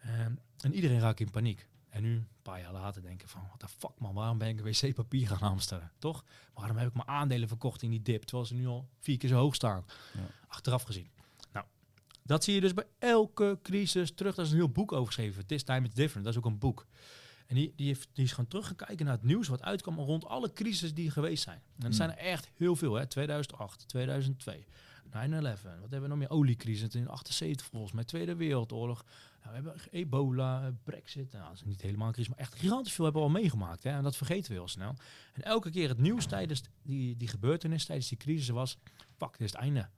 [0.00, 1.66] Ehm, en iedereen raakt in paniek.
[1.94, 4.60] En nu, een paar jaar later, denken van, wat de fuck man, waarom ben ik
[4.60, 5.92] wc-papier gaan hamsteren?
[5.98, 6.24] Toch?
[6.54, 9.28] Waarom heb ik mijn aandelen verkocht in die dip, terwijl ze nu al vier keer
[9.28, 9.84] zo hoog staan?
[10.14, 10.26] Ja.
[10.48, 11.10] Achteraf gezien.
[11.52, 11.66] Nou,
[12.22, 14.34] dat zie je dus bij elke crisis terug.
[14.34, 15.46] Daar is een heel boek over geschreven.
[15.46, 16.86] This Time It's Different, dat is ook een boek.
[17.46, 20.52] En die, die, heeft, die is gaan teruggekijken naar het nieuws wat uitkwam rond alle
[20.52, 21.62] crises die geweest zijn.
[21.78, 23.06] En er zijn er echt heel veel, hè.
[23.06, 24.66] 2008, 2002,
[25.06, 25.22] 9-11, wat
[25.62, 26.30] hebben we nog meer?
[26.30, 29.04] Oliecrisis in 78 volgens mij, Tweede Wereldoorlog.
[29.44, 32.54] Nou, we hebben ebola, eh, brexit, nou, dat is niet helemaal een crisis, maar echt
[32.54, 33.82] gigantisch veel hebben we al meegemaakt.
[33.82, 33.90] Hè.
[33.90, 34.94] En dat vergeten we heel snel.
[35.32, 38.78] En elke keer het nieuws tijdens die, die gebeurtenis, tijdens die crisis was,
[39.16, 39.88] fuck, dit is het einde.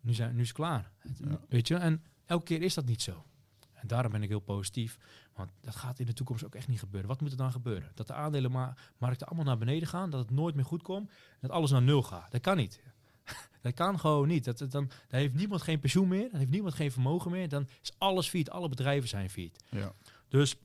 [0.00, 0.90] Nu, zijn, nu is het klaar.
[0.98, 1.40] Het- Ja.
[1.48, 3.24] Weet je, en elke keer is dat niet zo.
[3.72, 4.98] En daarom ben ik heel positief.
[5.34, 7.08] Want dat gaat in de toekomst ook echt niet gebeuren.
[7.08, 7.90] Wat moet er dan gebeuren?
[7.94, 11.10] Dat de aandelenmarkten allemaal naar beneden gaan, dat het nooit meer goed komt,
[11.40, 12.30] dat alles naar nul gaat.
[12.30, 12.80] Dat kan niet.
[13.62, 14.44] Dat kan gewoon niet.
[14.44, 17.48] Dat, dat, dan, dan heeft niemand geen pensioen meer, dan heeft niemand geen vermogen meer.
[17.48, 19.64] Dan is alles failliet, alle bedrijven zijn failliet.
[19.70, 19.92] Ja.
[20.28, 20.56] Dus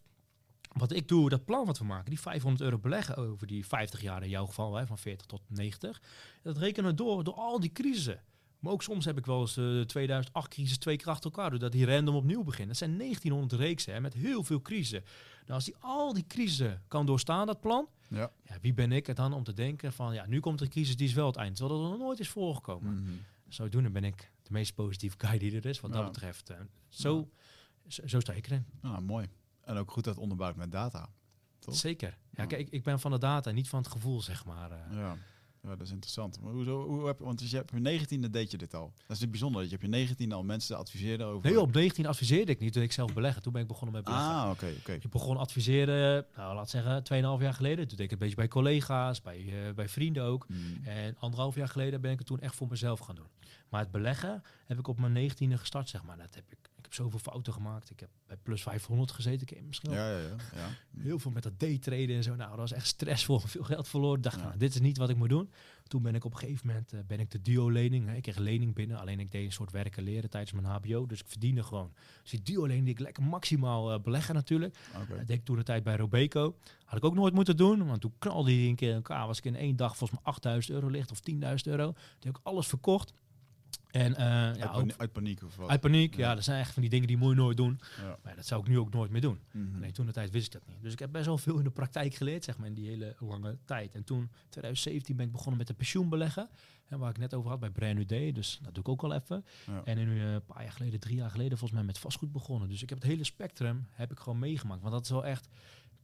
[0.74, 4.02] wat ik doe, dat plan wat we maken, die 500 euro beleggen over die 50
[4.02, 6.02] jaar in jouw geval, hè, van 40 tot 90,
[6.42, 8.22] dat rekenen we door, door al die crisissen.
[8.60, 9.86] Maar ook soms heb ik wel eens eh, de
[10.26, 12.68] 2008-crisis twee keer achter elkaar, doordat die random opnieuw begint.
[12.68, 15.04] Dat zijn 1900 reeksen hè, met heel veel crisissen.
[15.40, 18.32] Nou, als die al die crisissen kan doorstaan, dat plan, Ja.
[18.44, 20.96] ja, wie ben ik er dan om te denken van, ja, nu komt de crisis,
[20.96, 21.56] die is wel het eind.
[21.56, 22.94] Terwijl dat er nog nooit is voorgekomen.
[23.04, 23.12] Mhm.
[23.48, 26.50] Zodoende ben ik de meest positieve guy die er is, wat dat betreft.
[26.50, 26.58] Eh,
[26.90, 27.30] zo,
[27.88, 28.66] zo, zo sta ik erin.
[28.82, 29.28] Nou, mooi.
[29.62, 31.10] En ook goed dat onderbouwd met data.
[31.60, 31.76] Toch?
[31.76, 32.08] Zeker.
[32.10, 32.46] Ja, Ja.
[32.46, 34.72] kijk, ik ben van de data, niet van het gevoel, zeg maar.
[34.72, 34.78] eh.
[34.98, 35.18] Ja.
[35.62, 36.42] Ja, dat is interessant.
[36.42, 38.94] Maar hoezo, hoe heb want je hebt op je negentiende deed je dit al.
[39.08, 41.50] Dat is niet bijzonder dat je op je negentiende al mensen adviseerde over...
[41.50, 43.42] Nee, op 19 adviseerde ik niet toen ik zelf beleggen.
[43.42, 44.30] Toen ben ik begonnen met beleggen.
[44.30, 44.94] Ah, oké, oké.
[44.94, 47.04] Ik begon adviseren, nou, laat zeggen,
[47.38, 47.88] 2,5 jaar geleden.
[47.88, 50.48] Toen deed ik het een beetje bij collega's, bij, eh, bij vrienden ook.
[50.48, 50.84] Mm.
[50.84, 53.28] En anderhalf jaar geleden ben ik het toen echt voor mezelf gaan doen.
[53.70, 56.18] Maar het beleggen heb ik op mijn 19e gestart, zeg maar.
[56.18, 57.90] Dat heb ik heb zoveel fouten gemaakt.
[57.90, 59.42] Ik heb bij plus 500 gezeten.
[59.42, 60.36] Ik heb misschien Ja, ja, ja.
[60.56, 60.70] ja.
[61.02, 62.36] heel veel met dat daytraden en zo.
[62.36, 63.40] Nou, dat was echt stressvol.
[63.50, 64.22] Veel geld verloren.
[64.22, 64.44] Dacht, Ja.
[64.44, 65.52] nou, dit is niet wat ik moet doen.
[65.88, 68.16] Toen ben ik op een gegeven moment eh, ben ik de duo-lening.
[68.16, 69.00] Ik kreeg lening binnen.
[69.00, 71.06] Alleen ik deed een soort werken leren tijdens mijn HBO.
[71.06, 71.94] Dus ik verdiende gewoon.
[72.22, 74.76] Dus die duo-lening die ik lekker maximaal eh, beleggen natuurlijk.
[75.02, 75.18] Oké.
[75.18, 76.56] Dat deed ik toen de tijd bij Robeco.
[76.86, 77.88] Had ik ook nooit moeten doen.
[77.88, 79.28] Want toen knalde die een keer in elkaar.
[79.28, 81.92] Was ik in één dag volgens mij 8000 euro licht of 10.000 euro.
[81.92, 83.14] Toen heb ik alles verkocht.
[83.92, 85.70] En eh, ja, uit, ook uit paniek of wat?
[85.70, 86.16] uit paniek.
[86.16, 86.30] Ja.
[86.30, 87.80] Ja, dat zijn echt van die dingen die moet je nooit doen.
[88.02, 88.18] Ja.
[88.24, 89.40] Maar dat zou ik nu ook nooit meer doen.
[89.52, 89.80] Mhm.
[89.80, 90.82] Nee, toen de tijd wist ik dat niet.
[90.82, 93.16] Dus ik heb best wel veel in de praktijk geleerd, zeg maar, in die hele
[93.20, 93.96] lange tijd.
[93.96, 96.50] En toen, 2017, ben ik begonnen met de pensioenbeleggen.
[96.86, 98.32] Hè, waar ik net over had bij Brand New Day.
[98.32, 99.46] Dus dat doe ik ook al even.
[99.84, 102.70] En nu eh, een paar jaar geleden, drie jaar geleden, volgens mij met vastgoed begonnen.
[102.70, 104.82] Dus ik heb het hele spectrum heb ik gewoon meegemaakt.
[104.82, 105.48] Want dat is wel echt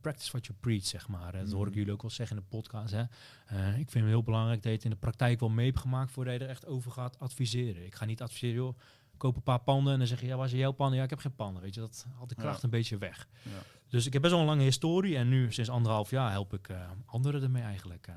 [0.05, 1.31] practice what you preach, zeg maar.
[1.31, 1.77] Dat hoor ik Mhm.
[1.77, 2.93] jullie ook wel zeggen in de podcast.
[2.93, 3.03] Hè.
[3.45, 5.79] Eh, ik vind het heel belangrijk dat je het in de praktijk wel mee hebt
[5.79, 7.85] gemaakt voordat je er echt over gaat adviseren.
[7.85, 8.77] Ik ga niet adviseren, joh,
[9.17, 10.97] koop een paar panden en dan zeg je, ja, waar zijn jouw panden?
[10.97, 11.79] Ja, ik heb geen panden, weet je.
[11.79, 12.63] Dat haalt de kracht Ja.
[12.63, 13.27] een beetje weg.
[13.41, 13.49] Ja.
[13.87, 16.69] Dus ik heb best wel een lange historie en nu sinds anderhalf jaar help ik
[16.69, 18.07] eh, anderen ermee eigenlijk.
[18.07, 18.15] eh.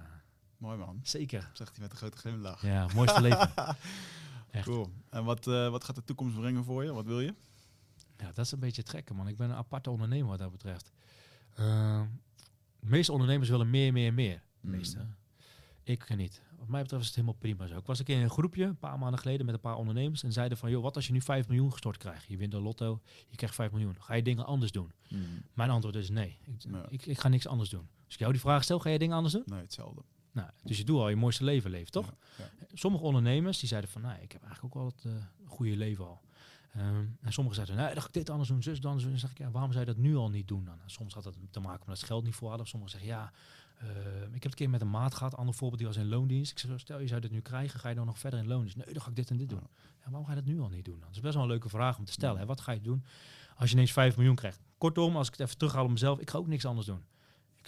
[0.56, 1.00] Mooi man.
[1.02, 1.50] zeker.
[1.52, 2.62] Zegt hij met een grote glimlach.
[2.62, 3.52] Ja, mooiste leven.
[4.50, 4.66] Echt.
[4.66, 4.90] Cool.
[5.10, 6.92] En wat, wat gaat de toekomst brengen voor je?
[6.92, 7.34] Wat wil je?
[8.16, 9.28] Ja, dat is een beetje het gekke, man.
[9.28, 10.92] Ik ben een aparte ondernemer wat dat betreft.
[11.58, 12.02] Eh,
[12.80, 14.42] de meeste ondernemers willen meer, meer, meer.
[14.60, 14.70] De Mm.
[14.76, 15.06] meeste.
[15.82, 16.42] Ik niet.
[16.58, 17.76] Wat mij betreft is het helemaal prima zo.
[17.78, 20.22] Ik was een keer in een groepje, een paar maanden geleden, met een paar ondernemers.
[20.22, 22.24] En zeiden van, joh, wat als je nu 5 miljoen gestort krijgt?
[22.28, 23.96] Je wint een lotto, je krijgt 5 miljoen.
[24.00, 24.92] Ga je dingen anders doen?
[25.08, 25.22] Mhm.
[25.52, 26.38] Mijn antwoord is nee.
[26.44, 26.86] Ik, Ja.
[26.88, 27.88] ik, ik ga niks anders doen.
[28.04, 29.42] Als ik jou die vraag stel, ga je dingen anders doen?
[29.46, 30.02] Nee, hetzelfde.
[30.32, 32.06] Nou, dus je doet al je mooiste leven leven, toch?
[32.38, 32.66] Ja, ja.
[32.72, 36.06] Sommige ondernemers die zeiden van, nou, ik heb eigenlijk ook wel het eh, goede leven
[36.06, 36.20] al.
[36.72, 39.38] Ehm, en sommigen zeiden, nee, dan ga ik dit anders doen, zus, dan zeg ik,
[39.38, 40.80] ja, waarom zou je dat nu al niet doen dan?
[40.82, 42.66] En soms had dat te maken met het geld niet voor hadden.
[42.66, 43.32] Sommigen zeggen, ja,
[43.78, 43.86] eh,
[44.22, 45.36] ik heb het een keer met een maat gehad.
[45.36, 46.50] Ander voorbeeld, die was in loondienst.
[46.50, 48.76] Ik zeg, stel je zou dit nu krijgen, ga je dan nog verder in loondienst?
[48.76, 49.66] Nee, dan ga ik dit en dit doen.
[49.98, 50.98] Ja, waarom ga je dat nu al niet doen?
[50.98, 51.06] Dan?
[51.06, 52.38] Dat is best wel een leuke vraag om te stellen.
[52.38, 52.46] Hè?
[52.46, 53.04] Wat ga je doen
[53.56, 54.60] als je ineens 5 miljoen krijgt?
[54.78, 57.04] Kortom, als ik het even terughaal op mezelf, ik ga ook niks anders doen.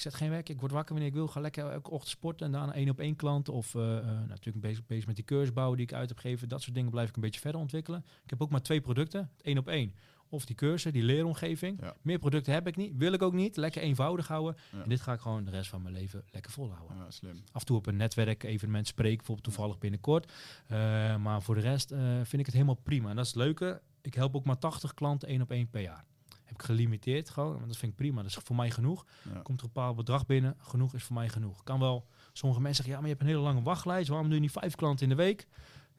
[0.01, 2.47] Ik zet geen werk, ik word wakker wanneer ik wil, ga lekker elke ochtend sporten
[2.47, 3.49] en daarna één op één klant.
[3.49, 6.49] Of eh, eh, natuurlijk bezig, bezig met die cursusbouw die ik uit heb gegeven.
[6.49, 8.05] Dat soort dingen blijf ik een beetje verder ontwikkelen.
[8.25, 9.95] Ik heb ook maar twee producten, één op één.
[10.29, 11.81] of die cursus, die leeromgeving.
[11.81, 11.95] Ja.
[12.03, 13.57] Meer producten heb ik niet, wil ik ook niet.
[13.57, 14.57] Lekker eenvoudig houden.
[14.73, 14.83] Ja.
[14.83, 16.97] En dit ga ik gewoon de rest van mijn leven lekker volhouden.
[16.97, 17.43] Ja, slim.
[17.53, 20.33] Af en toe op een netwerk-evenement spreken, bijvoorbeeld toevallig binnenkort.
[20.67, 20.79] Eh,
[21.17, 21.89] maar voor de rest
[22.23, 23.11] vind ik het helemaal prima.
[23.11, 23.83] En dat is het leuke.
[24.01, 26.05] Ik help ook maar 80 klanten één op één per jaar.
[26.51, 28.23] Heb ik gelimiteerd gewoon, want dat vind ik prima.
[28.23, 29.07] Dat is voor mij genoeg.
[29.33, 29.41] Ja.
[29.43, 31.63] Komt er een bepaald bedrag binnen, genoeg is voor mij genoeg.
[31.65, 34.09] Kan wel, sommige mensen zeggen, ja, maar je hebt een hele lange wachtlijst.
[34.09, 35.47] Waarom doe je niet vijf klanten in de week?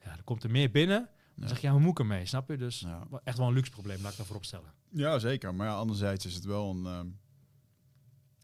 [0.04, 1.08] Ja, dan komt er meer binnen.
[1.36, 2.26] Dan zeg je, ja, hoe moet ik ermee?
[2.26, 2.56] Snap je?
[2.56, 3.06] Dus Ja.
[3.24, 4.72] echt wel een luxe probleem, laat ik daarvoor opstellen.
[4.90, 5.54] Ja, zeker.
[5.54, 6.86] Maar ja, anderzijds is het wel een...
[6.86, 7.06] ehm,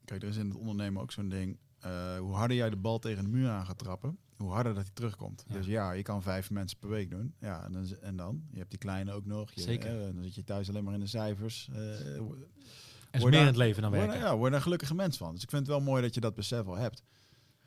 [0.05, 1.59] Kijk, er is in het ondernemen ook zo'n ding.
[1.79, 4.83] eh, hoe harder jij de bal tegen de muur aan gaat trappen, hoe harder dat
[4.83, 5.45] hij terugkomt.
[5.49, 5.55] Ja.
[5.55, 7.35] Dus ja, je kan vijf mensen per week doen.
[7.41, 8.43] Ja, en dan, en dan?
[8.51, 9.51] Je hebt die kleine ook nog.
[9.53, 10.07] Je, Zeker.
[10.07, 11.69] eh, dan zit je thuis alleen maar in de cijfers.
[11.73, 14.21] eh, Er is Word meer in het leven dan word, werken.
[14.27, 15.33] ja, word een gelukkige mens van.
[15.35, 17.03] Dus ik vind het wel mooi dat je dat besef wel hebt.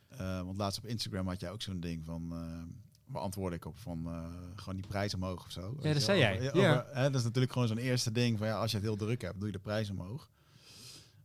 [0.07, 2.31] Eh, want laatst op Instagram had jij ook zo'n ding van...
[2.31, 2.63] eh
[3.05, 4.07] waar antwoord ik op van
[4.55, 5.75] gewoon die prijs omhoog of zo.
[5.81, 6.35] Weet dat zei jij.
[6.47, 6.71] Over- Ja.
[6.79, 8.95] over- hè, dat is natuurlijk gewoon zo'n eerste ding van ja, als je het heel
[8.95, 10.29] druk hebt, doe je de prijs omhoog.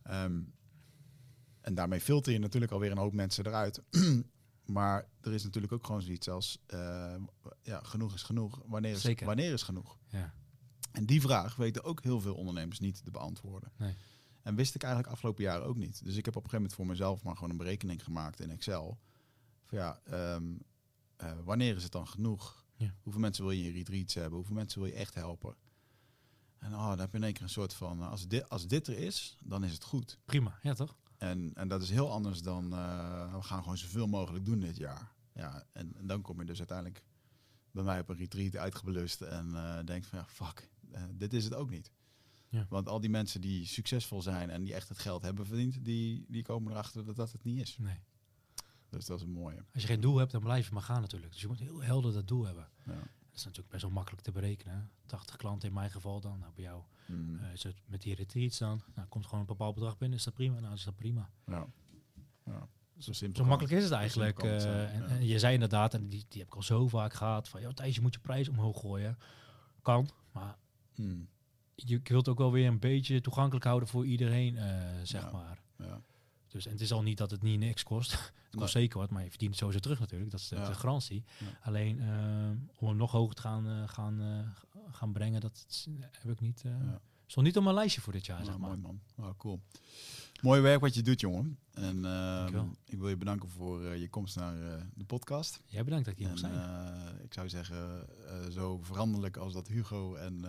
[0.03, 0.39] Ehm,
[1.61, 3.81] en daarmee filter je natuurlijk alweer een hoop mensen eruit.
[4.67, 7.15] maar er is natuurlijk ook gewoon zoiets als eh,
[7.61, 8.61] ja, genoeg is genoeg.
[8.65, 9.25] Wanneer is, Zeker.
[9.25, 9.97] wanneer is genoeg?
[10.07, 10.33] Ja.
[10.91, 13.71] En die vraag weten ook heel veel ondernemers niet te beantwoorden.
[13.77, 13.95] Nee.
[14.41, 16.03] En wist ik eigenlijk afgelopen jaren ook niet.
[16.03, 18.49] Dus ik heb op een gegeven moment voor mezelf maar gewoon een berekening gemaakt in
[18.49, 18.99] Excel.
[19.65, 20.55] Van ja, ehm,
[21.15, 22.65] eh, wanneer is het dan genoeg?
[22.75, 22.95] Ja.
[23.01, 24.35] Hoeveel mensen wil je in retreats hebben?
[24.35, 25.55] Hoeveel mensen wil je echt helpen?
[26.57, 28.67] En oh, dan heb je in één keer een soort van, eh, als dit, als
[28.67, 30.19] dit er is, dan is het goed.
[30.25, 30.95] Prima, ja toch?
[31.17, 34.77] En, en dat is heel anders dan, eh, we gaan gewoon zoveel mogelijk doen dit
[34.77, 35.11] jaar.
[35.33, 37.03] Ja, en, en dan kom je dus uiteindelijk
[37.71, 41.43] bij mij op een retreat uitgebelust en eh denk van ja, fuck, eh, dit is
[41.43, 41.91] het ook niet.
[42.49, 42.65] Ja.
[42.69, 46.25] Want al die mensen die succesvol zijn en die echt het geld hebben verdiend, die,
[46.27, 47.77] die komen erachter dat dat het niet is.
[47.77, 47.99] Nee.
[48.89, 49.65] Dus dat is een mooie.
[49.73, 51.31] Als je geen doel hebt, dan blijf je maar gaan natuurlijk.
[51.31, 52.69] Dus je moet heel helder dat doel hebben.
[52.85, 52.93] Ja.
[52.93, 54.75] Dat is natuurlijk best wel makkelijk te berekenen.
[54.75, 54.81] hè.
[55.05, 56.39] 80 klanten in mijn geval dan.
[56.39, 57.39] Nou, bij jou Mm.
[57.39, 58.81] eh, is het met die retreats dan.
[58.95, 60.17] Nou, komt gewoon een bepaald bedrag binnen.
[60.17, 60.59] Is dat prima?
[60.59, 61.29] Nou, is dat prima.
[61.45, 61.67] ja.
[62.45, 62.67] ja.
[62.97, 63.43] Zo simpel.
[63.43, 64.43] Zo makkelijk is het eigenlijk.
[64.43, 65.07] eh, en, ja.
[65.07, 67.71] en je zei inderdaad, en die, die heb ik al zo vaak gehad, van, joh,
[67.73, 69.17] Thijs, je moet je prijs omhoog gooien.
[69.81, 70.57] Kan, maar
[70.95, 71.27] Mm.
[71.75, 74.65] je, je wilt ook wel weer een beetje toegankelijk houden voor iedereen, eh,
[75.03, 75.31] zeg Ja.
[75.31, 75.59] maar.
[75.77, 76.01] Ja.
[76.47, 78.11] Dus, en het is al niet dat het niet niks kost.
[78.11, 78.83] het kost Nee.
[78.83, 80.31] zeker wat, maar je verdient het sowieso terug natuurlijk.
[80.31, 80.67] Dat is de, Ja.
[80.67, 81.23] de garantie.
[81.39, 81.45] Ja.
[81.61, 82.01] Alleen
[82.77, 84.39] om hem nog hoger te gaan, eh, gaan, eh,
[84.91, 86.61] gaan brengen, dat heb ik niet.
[86.63, 87.01] Ja.
[87.25, 88.69] Stond niet op mijn lijstje voor dit jaar, Ja, zeg maar.
[88.69, 89.01] Mooi man.
[89.15, 89.61] Oh, cool.
[90.41, 91.59] Mooi werk wat je doet, jongen.
[91.73, 95.61] En ehm, ik wil je bedanken voor eh, je komst naar eh, de podcast.
[95.65, 97.23] Jij bedankt dat ik hier En, mocht zijn.
[97.23, 98.07] ik zou zeggen,
[98.51, 100.45] zo veranderlijk als dat Hugo en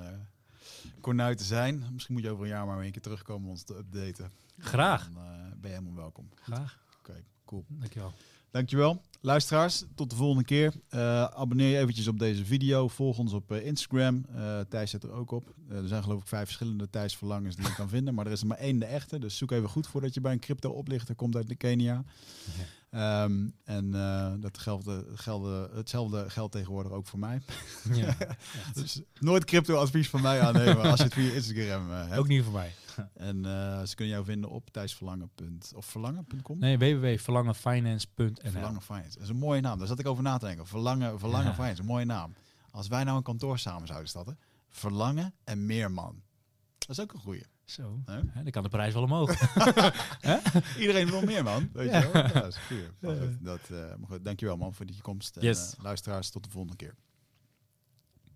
[1.01, 1.85] Cornuiten zijn.
[1.93, 4.31] Misschien moet je over een jaar maar weer een keer terugkomen om ons te updaten.
[4.59, 5.05] Graag.
[5.05, 5.23] Dan
[5.61, 6.29] ben je helemaal welkom.
[6.35, 6.79] Graag.
[6.99, 7.65] Oké, cool.
[7.69, 8.13] Dankjewel.
[8.51, 9.03] Dankjewel.
[9.21, 10.73] Luisteraars, tot de volgende keer.
[10.89, 12.89] Eh, abonneer je eventjes op deze video.
[12.89, 14.25] Volg ons op eh, Instagram.
[14.35, 15.55] Eh, Thijs zit er ook op.
[15.69, 18.15] Er zijn geloof ik vijf verschillende Thijs Verlangens die je kan vinden.
[18.15, 19.19] Maar er is er maar één de echte.
[19.19, 22.05] Dus zoek even goed voordat je bij een crypto oplichter komt uit de Kenia.
[22.91, 27.43] Ehm, en eh, dat geldt, geldt, hetzelfde geldt tegenwoordig ook voor mij.
[27.93, 28.17] Ja.
[28.75, 32.19] Dus nooit crypto advies van mij aannemen als je het via Instagram eh, hebt.
[32.19, 32.73] Ook niet voor mij.
[33.15, 35.31] En eh, ze kunnen jou vinden op thijsverlangen.
[35.75, 36.59] Of verlangen.com?
[36.59, 38.51] Nee, www.verlangenfinance.nl.
[38.51, 39.13] Verlangen Finance.
[39.13, 39.79] Dat is een mooie naam.
[39.79, 40.67] Daar zat ik over na te denken.
[40.67, 41.55] Verlangen, Verlangen Ja.
[41.55, 42.35] Finance, een mooie naam.
[42.71, 44.39] Als wij nou een kantoor samen zouden starten.
[44.69, 46.23] Verlangen en Meerman.
[46.79, 47.45] Dat is ook een goeie.
[47.71, 48.03] Zo.
[48.07, 49.31] Hè, dan kan de prijs wel omhoog.
[50.79, 51.71] Iedereen wil meer, man.
[51.73, 51.99] Weet Ja.
[52.01, 52.23] je wel?
[52.23, 52.59] Ja, dat is.
[53.01, 55.37] Maar goed, dat, eh, maar goed, dankjewel, man, voor die komst.
[55.37, 55.75] En, Yes.
[55.77, 56.95] eh, luisteraars, tot de volgende keer.